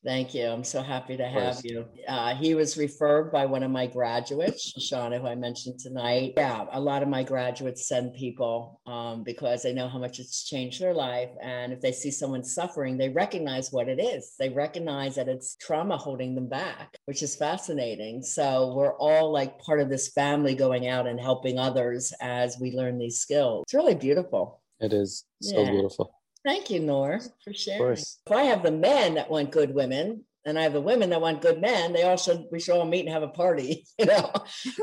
Thank 0.02 0.34
you. 0.34 0.46
I'm 0.46 0.64
so 0.64 0.82
happy 0.82 1.18
to 1.18 1.26
have 1.26 1.60
you. 1.62 1.84
Uh, 2.08 2.34
he 2.34 2.54
was 2.54 2.78
referred 2.78 3.30
by 3.30 3.44
one 3.44 3.62
of 3.62 3.70
my 3.70 3.86
graduates, 3.86 4.72
Shauna, 4.78 5.20
who 5.20 5.26
I 5.26 5.34
mentioned 5.34 5.78
tonight. 5.78 6.34
Yeah, 6.38 6.64
a 6.72 6.80
lot 6.80 7.02
of 7.02 7.08
my 7.08 7.22
graduates 7.22 7.86
send 7.86 8.14
people 8.14 8.80
um, 8.86 9.22
because 9.24 9.62
they 9.62 9.74
know 9.74 9.88
how 9.88 9.98
much 9.98 10.18
it's 10.18 10.44
changed 10.44 10.80
their 10.80 10.94
life. 10.94 11.28
And 11.42 11.70
if 11.70 11.82
they 11.82 11.92
see 11.92 12.10
someone 12.10 12.42
suffering, 12.42 12.96
they 12.96 13.10
recognize 13.10 13.72
what 13.72 13.88
it 13.88 14.00
is. 14.00 14.34
They 14.38 14.48
recognize 14.48 15.16
that 15.16 15.28
it's 15.28 15.56
trauma 15.56 15.98
holding 15.98 16.34
them 16.34 16.48
back, 16.48 16.96
which 17.04 17.22
is 17.22 17.36
fascinating. 17.36 18.22
So 18.22 18.72
we're 18.74 18.96
all 18.96 19.30
like 19.30 19.58
part 19.58 19.80
of 19.80 19.90
this 19.90 20.08
family 20.08 20.54
going 20.54 20.88
out 20.88 21.06
and 21.06 21.20
helping 21.20 21.58
others 21.58 22.14
as 22.22 22.58
we 22.58 22.72
learn 22.72 22.98
these 22.98 23.20
skills. 23.20 23.64
It's 23.66 23.74
really 23.74 23.96
beautiful. 23.96 24.62
It 24.80 24.94
is 24.94 25.26
so 25.42 25.60
yeah. 25.60 25.70
beautiful. 25.70 26.14
Thank 26.44 26.70
you, 26.70 26.80
Nor, 26.80 27.20
for 27.44 27.52
sharing. 27.52 27.92
If 27.92 28.32
I 28.32 28.44
have 28.44 28.62
the 28.62 28.70
men 28.70 29.14
that 29.14 29.30
want 29.30 29.50
good 29.50 29.74
women, 29.74 30.24
and 30.46 30.58
I 30.58 30.62
have 30.62 30.72
the 30.72 30.80
women 30.80 31.10
that 31.10 31.20
want 31.20 31.42
good 31.42 31.60
men, 31.60 31.92
they 31.92 32.02
all 32.02 32.16
should 32.16 32.46
we 32.50 32.60
should 32.60 32.74
all 32.74 32.86
meet 32.86 33.04
and 33.04 33.10
have 33.10 33.22
a 33.22 33.28
party, 33.28 33.84
you 33.98 34.06
know. 34.06 34.32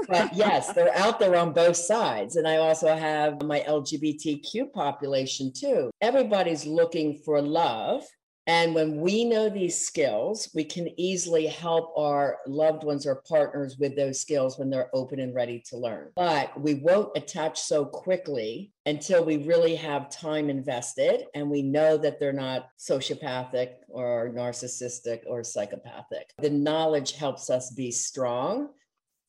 but 0.08 0.34
yes, 0.36 0.74
they're 0.74 0.96
out 0.96 1.20
there 1.20 1.36
on 1.36 1.54
both 1.54 1.76
sides. 1.76 2.36
And 2.36 2.48
I 2.48 2.58
also 2.58 2.96
have 2.96 3.42
my 3.44 3.62
LGBTQ 3.62 4.72
population 4.72 5.52
too. 5.54 5.90
Everybody's 6.02 6.66
looking 6.66 7.20
for 7.26 7.42
love 7.42 8.04
and 8.48 8.74
when 8.74 9.02
we 9.02 9.26
know 9.26 9.50
these 9.50 9.86
skills, 9.86 10.50
we 10.56 10.64
can 10.64 10.90
easily 11.00 11.48
help 11.48 11.94
our 11.98 12.38
loved 12.48 12.86
ones 12.86 13.06
or 13.06 13.22
partners 13.28 13.78
with 13.78 13.96
those 13.98 14.22
skills 14.22 14.58
when 14.58 14.70
they're 14.70 14.90
open 14.94 15.20
and 15.20 15.36
ready 15.36 15.62
to 15.68 15.78
learn. 15.78 16.12
But 16.16 16.60
we 16.60 16.76
won't 16.76 17.16
attach 17.18 17.60
so 17.60 17.84
quickly 17.84 18.72
until 18.86 19.26
we 19.26 19.46
really 19.46 19.76
have 19.76 20.10
time 20.10 20.50
invested 20.50 21.26
and 21.36 21.50
we 21.50 21.62
know 21.62 21.98
that 21.98 22.22
they're 22.22 22.32
not 22.32 22.70
sociopathic 22.80 23.72
or 23.90 24.32
narcissistic 24.34 25.22
or 25.28 25.44
psychopathic. 25.44 26.32
The 26.40 26.50
knowledge 26.50 27.12
helps 27.12 27.50
us 27.50 27.72
be 27.72 27.92
strong 27.92 28.70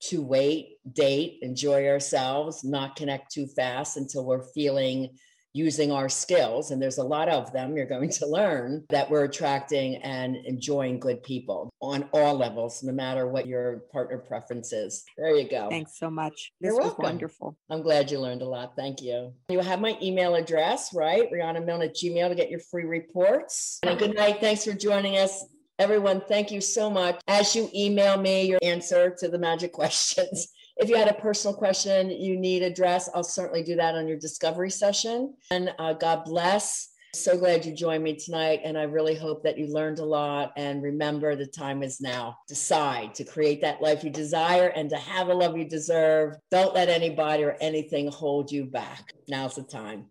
to 0.00 0.22
wait, 0.22 0.76
date, 0.92 1.38
enjoy 1.42 1.88
ourselves, 1.88 2.62
not 2.62 2.94
connect 2.94 3.32
too 3.32 3.48
fast 3.48 3.96
until 3.96 4.24
we're 4.24 4.46
feeling 4.52 5.16
using 5.52 5.90
our 5.90 6.08
skills, 6.08 6.70
and 6.70 6.80
there's 6.80 6.98
a 6.98 7.02
lot 7.04 7.28
of 7.28 7.52
them 7.52 7.76
you're 7.76 7.86
going 7.86 8.10
to 8.10 8.26
learn 8.26 8.84
that 8.90 9.10
we're 9.10 9.24
attracting 9.24 9.96
and 9.96 10.36
enjoying 10.36 11.00
good 11.00 11.22
people 11.22 11.70
on 11.80 12.08
all 12.12 12.36
levels, 12.36 12.82
no 12.82 12.92
matter 12.92 13.26
what 13.26 13.46
your 13.46 13.84
partner 13.92 14.18
preference 14.18 14.72
is. 14.72 15.04
There 15.16 15.34
you 15.34 15.48
go. 15.48 15.68
Thanks 15.70 15.98
so 15.98 16.10
much. 16.10 16.52
This 16.60 16.68
You're 16.68 16.76
was 16.76 16.86
welcome. 16.86 17.02
wonderful. 17.04 17.56
I'm 17.70 17.82
glad 17.82 18.10
you 18.10 18.20
learned 18.20 18.42
a 18.42 18.48
lot. 18.48 18.74
Thank 18.76 19.02
you. 19.02 19.32
You 19.48 19.60
have 19.60 19.80
my 19.80 19.96
email 20.02 20.34
address, 20.34 20.94
right? 20.94 21.30
Rhonda 21.32 21.64
Milne 21.64 21.82
at 21.82 21.94
Gmail 21.94 22.28
to 22.28 22.34
get 22.34 22.50
your 22.50 22.60
free 22.60 22.84
reports. 22.84 23.78
And 23.82 23.98
good 23.98 24.14
night. 24.14 24.40
Thanks 24.40 24.64
for 24.64 24.72
joining 24.72 25.16
us. 25.16 25.44
Everyone, 25.78 26.20
thank 26.20 26.50
you 26.50 26.60
so 26.60 26.90
much. 26.90 27.20
As 27.28 27.54
you 27.54 27.70
email 27.72 28.20
me 28.20 28.44
your 28.44 28.58
answer 28.62 29.14
to 29.18 29.28
the 29.28 29.38
magic 29.38 29.72
questions, 29.78 30.48
if 30.78 30.88
you 30.88 30.96
had 30.96 31.08
a 31.08 31.14
personal 31.14 31.56
question 31.56 32.10
you 32.10 32.38
need 32.38 32.62
address, 32.62 33.10
I'll 33.14 33.24
certainly 33.24 33.62
do 33.62 33.76
that 33.76 33.94
on 33.94 34.06
your 34.06 34.16
discovery 34.16 34.70
session. 34.70 35.34
And 35.50 35.74
uh, 35.78 35.94
God 35.94 36.24
bless. 36.24 36.90
So 37.14 37.38
glad 37.38 37.64
you 37.64 37.74
joined 37.74 38.04
me 38.04 38.14
tonight. 38.14 38.60
And 38.64 38.78
I 38.78 38.82
really 38.82 39.14
hope 39.14 39.42
that 39.42 39.58
you 39.58 39.66
learned 39.66 39.98
a 39.98 40.04
lot. 40.04 40.52
And 40.56 40.82
remember, 40.82 41.34
the 41.34 41.46
time 41.46 41.82
is 41.82 42.00
now. 42.00 42.36
Decide 42.46 43.14
to 43.14 43.24
create 43.24 43.60
that 43.62 43.80
life 43.82 44.04
you 44.04 44.10
desire 44.10 44.68
and 44.68 44.90
to 44.90 44.96
have 44.96 45.28
a 45.28 45.34
love 45.34 45.56
you 45.56 45.64
deserve. 45.64 46.36
Don't 46.50 46.74
let 46.74 46.88
anybody 46.88 47.44
or 47.44 47.56
anything 47.60 48.08
hold 48.12 48.52
you 48.52 48.66
back. 48.66 49.14
Now's 49.26 49.56
the 49.56 49.62
time. 49.62 50.06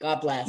God 0.00 0.20
bless. 0.20 0.48